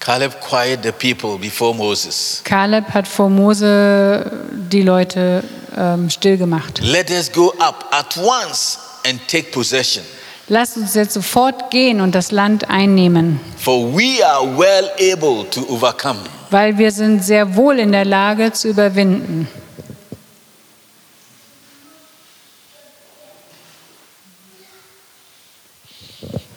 Caleb 0.00 0.40
quieted 0.40 0.84
the 0.84 0.92
people 0.92 1.38
before 1.38 1.74
Moses. 1.74 2.40
Kaleb 2.44 2.90
hat 2.90 3.08
vor 3.08 3.28
Mose 3.28 4.30
die 4.70 4.82
Leute 4.82 5.42
ähm, 5.76 6.08
still 6.10 6.36
gemacht. 6.36 6.80
Let 6.80 7.10
us 7.10 7.32
go 7.32 7.52
up 7.58 7.86
at 7.90 8.16
once 8.16 8.78
and 9.04 9.20
take 9.28 9.50
possession, 9.50 10.04
Lasst 10.48 10.76
uns 10.76 10.94
jetzt 10.94 11.12
sofort 11.12 11.70
gehen 11.72 12.00
und 12.00 12.14
das 12.14 12.30
Land 12.30 12.70
einnehmen, 12.70 13.40
for 13.56 13.92
we 13.92 14.24
are 14.24 14.46
well 14.56 14.90
able 15.00 15.48
to 15.50 15.66
overcome. 15.68 16.20
Weil 16.50 16.78
wir 16.78 16.90
sind 16.90 17.24
sehr 17.24 17.56
wohl 17.56 17.78
in 17.78 17.92
der 17.92 18.04
Lage 18.04 18.52
zu 18.52 18.68
überwinden. 18.68 19.48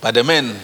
But 0.02 0.16
the 0.16 0.24
men 0.24 0.56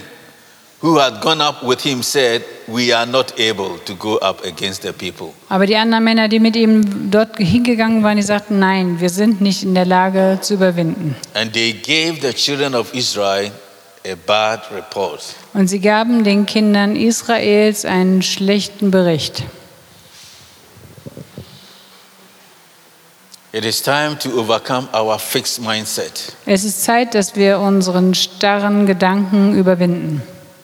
who 0.81 0.97
had 0.97 1.21
gone 1.21 1.41
up 1.41 1.61
with 1.63 1.81
him 1.81 2.03
said, 2.03 2.43
We 2.67 2.91
are 2.93 3.05
not 3.05 3.39
able 3.39 3.77
to 3.85 3.93
go 3.95 4.17
up 4.17 4.43
against 4.43 4.81
the 4.81 4.93
people. 4.93 5.33
Aber 5.49 5.65
die 5.67 5.75
anderen 5.75 6.03
Männer, 6.03 6.27
die 6.27 6.39
mit 6.39 6.55
ihm 6.55 7.11
dort 7.11 7.37
hingegangen 7.37 8.01
waren, 8.01 8.17
die 8.17 8.23
sagten, 8.23 8.59
nein, 8.59 8.99
wir 8.99 9.09
sind 9.09 9.41
nicht 9.41 9.61
in 9.63 9.75
der 9.75 9.85
Lage 9.85 10.39
zu 10.41 10.55
überwinden. 10.55 11.15
And 11.33 11.53
they 11.53 11.73
gave 11.73 12.21
the 12.21 12.33
children 12.33 12.73
of 12.73 12.93
Israel. 12.93 13.51
Und 15.53 15.67
sie 15.67 15.79
gaben 15.79 16.23
den 16.23 16.45
Kindern 16.45 16.95
Israels 16.95 17.85
einen 17.85 18.21
schlechten 18.21 18.91
Bericht. 18.91 19.43
It 23.51 23.63
is 23.63 23.81
time 23.81 24.17
to 24.19 24.37
overcome 24.37 24.89
our 24.93 25.17
fixed 25.17 25.61
mindset. 25.61 26.33
Es 26.45 26.65
ist 26.65 26.83
Zeit, 26.83 27.15
dass 27.15 27.35
wir 27.35 27.59
unseren 27.59 28.13
starren 28.13 28.85
Gedanken 28.85 29.57
überwinden. 29.57 30.21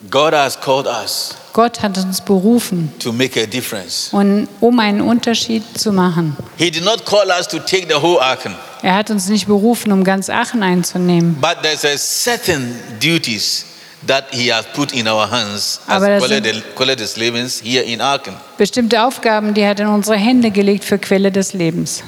God 0.10 0.34
has 0.34 0.60
called 0.60 0.88
us 0.88 1.36
Gott 1.54 1.82
hat 1.82 1.98
uns 1.98 2.22
berufen, 2.22 2.92
to 3.00 3.12
make 3.12 3.42
a 3.42 3.46
difference. 3.46 4.10
und, 4.12 4.48
um 4.60 4.80
einen 4.80 5.02
Unterschied 5.02 5.64
zu 5.78 5.92
machen. 5.92 6.36
He 6.58 6.72
did 6.72 6.84
not 6.84 7.06
call 7.06 7.28
us 7.28 7.48
to 7.48 7.60
take 7.60 7.88
the 7.88 8.02
whole 8.02 8.20
Aachen, 8.22 8.56
Er 8.82 8.96
hat 8.96 9.10
uns 9.10 9.28
nicht 9.28 9.48
berufen, 9.48 9.92
um 9.92 10.04
ganz 10.04 10.30
Aachen 10.30 10.64
einzunehmen. 10.64 11.38
but 11.42 11.58
there's 11.62 11.86
a 11.86 11.98
certain 11.98 12.76
duties 13.00 13.66
that 14.08 14.26
He 14.32 14.52
has 14.52 14.66
put 14.74 14.94
in 14.94 15.08
our 15.08 15.30
hands 15.30 15.80
as 15.88 16.02
Quelle, 16.76 16.96
des 16.96 17.18
Lebens 17.18 17.62
here 17.64 17.84
in 17.84 18.02
Aachen. 18.02 18.34
Bestimmte 18.58 19.04
Aufgaben, 19.04 19.54
die 19.54 19.62
er 19.62 19.70
hat 19.72 19.80
in 19.80 19.88
unsere 19.88 20.18
Hände 20.18 20.52
gelegt 20.52 20.84
für 20.86 20.98
Quelle 20.98 21.32
des 21.32 21.54
Lebens. 21.54 22.02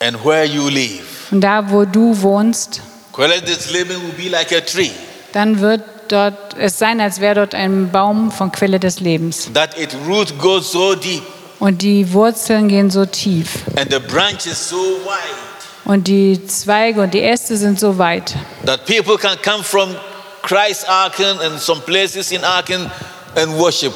And 0.00 0.24
where 0.24 0.44
you 0.44 0.68
live, 0.68 1.30
Und 1.30 1.42
da, 1.42 1.70
wo 1.70 1.84
du 1.84 2.20
wohnst, 2.22 2.80
Quelle 3.12 3.40
des 3.40 3.70
Lebens 3.70 4.00
will 4.02 4.24
be 4.24 4.30
like 4.30 4.52
a 4.52 4.60
tree 4.60 4.90
dann 5.32 5.60
wird 5.60 5.82
dort 6.12 6.56
es 6.58 6.78
sein, 6.78 7.00
als 7.00 7.20
wäre 7.20 7.34
dort 7.36 7.54
ein 7.54 7.90
Baum 7.90 8.30
von 8.30 8.50
Quelle 8.52 8.78
des 8.80 9.00
Lebens. 9.00 9.50
that 9.54 9.76
its 9.78 9.94
root 10.06 10.38
goes 10.38 10.72
so 10.72 10.94
deep 10.94 11.22
Und 11.58 11.82
die 11.82 12.12
Wurzeln 12.12 12.68
gehen 12.68 12.90
so 12.90 13.04
tief. 13.06 13.64
and 13.76 13.92
the 13.92 13.98
branches 13.98 14.68
so 14.68 14.76
wide 14.76 15.36
Und 15.84 16.06
die 16.08 16.40
Zweige 16.46 17.00
und 17.02 17.14
die 17.14 17.22
Äste 17.22 17.56
sind 17.56 17.80
so 17.80 17.98
weit, 17.98 18.34
that 18.66 18.84
people 18.86 19.16
can 19.18 19.36
come 19.42 19.64
from 19.64 19.94
Christ 20.42 20.88
Aachen 20.88 21.38
and 21.40 21.60
some 21.60 21.80
places 21.80 22.32
in 22.32 22.42
Aachen 22.44 22.90
and 23.36 23.58
worship. 23.58 23.92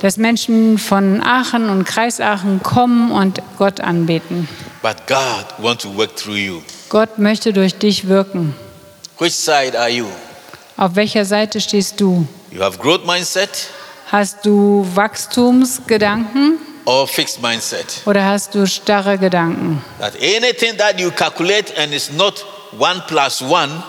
dass 0.00 0.16
Menschen 0.16 0.78
von 0.78 1.22
Aachen 1.22 1.68
und 1.68 1.84
Kreis 1.84 2.20
Aachen 2.20 2.62
kommen 2.62 3.12
und 3.12 3.40
Gott 3.58 3.80
anbeten. 3.80 4.48
But 4.82 4.96
God 5.06 5.46
wants 5.58 5.84
to 5.84 5.96
work 5.96 6.16
through 6.16 6.36
you. 6.36 6.60
Gott 6.88 7.18
möchte 7.18 7.52
durch 7.52 7.74
dich 7.76 8.08
wirken. 8.08 8.54
Which 9.18 9.34
side 9.34 9.78
are 9.78 9.88
you? 9.88 10.06
Auf 10.76 10.94
welcher 10.96 11.24
Seite 11.24 11.60
stehst 11.60 12.00
du? 12.00 12.26
You 12.50 12.60
have 12.62 12.78
growth 12.78 13.04
mindset 13.06 13.48
Hast 14.10 14.44
du 14.44 14.86
Wachstumsgedanken 14.94 16.58
or 16.84 17.06
fixed 17.08 17.40
mindset? 17.40 18.02
oder 18.04 18.24
hast 18.26 18.54
du 18.54 18.66
starre 18.66 19.16
Gedanken? 19.18 19.82
That 20.00 20.14
anything 20.16 20.76
that 20.78 21.00
you 21.00 21.10
calculate 21.10 21.72
and 21.78 21.92
is 21.94 22.10
not 22.12 22.44
one 22.78 23.02
plus 23.06 23.40
one, 23.42 23.82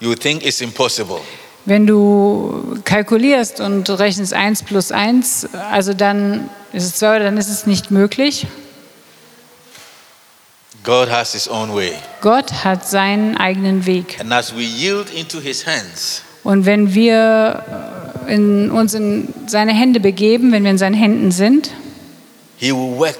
you 0.00 0.14
think 0.14 0.44
is 0.44 0.60
impossible. 0.60 1.20
Wenn 1.64 1.86
du 1.86 2.78
kalkulierst 2.84 3.60
und 3.60 3.88
rechnest 3.90 4.32
1 4.32 4.64
plus 4.64 4.90
1, 4.92 5.48
also 5.70 5.94
dann 5.94 6.50
ist 6.72 6.84
es 6.84 6.94
2 6.96 7.16
oder 7.16 7.24
dann 7.26 7.36
ist 7.38 7.48
es 7.48 7.66
nicht 7.66 7.90
möglich. 7.92 8.46
God 10.84 11.08
has 11.08 11.32
His 11.32 11.48
own 11.48 11.74
way. 11.74 11.92
Gott 12.20 12.64
hat 12.64 12.88
seinen 12.88 13.36
eigenen 13.36 13.86
Weg. 13.86 14.18
And 14.20 14.32
as 14.32 14.54
we 14.54 14.62
yield 14.62 15.10
into 15.10 15.40
His 15.40 15.64
hands, 15.66 16.22
Und 16.44 16.66
wenn 16.66 16.92
wir 16.92 18.02
äh, 18.26 18.34
in, 18.34 18.70
uns 18.70 18.94
in 18.94 19.28
seine 19.46 19.72
Hände 19.72 20.00
begeben, 20.00 20.50
wenn 20.50 20.64
wir 20.64 20.72
in 20.72 20.78
seinen 20.78 20.94
Händen 20.94 21.30
sind, 21.30 21.70
He 22.56 22.72
will 22.72 22.98
work 22.98 23.18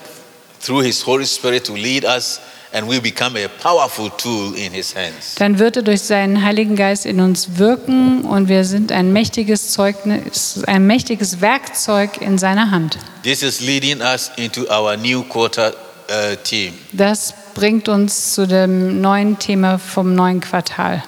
through 0.64 0.82
His 0.82 1.04
Holy 1.06 1.26
Spirit 1.26 1.64
to 1.66 1.74
lead 1.74 2.04
us, 2.04 2.40
and 2.72 2.88
we 2.88 3.00
become 3.00 3.36
a 3.36 3.48
powerful 3.62 4.10
tool 4.16 4.54
in 4.56 4.72
His 4.72 4.94
hands. 4.94 5.36
dann 5.36 5.58
wird 5.60 5.76
er 5.76 5.82
durch 5.82 6.02
seinen 6.02 6.42
Heiligen 6.42 6.74
Geist 6.74 7.06
in 7.06 7.20
uns 7.20 7.58
wirken 7.58 8.22
und 8.22 8.48
wir 8.48 8.64
sind 8.64 8.90
ein 8.90 9.12
mächtiges 9.12 9.70
Zeugnis, 9.70 10.62
ein 10.66 10.86
mächtiges 10.88 11.40
Werkzeug 11.40 12.20
in 12.20 12.38
seiner 12.38 12.72
Hand. 12.72 12.98
This 13.22 13.44
is 13.44 13.60
leading 13.60 14.00
us 14.00 14.32
into 14.36 14.62
our 14.68 14.96
new 14.96 15.22
quarter 15.22 15.72
uh, 16.10 16.34
theme. 16.42 16.72
Das 16.92 17.34
bringt 17.54 17.88
uns 17.88 18.34
zu 18.34 18.46
dem 18.46 19.00
neuen 19.00 19.38
Thema 19.38 19.78
vom 19.78 20.14
neuen 20.14 20.40
Quartal. 20.40 21.02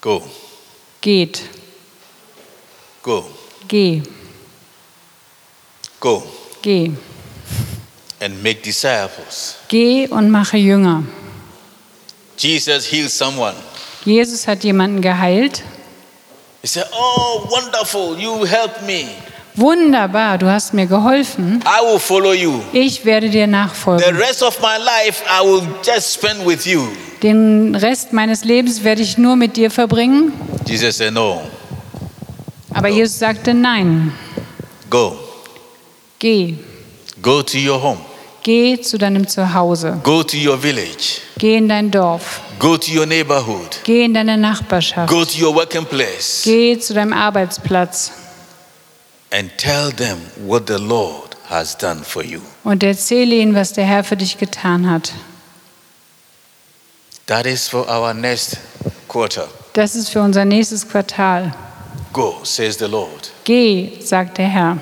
Go, 0.00 0.22
Geht, 1.00 1.42
go, 3.02 3.24
geh, 3.68 4.02
go, 6.00 6.22
geh. 6.62 6.90
and 8.20 8.42
make 8.42 8.62
disciples. 8.62 9.56
Geh 9.68 10.08
und 10.08 10.30
mache 10.30 10.56
Jünger. 10.56 11.04
Jesus 12.38 12.84
healed 12.90 13.10
someone. 13.10 13.54
Jesus 14.04 14.46
hat 14.46 14.64
jemanden 14.64 15.00
geheilt. 15.02 15.62
He 16.62 16.66
said, 16.68 16.86
Oh, 16.92 17.46
wonderful, 17.50 18.18
you 18.18 18.44
helped 18.44 18.82
me. 18.82 19.08
Wunderbar, 19.56 20.36
du 20.38 20.46
hast 20.50 20.74
mir 20.74 20.86
geholfen. 20.86 21.62
I 21.64 21.84
will 21.90 21.98
follow 21.98 22.32
you. 22.34 22.60
Ich 22.72 23.04
werde 23.06 23.30
dir 23.30 23.46
The 23.46 23.50
nachfolgen. 23.50 24.16
rest 24.16 24.42
of 24.42 24.58
my 24.60 24.76
life, 24.78 25.22
I 25.26 25.42
will 25.44 25.62
just 25.82 26.12
spend 26.12 26.44
with 26.46 26.66
you. 26.66 26.86
Den 27.22 27.74
Rest 27.74 28.12
meines 28.12 28.44
Lebens 28.44 28.84
werde 28.84 29.00
ich 29.00 29.16
nur 29.16 29.34
mit 29.36 29.56
dir 29.56 29.70
verbringen. 29.70 30.32
Jesus 30.66 30.98
said, 30.98 31.14
No, 31.14 31.40
Aber 32.74 32.88
Jesus 32.88 33.18
sagte, 33.18 33.54
nein, 33.54 34.12
go. 34.90 35.16
geh. 36.18 36.54
Go 37.22 37.42
to 37.42 37.56
your 37.56 37.80
home. 37.82 37.98
Geh 38.42 38.78
zu 38.80 38.98
deinem 38.98 39.26
Zuhause. 39.26 39.98
Go 40.04 40.22
to 40.22 40.36
your 40.36 40.58
village. 40.58 41.20
Geh 41.38 41.56
in 41.56 41.68
dein 41.68 41.90
Dorf. 41.90 42.40
Go 42.58 42.76
to 42.76 42.92
your 42.92 43.06
neighborhood. 43.06 43.78
Geh 43.84 44.04
in 44.04 44.12
deine 44.14 44.36
Nachbarschaft. 44.36 45.08
Go 45.10 45.24
to 45.24 45.38
your 45.42 45.54
working 45.54 45.86
place. 45.86 46.42
Geh 46.44 46.78
zu 46.78 46.92
deinem 46.94 47.14
Arbeitsplatz 47.14 48.12
And 49.36 49.50
tell 49.58 49.90
them 49.90 50.18
what 50.46 50.66
the 50.66 50.78
Lord 50.78 51.36
has 51.48 51.74
done 51.76 52.02
for 52.02 52.24
you. 52.24 52.40
und 52.64 52.82
erzähle 52.82 53.34
ihnen, 53.34 53.54
was 53.54 53.74
der 53.74 53.84
Herr 53.84 54.02
für 54.02 54.16
dich 54.16 54.38
getan 54.38 54.88
hat. 54.90 55.12
That 57.26 57.44
is 57.44 57.68
for 57.68 57.86
our 57.86 58.14
next 58.14 58.56
quarter. 59.08 59.46
Das 59.74 59.94
ist 59.94 60.08
für 60.08 60.22
unser 60.22 60.46
nächstes 60.46 60.88
Quartal. 60.88 61.52
Go, 62.14 62.40
says 62.44 62.78
the 62.78 62.86
Lord. 62.86 63.30
Geh, 63.44 64.00
sagt 64.00 64.38
der 64.38 64.48
Herr. 64.48 64.78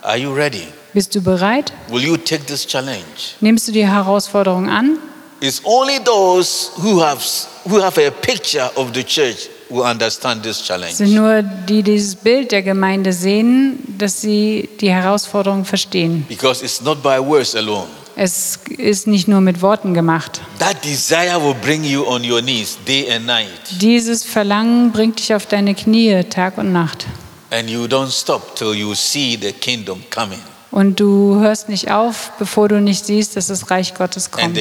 Are 0.00 0.16
you 0.16 0.32
ready? 0.32 0.68
Bist 0.94 1.14
du 1.14 1.20
bereit? 1.20 1.74
Will 1.88 2.02
you 2.02 2.16
take 2.16 2.46
this 2.46 2.66
challenge? 2.66 3.34
Nimmst 3.40 3.68
du 3.68 3.72
die 3.72 3.86
Herausforderung 3.86 4.70
an? 4.70 4.98
It's 5.40 5.60
only 5.64 5.98
those 6.02 6.70
who 6.78 7.02
have, 7.02 7.22
who 7.68 7.82
have 7.82 7.98
a 7.98 8.10
picture 8.10 8.70
of 8.74 8.94
the 8.94 9.04
church 9.04 9.50
will 9.70 9.82
understand 9.82 10.42
this 10.42 10.60
Es 10.60 10.66
challenge. 10.66 10.92
sind 10.94 11.14
nur 11.14 11.42
die, 11.42 11.82
die 11.82 11.92
dieses 11.92 12.14
Bild 12.16 12.52
der 12.52 12.62
Gemeinde 12.62 13.12
sehen, 13.12 13.78
dass 13.98 14.20
sie 14.20 14.68
die 14.80 14.90
Herausforderung 14.90 15.64
verstehen. 15.64 16.24
Because 16.28 16.64
it's 16.64 16.80
not 16.80 17.02
by 17.02 17.18
words 17.18 17.54
alone. 17.54 17.86
Es 18.16 18.58
ist 18.78 19.06
nicht 19.06 19.28
nur 19.28 19.40
mit 19.40 19.62
Worten 19.62 19.94
gemacht. 19.94 20.40
That 20.58 20.84
desire 20.84 21.40
will 21.40 21.54
bring 21.54 21.84
you 21.84 22.04
on 22.04 22.28
your 22.28 22.40
knees 22.40 22.76
day 22.86 23.08
and 23.12 23.26
night. 23.26 23.48
Dieses 23.80 24.24
Verlangen 24.24 24.90
bringt 24.90 25.20
dich 25.20 25.32
auf 25.34 25.46
deine 25.46 25.74
Knie 25.74 26.24
Tag 26.24 26.58
und 26.58 26.72
Nacht. 26.72 27.06
And 27.50 27.70
you 27.70 27.84
don't 27.84 28.10
stop 28.10 28.56
till 28.56 28.74
you 28.74 28.94
see 28.94 29.38
the 29.40 29.52
kingdom 29.52 30.02
coming. 30.10 30.40
Und 30.70 31.00
du 31.00 31.40
hörst 31.40 31.70
nicht 31.70 31.90
auf, 31.90 32.32
bevor 32.38 32.68
du 32.68 32.80
nicht 32.80 33.06
siehst, 33.06 33.36
dass 33.36 33.46
das 33.46 33.70
Reich 33.70 33.94
Gottes 33.94 34.30
kommt. 34.30 34.58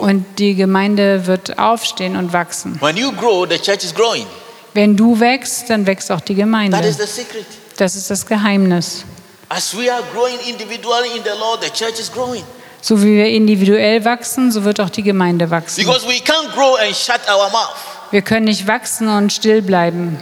Und 0.00 0.24
die 0.38 0.54
Gemeinde 0.54 1.26
wird 1.26 1.58
aufstehen 1.58 2.16
und 2.16 2.32
wachsen. 2.32 2.80
When 2.80 2.96
you 2.96 3.12
grow, 3.12 3.46
the 3.48 3.58
church 3.58 3.84
is 3.84 3.94
growing. 3.94 4.26
Wenn 4.72 4.96
du 4.96 5.20
wächst, 5.20 5.68
dann 5.68 5.86
wächst 5.86 6.10
auch 6.10 6.20
die 6.20 6.34
That 6.34 6.38
is 6.38 6.44
Gemeinde. 6.44 6.92
the 6.92 7.06
secret. 7.06 7.46
Das 7.76 7.94
ist 7.94 8.10
das 8.10 8.24
Geheimnis. 8.26 9.04
As 9.48 9.76
we 9.76 9.92
are 9.92 10.02
growing 10.12 10.38
individually 10.48 11.16
in 11.16 11.22
the 11.22 11.38
Lord, 11.38 11.62
the 11.62 11.70
church 11.70 12.00
is 12.00 12.10
growing. 12.10 12.42
So 12.80 13.02
wie 13.02 13.16
wir 13.16 13.28
individuell 13.28 14.04
wachsen, 14.04 14.50
so 14.50 14.64
wird 14.64 14.80
auch 14.80 14.90
die 14.90 15.02
Gemeinde 15.02 15.50
wachsen. 15.50 15.84
Because 15.84 16.06
we 16.06 16.14
can't 16.20 16.52
grow 16.54 16.76
and 16.76 16.94
shut 16.96 17.20
our 17.28 17.50
mouth. 17.50 17.76
Wir 18.10 18.22
können 18.22 18.44
nicht 18.46 18.66
wachsen 18.66 19.08
und 19.08 19.32
still 19.32 19.62
bleiben. 19.62 20.18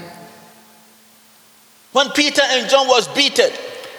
When 1.93 2.11
Peter 2.13 2.43
and 2.59 2.71
John 2.71 2.89
was 2.89 3.07
beaten, 3.09 3.51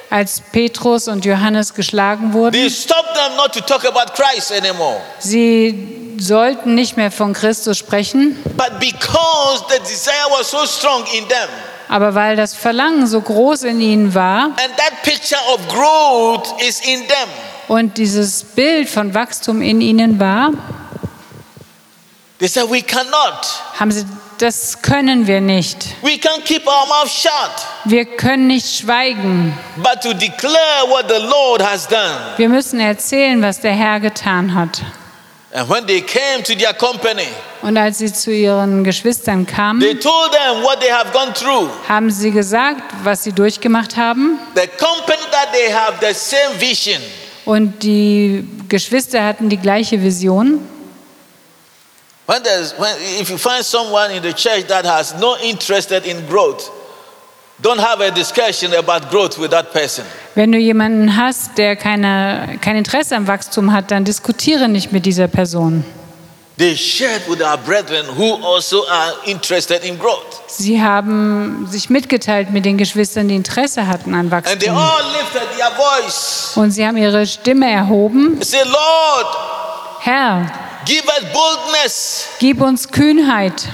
Als 0.09 0.41
Petrus 0.51 1.07
und 1.07 1.25
Johannes 1.25 1.73
geschlagen 1.73 2.33
wurden, 2.33 2.69
sie 5.19 6.15
sollten 6.17 6.75
nicht 6.75 6.97
mehr 6.97 7.11
von 7.11 7.33
Christus 7.33 7.77
sprechen, 7.77 8.37
But 8.55 8.79
because 8.79 9.63
the 9.69 9.79
desire 9.79 10.29
was 10.37 10.49
so 10.51 10.65
strong 10.65 11.03
in 11.17 11.27
them, 11.27 11.49
aber 11.89 12.15
weil 12.15 12.35
das 12.35 12.53
Verlangen 12.53 13.05
so 13.07 13.19
groß 13.21 13.63
in 13.63 13.81
ihnen 13.81 14.13
war 14.15 14.45
and 14.45 14.77
that 14.77 15.01
picture 15.03 15.41
of 15.53 15.67
growth 15.67 16.61
is 16.61 16.79
in 16.81 17.07
them, 17.07 17.29
und 17.67 17.97
dieses 17.97 18.43
Bild 18.43 18.87
von 18.89 19.13
Wachstum 19.13 19.61
in 19.61 19.81
ihnen 19.81 20.19
war, 20.19 20.51
they 22.39 22.47
said, 22.47 22.69
We 22.69 22.81
cannot. 22.81 23.61
haben 23.79 23.91
sie, 23.91 24.05
das 24.39 24.81
können 24.81 25.27
wir 25.27 25.41
nicht. 25.41 25.77
We 26.01 26.13
can't 26.17 26.43
keep 26.43 26.65
our 26.67 26.85
mouth 26.87 27.09
shut, 27.09 27.31
Wir 27.85 28.05
können 28.05 28.47
nicht 28.47 28.79
schweigen. 28.79 29.53
but 29.77 30.01
to 30.01 30.13
declare 30.13 30.87
what 30.89 31.05
the 31.09 31.21
Lord 31.21 31.61
has 31.63 31.87
done. 31.87 32.33
Wir 32.37 32.49
müssen 32.49 32.79
erzählen, 32.79 33.41
was 33.41 33.59
der 33.61 33.73
Herr 33.73 33.99
getan 33.99 34.53
hat. 34.53 34.81
And 35.53 35.69
when 35.69 35.87
they 35.87 36.01
came 36.01 36.43
to 36.43 36.53
their 36.53 36.73
company, 36.73 37.27
Und 37.61 37.77
als 37.77 37.99
sie 37.99 38.11
zu 38.11 38.29
ihren 38.31 38.83
Geschwistern 38.83 39.45
they 39.45 39.55
kamen, 39.55 39.81
told 40.01 40.31
them 40.33 40.63
what 40.63 40.81
they 40.81 40.91
have 40.91 41.11
gone 41.13 41.31
through. 41.33 41.69
haben 41.87 42.11
sie 42.11 42.31
gesagt, 42.31 42.81
was 43.03 43.23
sie 43.23 43.31
durchgemacht 43.31 43.95
haben. 43.95 44.37
The 44.55 44.67
company 44.77 45.21
that 45.31 45.53
they 45.53 45.71
have 45.71 45.93
the 46.01 46.13
same 46.13 46.59
vision. 46.59 47.01
Und 47.45 47.83
die 47.83 48.45
Geschwister 48.67 49.23
hatten 49.23 49.47
die 49.49 49.57
gleiche 49.57 50.01
Vision. 50.03 50.59
When 52.27 52.41
there's, 52.43 52.73
when, 52.79 52.95
if 53.21 53.29
you 53.29 53.37
find 53.37 53.63
someone 53.63 54.09
in 54.11 54.23
the 54.23 54.33
church 54.33 54.65
that 54.67 54.83
has 54.85 55.13
no 55.19 55.35
interest 55.43 55.91
in 55.91 56.25
growth, 56.27 56.71
don't 57.61 57.79
have 57.79 58.01
a 58.01 58.09
discussion 58.11 58.73
about 58.73 59.09
growth 59.11 59.37
with 59.37 59.51
that 59.51 59.71
person. 59.71 60.03
Wenn 60.33 60.51
du 60.51 60.57
jemanden 60.57 61.15
hast, 61.15 61.57
der 61.57 61.75
keine, 61.75 62.57
kein 62.61 62.75
Interesse 62.77 63.15
am 63.15 63.27
Wachstum 63.27 63.71
hat, 63.71 63.91
dann 63.91 64.03
diskutiere 64.05 64.67
nicht 64.67 64.91
mit 64.91 65.05
dieser 65.05 65.27
Person. 65.27 65.85
They 66.57 66.75
shared 66.75 67.27
with 67.29 67.41
our 67.41 67.57
brethren 67.57 68.05
who 68.17 68.35
also 68.43 68.87
are 68.87 69.13
interested 69.25 69.83
in 69.83 69.99
growth. 69.99 70.41
Sie 70.47 70.81
haben 70.81 71.67
sich 71.69 71.89
mitgeteilt 71.89 72.49
mit 72.51 72.63
den 72.65 72.77
Geschwistern, 72.77 73.27
die 73.27 73.35
Interesse 73.35 73.85
hatten 73.87 74.15
an 74.15 74.31
And 74.31 74.59
they 74.59 74.69
Wachstum. 74.69 74.77
all 74.77 75.03
lifted 75.11 75.57
their 75.57 75.71
voice. 75.71 76.53
Und 76.55 76.71
sie 76.71 76.87
haben 76.87 76.97
ihre 76.97 77.27
Stimme 77.27 77.69
erhoben. 77.69 78.39
They 78.39 78.45
say, 78.45 78.63
Lord, 78.63 79.27
Herr, 79.99 80.49
give 80.85 81.03
us 81.05 81.23
boldness. 81.33 82.27
gib 82.39 82.61
uns 82.61 82.87
Kühnheit. 82.89 83.67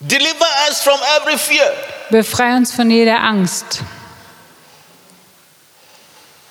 Deliver 0.00 0.46
us 0.68 0.82
from 0.82 0.98
every 1.20 1.38
fear. 1.38 1.72
Befrei 2.10 2.56
uns 2.56 2.72
von 2.72 2.90
jeder 2.90 3.20
Angst. 3.20 3.80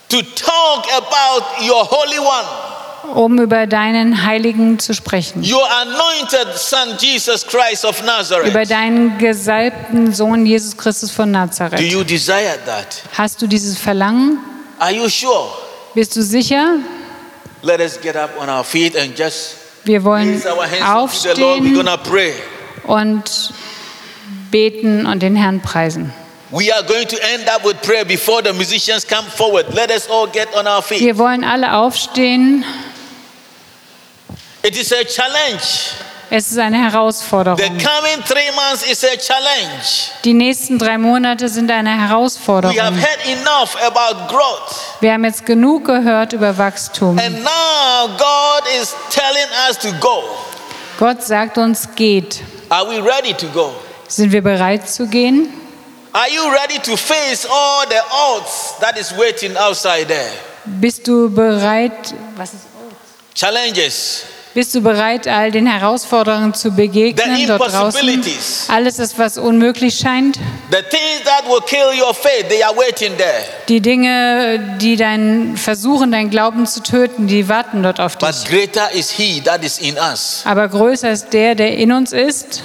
To 0.10 0.22
talk 0.22 0.86
about 0.98 1.62
your 1.64 1.84
Holy 1.90 2.20
One, 2.20 3.16
um 3.16 3.40
über 3.40 3.66
deinen 3.68 4.24
Heiligen 4.24 4.78
zu 4.80 4.94
sprechen. 4.94 5.44
your 5.44 5.68
anointed 5.82 6.56
Son, 6.58 6.96
Jesus 7.00 7.46
Christ 7.46 7.86
of 7.86 8.02
Über 8.46 8.66
deinen 8.66 9.18
gesalbten 9.18 10.14
Sohn 10.14 10.46
Jesus 10.46 10.76
Christus 10.78 11.12
von 11.12 11.32
Do 11.32 11.40
Nazareth. 11.40 11.80
you 11.82 12.04
desire 12.04 12.58
that? 12.66 13.02
Hast 13.18 13.42
du 13.42 13.48
dieses 13.48 13.78
Verlangen? 13.78 14.40
Are 14.80 14.92
you 14.92 15.10
sure? 15.10 15.50
Bist 15.94 16.16
du 16.16 16.22
sicher? 16.22 16.78
Let 17.66 17.82
us 17.82 17.98
get 17.98 18.16
up 18.16 18.30
on 18.40 18.48
our 18.48 18.64
feet 18.64 18.96
and 18.96 19.16
just 19.16 19.58
Wir 19.86 20.04
wollen 20.04 20.30
raise 20.30 20.46
our 20.46 20.68
hands 20.68 21.24
to 21.24 21.34
the 21.34 21.42
Lord. 21.42 21.64
We're 21.64 21.70
aufstehen 21.70 21.74
gonna 21.74 21.98
pray. 21.98 22.34
und 22.84 23.24
beten 24.52 25.08
und 25.08 25.24
den 25.24 25.36
Herrn 25.36 25.62
preisen. 25.62 26.14
We 26.52 26.72
are 26.72 26.84
going 26.84 27.08
to 27.08 27.18
end 27.34 27.50
up 27.50 27.66
with 27.66 27.82
prayer 27.82 28.06
before 28.06 28.44
the 28.44 28.54
musicians 28.54 29.04
come 29.04 29.26
forward. 29.26 29.74
Let 29.74 29.90
us 29.90 30.08
all 30.08 30.28
get 30.28 30.48
on 30.56 30.68
our 30.68 30.84
feet. 30.84 31.02
Wir 31.02 31.18
wollen 31.18 31.44
alle 31.44 31.74
aufstehen. 31.74 32.64
It 34.62 34.78
is 34.78 34.92
a 34.92 35.04
challenge. 35.04 35.96
Es 36.30 36.52
ist 36.52 36.58
eine 36.58 36.78
Herausforderung. 36.78 37.60
Die 40.24 40.34
nächsten 40.34 40.80
drei 40.80 40.98
Monate 40.98 41.50
sind 41.50 41.72
eine 41.72 41.90
We 41.90 41.94
have 41.94 42.08
Herausforderung. 42.10 42.76
heard 42.76 43.26
enough 43.28 43.76
about 43.86 44.28
growth. 44.28 44.76
Wir 45.02 45.14
haben 45.14 45.26
jetzt 45.26 45.46
genug 45.46 45.86
gehört 45.86 46.34
über 46.34 46.58
Wachstum. 46.58 47.20
Gott 50.98 51.24
sagt 51.24 51.58
uns, 51.58 51.88
geht. 51.96 52.42
Sind 54.08 54.32
wir 54.32 54.42
bereit 54.42 54.90
zu 54.90 55.08
gehen? 55.08 55.54
Bist 60.66 61.08
du 61.08 61.30
bereit? 61.30 62.14
Was 62.36 62.54
ist 62.54 62.62
Challenges. 63.36 64.24
Bist 64.56 64.74
du 64.74 64.80
bereit, 64.80 65.28
all 65.28 65.52
den 65.52 65.68
Herausforderungen 65.68 66.54
zu 66.54 66.72
begegnen 66.72 67.46
dort 67.46 67.74
draußen? 67.74 68.24
Alles, 68.70 68.96
das, 68.96 69.20
was 69.20 69.38
unmöglich 69.38 69.98
scheint? 69.98 70.40
The 70.72 70.78
things 70.78 71.26
that 71.26 71.44
will 71.50 71.60
kill 71.60 72.02
your 72.02 72.14
faith, 72.14 72.48
they 72.48 72.64
are 72.64 72.74
waiting 72.74 73.18
there. 73.18 73.44
Die 73.68 73.82
Dinge, 73.82 74.78
die 74.80 74.96
dein 74.96 75.58
versuchen, 75.58 76.14
deinen 76.14 76.30
Glauben 76.30 76.66
zu 76.68 76.82
töten, 76.82 77.28
die 77.28 77.50
warten 77.50 77.84
dort 77.84 78.00
auf 78.00 78.16
dich. 78.16 78.46
greater 78.46 78.90
is 78.94 79.12
He 79.12 79.42
that 79.42 79.62
is 79.62 79.78
in 79.78 79.98
us 79.98 80.44
Aber 80.46 80.70
größer 80.70 81.12
ist 81.12 81.34
der, 81.34 81.56
der 81.56 81.76
in 81.76 81.92
uns 81.92 82.14
ist, 82.14 82.64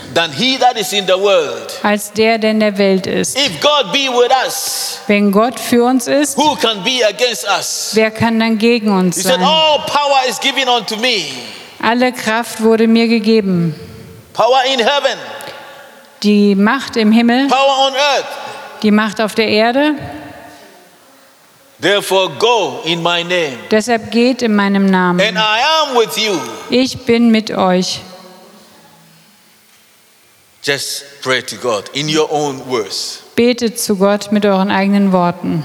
als 1.83 2.13
der, 2.13 2.39
der 2.39 2.51
in 2.53 2.61
der 2.61 2.79
Welt 2.79 3.09
ist. 3.09 3.37
If 3.37 3.61
God 3.61 3.91
be 3.93 4.07
with 4.13 4.31
us, 4.47 5.01
Wenn 5.09 5.33
Gott 5.33 5.59
für 5.59 5.83
uns 5.83 6.07
ist, 6.07 6.39
wer 6.39 8.11
kann 8.13 8.39
dann 8.39 8.59
gegen 8.59 8.93
uns 8.93 9.21
sein? 9.25 9.41
Alle 11.83 12.13
Kraft 12.13 12.63
wurde 12.63 12.87
mir 12.87 13.09
gegeben. 13.09 13.75
Power 14.33 14.63
in 14.73 14.79
heaven, 14.81 15.19
Die 16.23 16.55
Macht 16.55 16.97
im 16.97 17.13
Himmel, 17.13 17.49
power 17.49 17.87
on 17.89 17.95
earth. 17.95 18.27
die 18.83 18.91
Macht 18.91 19.21
auf 19.21 19.35
der 19.35 19.49
Erde. 19.49 19.95
Therefore, 21.81 22.29
go 22.39 22.81
in 22.85 23.03
my 23.03 23.23
name. 23.25 23.57
Deshalb 23.71 24.11
geht 24.11 24.43
in 24.43 24.55
meinem 24.55 24.85
Namen. 24.87 25.21
And 25.21 25.39
I 25.39 25.61
am 25.89 25.97
with 25.97 26.17
you. 26.19 26.39
Ich 26.69 27.07
bin 27.07 27.31
mit 27.31 27.51
euch. 27.51 28.01
Just 30.63 31.05
pray 31.23 31.41
to 31.43 31.57
God 31.57 31.89
in 31.95 32.07
your 32.15 32.31
own 32.31 32.61
words. 32.69 33.23
Betet 33.35 33.81
zu 33.81 33.97
Gott 33.97 34.31
mit 34.31 34.45
euren 34.45 34.71
eigenen 34.71 35.13
Worten, 35.13 35.65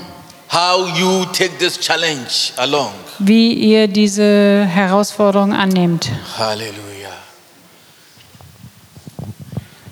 How 0.56 0.88
you 0.98 1.26
take 1.34 1.58
this 1.58 1.78
challenge 1.78 2.54
along. 2.56 2.94
wie 3.20 3.54
ihr 3.54 3.90
diese 3.90 4.66
Herausforderung 4.66 5.52
annehmt. 5.54 6.10
Hallelujah. 6.38 7.12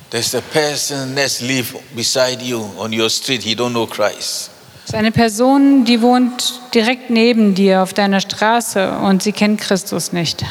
There's 0.10 0.34
a 0.36 0.42
person 0.42 1.14
next 1.16 1.42
live 1.42 1.76
beside 1.96 2.42
you 2.42 2.64
on 2.78 2.94
your 2.98 3.10
street. 3.10 3.44
He 3.44 3.56
don't 3.56 3.72
know 3.72 3.86
Christ. 3.86 4.52
Es 4.86 4.90
ist 4.90 4.96
eine 4.96 5.12
Person, 5.12 5.84
die 5.84 6.02
wohnt 6.02 6.62
direkt 6.74 7.10
neben 7.10 7.56
dir 7.56 7.82
auf 7.84 7.94
deiner 7.94 8.22
Straße 8.22 8.90
und 9.00 9.22
sie 9.22 9.32
kennt 9.34 9.60
Christus 9.60 10.14
nicht. 10.14 10.46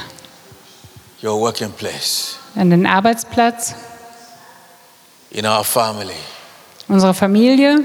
Your 1.23 1.41
working 1.41 1.71
place, 1.73 2.37
An 2.57 2.69
den 2.69 2.87
Arbeitsplatz, 2.87 3.75
in 5.31 5.47
our 5.47 5.65
family, 5.65 6.17
unsere 6.89 7.15
Familie, 7.15 7.81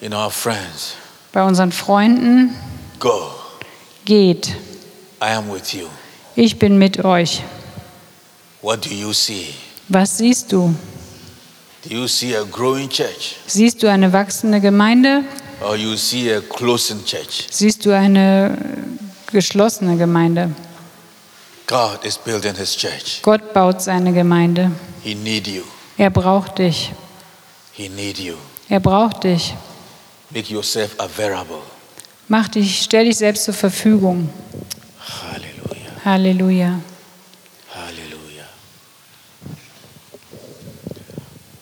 in 0.00 0.12
our 0.14 0.30
friends. 0.30 0.94
Bei 1.32 1.42
unseren 1.42 1.72
Freunden. 1.72 2.54
Go. 3.00 3.30
Geht. 4.04 4.48
I 5.20 5.34
am 5.34 5.52
with 5.52 5.72
you. 5.72 5.86
Ich 6.34 6.58
bin 6.58 6.78
mit 6.78 7.04
euch. 7.04 7.42
What 8.60 8.84
do 8.84 8.90
you 8.90 9.12
see? 9.12 9.54
Was 9.88 10.18
siehst 10.18 10.52
du? 10.52 10.74
Do 11.84 11.94
you 11.94 12.06
see 12.06 12.36
a 12.36 12.44
growing 12.44 12.88
church 12.88 13.36
Siehst 13.46 13.82
du 13.82 13.90
eine 13.90 14.12
wachsende 14.12 14.60
Gemeinde? 14.60 15.24
or 15.64 15.76
you 15.76 15.96
see 15.96 16.32
a 16.32 16.40
closing 16.40 17.04
church? 17.04 17.46
Siehst 17.50 17.84
du 17.84 17.94
eine 17.94 18.56
äh, 18.56 19.32
geschlossene 19.32 19.96
Gemeinde? 19.96 20.50
God 21.66 22.04
is 22.04 22.18
building 22.18 22.54
his 22.54 22.76
church. 22.76 23.20
Gott 23.22 23.52
baut 23.52 23.80
seine 23.82 24.12
Gemeinde. 24.12 24.70
He 25.02 25.14
need 25.14 25.46
you. 25.48 25.62
Er 25.96 26.10
braucht 26.10 26.58
dich. 26.58 26.92
He 27.72 27.88
need 27.88 28.18
you. 28.18 28.34
Er 28.68 28.80
braucht 28.80 29.24
dich. 29.24 29.54
Make 30.34 30.50
yourself 30.50 30.94
available. 30.98 31.62
Mach 32.28 32.48
dich, 32.48 32.82
stell 32.82 33.04
dich 33.04 33.18
selbst 33.18 33.44
zur 33.44 33.54
Verfügung. 33.54 34.30
Hallelujah. 34.98 36.04
Halleluja. 36.04 36.80
Hallelujah. 37.74 38.48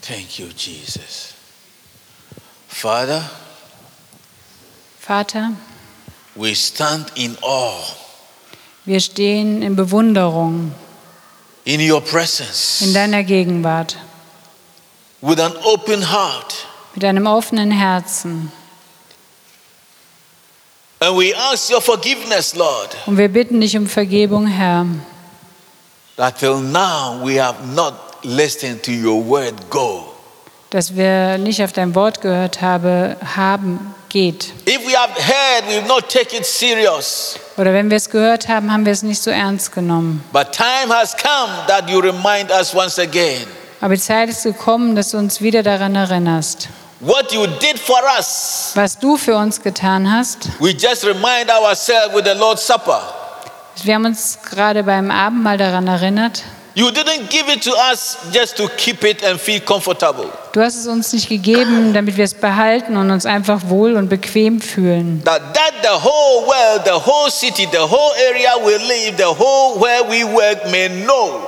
Thank 0.02 0.38
you, 0.38 0.46
Jesus. 0.56 1.34
Father, 2.68 3.28
Vater, 5.00 5.52
we 6.36 6.54
stand 6.54 7.10
in 7.16 7.36
awe 7.42 7.82
wir 8.86 9.00
stehen 9.00 9.62
in 9.62 9.76
Bewunderung 9.76 10.72
in 11.64 11.80
your 11.80 12.00
presence 12.00 12.80
in 12.80 12.94
deiner 12.94 13.22
Gegenwart 13.22 13.96
with 15.20 15.38
an 15.38 15.52
open 15.64 16.10
heart. 16.10 16.54
mit 16.94 17.04
einem 17.04 17.26
offenen 17.26 17.70
Herzen. 17.70 18.50
And 21.02 21.16
we 21.16 21.34
ask 21.34 21.70
your 21.70 21.80
forgiveness, 21.80 22.54
Lord, 22.54 22.94
Und 23.06 23.16
wir 23.16 23.28
bitten 23.28 23.60
dich 23.60 23.74
um 23.76 23.86
Vergebung, 23.86 24.46
Herr, 24.46 24.84
that 26.16 26.38
till 26.38 26.58
now 26.58 27.18
we 27.24 27.42
have 27.42 27.56
not 27.74 27.94
listened 28.22 28.82
to 28.82 28.90
your 28.92 29.24
word 29.26 29.54
go. 29.70 30.04
dass 30.68 30.94
wir 30.94 31.38
nicht 31.38 31.62
auf 31.64 31.72
dein 31.72 31.94
Wort 31.94 32.20
gehört 32.20 32.60
habe, 32.60 33.16
haben, 33.34 33.94
geht. 34.10 34.52
If 34.68 34.86
we 34.86 34.94
have 34.94 35.12
heard, 35.14 35.64
we 35.68 35.76
will 35.80 35.88
not 35.88 36.08
take 36.10 36.36
it 36.36 36.44
serious. 36.44 37.36
Oder 37.56 37.72
wenn 37.72 37.88
wir 37.88 37.96
es 37.96 38.10
gehört 38.10 38.48
haben, 38.48 38.70
haben 38.70 38.84
wir 38.84 38.92
es 38.92 39.02
nicht 39.02 39.22
so 39.22 39.30
ernst 39.30 39.72
genommen. 39.72 40.22
But 40.32 40.52
time 40.52 40.94
has 40.94 41.16
come 41.16 41.50
that 41.66 41.88
you 41.88 41.98
remind 42.00 42.50
us 42.50 42.74
once 42.74 42.98
again 42.98 43.46
Aber 43.80 43.94
die 43.94 44.00
Zeit 44.02 44.28
ist 44.28 44.42
gekommen, 44.42 44.94
dass 44.94 45.12
du 45.12 45.16
uns 45.16 45.40
wieder 45.40 45.62
daran 45.62 45.94
erinnerst. 45.94 46.68
What 47.00 47.32
you 47.32 47.46
did 47.60 47.78
for 47.78 47.98
us. 48.18 48.72
Was 48.74 48.98
du 48.98 49.16
für 49.16 49.36
uns 49.36 49.60
getan 49.62 50.10
hast, 50.10 50.48
We 50.60 50.70
just 50.72 51.04
remind 51.04 51.50
ourselves 51.50 52.14
with 52.14 52.24
the 52.24 52.34
Lord's 52.38 52.66
Supper. 52.66 53.00
wir 53.82 53.94
haben 53.94 54.04
uns 54.04 54.38
gerade 54.50 54.82
beim 54.82 55.10
Abendmahl 55.10 55.56
daran 55.56 55.86
erinnert. 55.86 56.42
You 56.74 56.88
didn't 56.90 57.28
give 57.30 57.52
it 57.52 57.64
to 57.64 57.72
us 57.90 58.16
just 58.32 58.56
to 58.56 58.68
keep 58.76 59.02
it 59.04 59.24
and 59.24 59.40
feel 59.40 59.60
comfortable. 59.60 60.26
Du 60.52 60.60
hast 60.60 60.76
es 60.76 60.86
uns 60.86 61.12
nicht 61.12 61.28
gegeben, 61.28 61.92
damit 61.92 62.16
wir 62.16 62.24
es 62.24 62.32
behalten 62.34 62.96
und 62.96 63.10
uns 63.10 63.26
einfach 63.26 63.60
wohl 63.66 63.96
und 63.96 64.08
bequem 64.08 64.60
fühlen. 64.60 65.20
That, 65.24 65.52
that 65.54 65.72
the 65.82 65.88
whole 65.88 66.46
world, 66.46 66.82
the 66.84 66.92
whole 66.92 67.28
city, 67.30 67.66
the 67.72 67.78
whole 67.78 68.12
area 68.28 68.50
we 68.64 68.76
live, 68.76 69.16
the 69.16 69.24
whole 69.24 69.80
where 69.80 70.04
we 70.08 70.24
work 70.24 70.70
may 70.70 70.88
know 71.04 71.40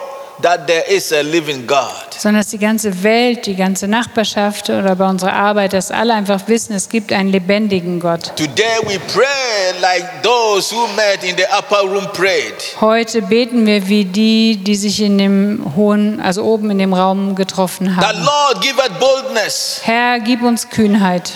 that 0.42 0.66
there 0.66 0.84
is 0.88 1.12
a 1.12 1.22
living 1.22 1.66
God. 1.66 2.14
Sondern 2.16 2.42
dass 2.42 2.50
die 2.50 2.58
ganze 2.58 3.02
Welt, 3.02 3.46
die 3.46 3.56
ganze 3.56 3.88
Nachbarschaft 3.88 4.70
oder 4.70 4.94
bei 4.96 5.08
unserer 5.08 5.32
Arbeit, 5.32 5.72
dass 5.72 5.90
alle 5.90 6.14
einfach 6.14 6.46
wissen, 6.46 6.74
es 6.74 6.88
gibt 6.88 7.12
einen 7.12 7.30
lebendigen 7.30 8.00
Gott. 8.00 8.36
Today 8.36 8.78
we 8.86 8.98
pray 9.12 9.80
like 9.80 10.22
those 10.22 10.74
who 10.74 10.86
met 10.94 11.24
in 11.24 11.36
the 11.36 11.44
upper 11.56 11.82
room 11.82 12.06
prayed. 12.12 12.54
Heute 12.80 13.22
beten 13.22 13.66
wir 13.66 13.88
wie 13.88 14.04
die, 14.04 14.56
die 14.56 14.76
sich 14.76 15.00
in 15.00 15.18
dem 15.18 15.72
hohen, 15.76 16.20
also 16.20 16.42
oben 16.44 16.70
in 16.70 16.78
dem 16.78 16.92
Raum 16.92 17.34
getroffen 17.34 17.96
haben. 17.96 18.18
Lord 18.24 18.60
give 18.60 18.76
us 18.78 18.90
boldness. 19.00 19.80
Herr, 19.84 20.20
gib 20.20 20.42
uns 20.42 20.68
Kühnheit. 20.68 21.32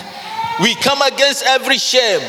We 0.59 0.75
come 0.83 1.03
against 1.05 1.43
every 1.55 1.79
shame. 1.79 2.21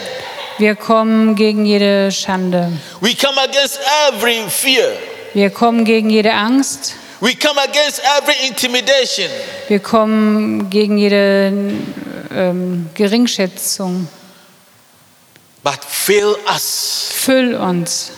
Wir 0.59 0.75
kommen 0.75 1.37
gegen 1.37 1.65
jede 1.65 2.11
Schande. 2.11 2.73
We 3.01 3.15
come 3.15 3.41
against 3.41 3.79
every 4.09 4.43
fear. 4.49 4.97
Wir 5.35 5.51
kommen 5.51 5.85
gegen 5.85 6.11
jede 6.11 6.33
Angst. 6.33 6.95
We 7.21 7.35
come 7.35 7.61
against 7.61 8.01
every 8.19 8.35
intimidation. 8.49 9.29
Wir 9.69 9.81
kommen 9.81 10.71
gegen 10.71 10.99
jede 10.99 11.53
ähm, 12.35 12.89
Geringschätzung. 12.95 14.09
But 15.65 15.81
fill 15.85 16.37
us, 16.55 17.11
Füll 17.13 17.55
uns, 17.57 18.13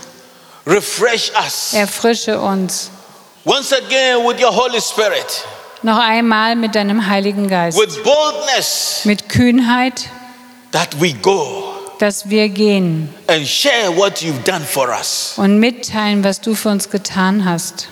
refresh 0.67 1.33
us 1.45 1.73
erfrische 1.73 2.39
uns. 2.39 2.91
once 3.45 3.73
again 3.73 4.19
with 4.27 4.39
your 4.41 4.55
Holy 4.55 4.81
Spirit, 4.81 5.45
Noch 5.83 5.99
einmal 5.99 6.55
mit 6.55 6.75
deinem 6.75 7.07
Heiligen 7.07 7.49
Geist. 7.49 7.79
with 7.79 7.97
boldness 8.05 9.01
Mit 9.05 9.29
Kühnheit, 9.31 10.11
that 10.73 10.89
we 11.01 11.15
go 11.15 11.70
dass 12.01 12.29
wir 12.31 12.49
gehen 12.49 13.09
and 13.27 13.47
share 13.47 13.95
what 13.97 14.21
you've 14.23 14.43
done 14.45 14.65
for 14.65 14.89
us. 14.89 15.35
und 15.37 15.59
mitteilen, 15.59 16.25
was 16.25 16.41
du 16.41 16.55
für 16.55 16.71
uns 16.71 16.89
getan 16.91 17.45
hast. 17.45 17.89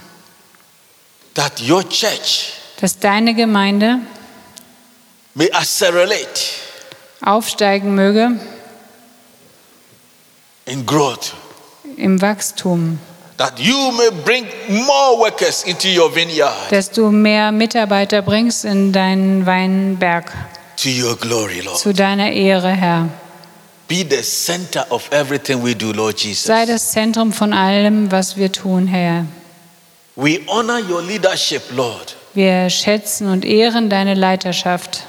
That 1.35 1.61
your 1.69 1.89
church 1.89 2.53
Dass 2.81 2.99
deine 2.99 3.35
Gemeinde 3.35 3.99
may 5.35 5.51
accelerate 5.53 6.41
aufsteigen 7.25 7.95
möge 7.95 8.39
in 10.67 10.85
growth. 10.87 11.33
im 11.97 12.21
Wachstum. 12.21 12.99
That 13.37 13.59
you 13.61 13.93
may 13.93 14.11
bring 14.25 14.47
more 14.87 15.19
workers 15.19 15.63
into 15.65 15.87
your 15.89 16.13
vineyard 16.13 16.71
Dass 16.71 16.91
du 16.91 17.11
mehr 17.11 17.53
Mitarbeiter 17.53 18.23
bringst 18.23 18.65
in 18.65 18.93
deinen 18.93 19.47
Weinberg. 19.47 20.33
to 20.77 20.89
your 20.89 21.17
glory, 21.17 21.61
Lord. 21.61 21.79
Zu 21.79 21.93
deiner 21.93 22.33
Ehre, 22.33 22.71
Herr. 22.71 23.09
Be 23.89 24.05
the 24.05 24.23
center 24.23 24.85
of 24.91 25.11
everything 25.11 25.63
we 25.63 25.75
do, 25.75 25.93
Lord 25.93 26.19
Sei 26.19 26.67
das 26.67 26.93
Zentrum 26.93 27.33
von 27.33 27.55
allem, 27.55 28.13
was 28.13 28.37
wir 28.37 28.53
tun, 28.53 28.87
Herr. 28.87 29.25
We 30.15 30.41
honor 30.47 30.79
your 30.79 31.01
leadership, 31.01 31.63
Lord. 31.75 32.15
Wir 32.35 32.69
schätzen 32.69 33.29
und 33.29 33.47
ehren 33.47 33.89
deine 33.89 34.15
Leiterschaft, 34.15 35.05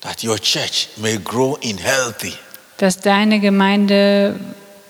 That 0.00 0.24
your 0.24 0.38
church 0.38 0.88
may 0.96 1.18
grow 1.18 1.56
in 1.60 1.78
healthy, 1.78 2.34
dass 2.78 2.98
deine 2.98 3.38
Gemeinde 3.38 4.38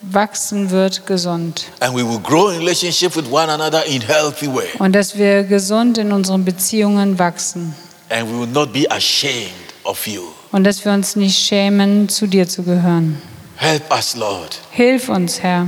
wachsen 0.00 0.70
wird 0.70 1.06
gesund. 1.06 1.64
And 1.80 1.94
we 1.94 2.02
will 2.02 2.20
grow 2.20 2.48
in 2.48 2.58
relationship 2.58 3.16
with 3.16 3.26
one 3.30 3.50
another 3.50 3.84
in 3.84 4.00
healthy 4.00 4.46
way. 4.46 4.68
Und 4.78 4.92
dass 4.92 5.18
wir 5.18 5.44
gesund 5.44 5.98
in 5.98 6.10
unseren 6.12 6.44
Beziehungen 6.44 7.18
wachsen. 7.18 7.74
And 8.08 8.30
we 8.30 8.38
will 8.38 8.46
not 8.46 8.72
be 8.72 8.90
ashamed 8.90 9.74
of 9.84 10.06
you. 10.06 10.37
Und 10.52 10.64
dass 10.64 10.84
wir 10.84 10.92
uns 10.92 11.14
nicht 11.16 11.38
schämen, 11.38 12.08
zu 12.08 12.26
dir 12.26 12.48
zu 12.48 12.62
gehören. 12.62 13.20
Help 13.56 13.90
us, 13.90 14.14
Lord. 14.16 14.58
Hilf 14.70 15.08
uns, 15.08 15.42
Herr, 15.42 15.66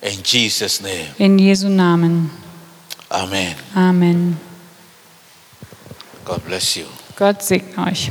In 0.00 0.20
Jesus' 0.24 0.80
name. 0.80 1.06
in 1.18 1.38
Jesu 1.38 1.68
Namen. 1.68 2.30
Amen. 3.10 3.54
Amen. 3.74 4.40
God 6.24 6.44
bless 6.46 6.74
you. 6.76 6.84
Gott 7.16 7.42
segne 7.42 7.86
euch. 7.86 8.10